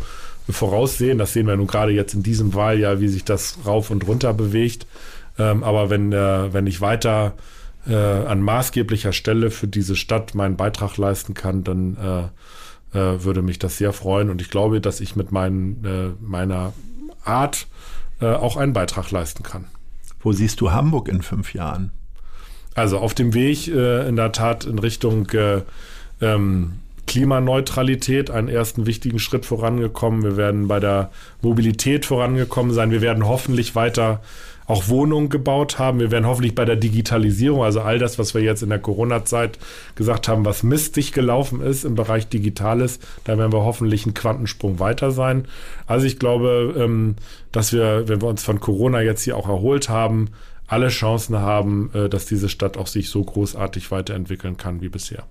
voraussehen. 0.54 1.18
Das 1.18 1.34
sehen 1.34 1.48
wir 1.48 1.58
nun 1.58 1.68
gerade 1.68 1.92
jetzt 1.92 2.14
in 2.14 2.24
diesem 2.24 2.54
Wahljahr, 2.54 3.00
wie 3.00 3.08
sich 3.08 3.24
das 3.24 3.60
rauf 3.66 3.90
und 3.90 4.08
runter 4.08 4.34
bewegt. 4.34 4.88
Ähm, 5.38 5.64
aber 5.64 5.90
wenn, 5.90 6.12
äh, 6.14 6.54
wenn 6.54 6.68
ich 6.68 6.82
weiter 6.82 7.34
äh, 7.88 7.96
an 7.96 8.42
maßgeblicher 8.42 9.14
Stelle 9.14 9.52
für 9.52 9.68
diese 9.68 9.96
Stadt 9.96 10.36
meinen 10.36 10.58
Beitrag 10.58 10.98
leisten 10.98 11.34
kann, 11.34 11.64
dann 11.64 11.98
äh, 12.94 12.98
äh 12.98 13.24
würde 13.24 13.42
mich 13.42 13.60
das 13.60 13.78
sehr 13.78 13.94
freuen. 13.94 14.30
Und 14.30 14.42
ich 14.42 14.50
glaube, 14.50 14.82
dass 14.82 15.02
ich 15.02 15.16
mit 15.16 15.32
mein, 15.32 15.84
äh, 15.84 16.10
meiner 16.24 16.74
Art 17.24 17.68
äh, 18.22 18.28
auch 18.28 18.58
einen 18.58 18.74
Beitrag 18.74 19.12
leisten 19.12 19.44
kann. 19.44 19.66
Wo 20.20 20.32
siehst 20.32 20.62
du 20.62 20.72
Hamburg 20.72 21.08
in 21.08 21.22
fünf 21.22 21.54
Jahren? 21.54 21.92
Also 22.74 23.00
auf 23.00 23.14
dem 23.14 23.34
Weg 23.34 23.68
in 23.68 24.16
der 24.16 24.32
Tat 24.32 24.66
in 24.66 24.78
Richtung 24.78 25.28
ähm, 26.22 26.74
Klimaneutralität 27.08 28.30
einen 28.30 28.50
ersten 28.50 28.86
wichtigen 28.86 29.18
Schritt 29.18 29.46
vorangekommen. 29.46 30.24
Wir 30.24 30.38
werden 30.38 30.68
bei 30.68 30.80
der 30.80 31.10
Mobilität 31.42 32.06
vorangekommen 32.06 32.74
sein. 32.74 32.92
Wir 32.92 33.02
werden 33.02 33.28
hoffentlich 33.28 33.76
weiter 33.76 34.22
auch 34.68 34.90
Wohnungen 34.90 35.30
gebaut 35.30 35.80
haben. 35.80 36.00
Wir 36.00 36.12
werden 36.12 36.28
hoffentlich 36.28 36.54
bei 36.54 36.66
der 36.66 36.76
Digitalisierung, 36.76 37.64
also 37.64 37.80
all 37.82 38.00
das, 38.00 38.20
was 38.20 38.34
wir 38.34 38.42
jetzt 38.42 38.62
in 38.62 38.70
der 38.70 38.80
Corona-Zeit 38.80 39.58
gesagt 39.96 40.28
haben, 40.28 40.44
was 40.44 40.62
mistig 40.62 41.14
gelaufen 41.14 41.62
ist 41.62 41.86
im 41.86 41.96
Bereich 41.96 42.28
Digitales, 42.28 43.00
da 43.24 43.38
werden 43.38 43.54
wir 43.54 43.64
hoffentlich 43.64 44.06
einen 44.06 44.14
Quantensprung 44.14 44.80
weiter 44.80 45.12
sein. 45.12 45.46
Also 45.88 46.06
ich 46.06 46.20
glaube, 46.20 46.76
ähm, 46.78 47.16
dass 47.54 47.72
wir, 47.72 48.10
wenn 48.10 48.22
wir 48.22 48.28
uns 48.28 48.44
von 48.44 48.60
Corona 48.60 49.02
jetzt 49.02 49.24
hier 49.24 49.38
auch 49.38 49.48
erholt 49.48 49.88
haben, 49.88 50.32
alle 50.68 50.90
Chancen 50.90 51.38
haben, 51.38 51.90
äh, 51.94 52.10
dass 52.10 52.26
diese 52.26 52.50
Stadt 52.50 52.78
auch 52.78 52.88
sich 52.88 53.10
so 53.10 53.24
großartig 53.24 53.90
weiterentwickeln 53.90 54.58
kann 54.58 54.82
wie 54.82 54.90
bisher. 54.90 55.24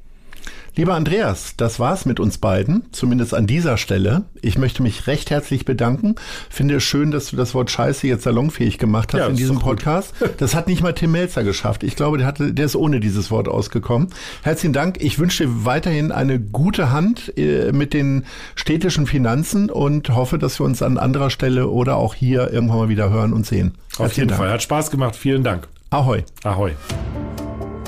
Lieber 0.78 0.92
Andreas, 0.92 1.54
das 1.56 1.80
war's 1.80 2.04
mit 2.04 2.20
uns 2.20 2.36
beiden, 2.36 2.84
zumindest 2.92 3.32
an 3.32 3.46
dieser 3.46 3.78
Stelle. 3.78 4.24
Ich 4.42 4.58
möchte 4.58 4.82
mich 4.82 5.06
recht 5.06 5.30
herzlich 5.30 5.64
bedanken. 5.64 6.16
Finde 6.50 6.76
es 6.76 6.82
schön, 6.82 7.10
dass 7.10 7.30
du 7.30 7.36
das 7.36 7.54
Wort 7.54 7.70
Scheiße 7.70 8.06
jetzt 8.06 8.24
salonfähig 8.24 8.76
gemacht 8.76 9.14
hast 9.14 9.20
ja, 9.20 9.26
in 9.28 9.36
diesem 9.36 9.58
Podcast. 9.58 10.12
Das 10.36 10.54
hat 10.54 10.66
nicht 10.66 10.82
mal 10.82 10.92
Tim 10.92 11.12
Melzer 11.12 11.44
geschafft. 11.44 11.82
Ich 11.82 11.96
glaube, 11.96 12.18
der, 12.18 12.26
hatte, 12.26 12.52
der 12.52 12.66
ist 12.66 12.76
ohne 12.76 13.00
dieses 13.00 13.30
Wort 13.30 13.48
ausgekommen. 13.48 14.08
Herzlichen 14.42 14.74
Dank. 14.74 14.98
Ich 15.00 15.18
wünsche 15.18 15.46
dir 15.46 15.64
weiterhin 15.64 16.12
eine 16.12 16.38
gute 16.38 16.92
Hand 16.92 17.32
äh, 17.38 17.72
mit 17.72 17.94
den 17.94 18.26
städtischen 18.54 19.06
Finanzen 19.06 19.70
und 19.70 20.10
hoffe, 20.10 20.36
dass 20.36 20.60
wir 20.60 20.66
uns 20.66 20.82
an 20.82 20.98
anderer 20.98 21.30
Stelle 21.30 21.68
oder 21.68 21.96
auch 21.96 22.12
hier 22.12 22.52
irgendwann 22.52 22.76
mal 22.76 22.88
wieder 22.90 23.08
hören 23.08 23.32
und 23.32 23.46
sehen. 23.46 23.78
Auf 23.96 24.12
jeden 24.12 24.28
Dank. 24.28 24.40
Fall. 24.40 24.50
Hat 24.50 24.62
Spaß 24.62 24.90
gemacht. 24.90 25.16
Vielen 25.16 25.42
Dank. 25.42 25.68
Ahoi. 25.88 26.22
Ahoi. 26.44 26.72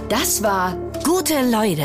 Das 0.09 0.43
war 0.43 0.74
Gute 1.05 1.34
Leute 1.51 1.84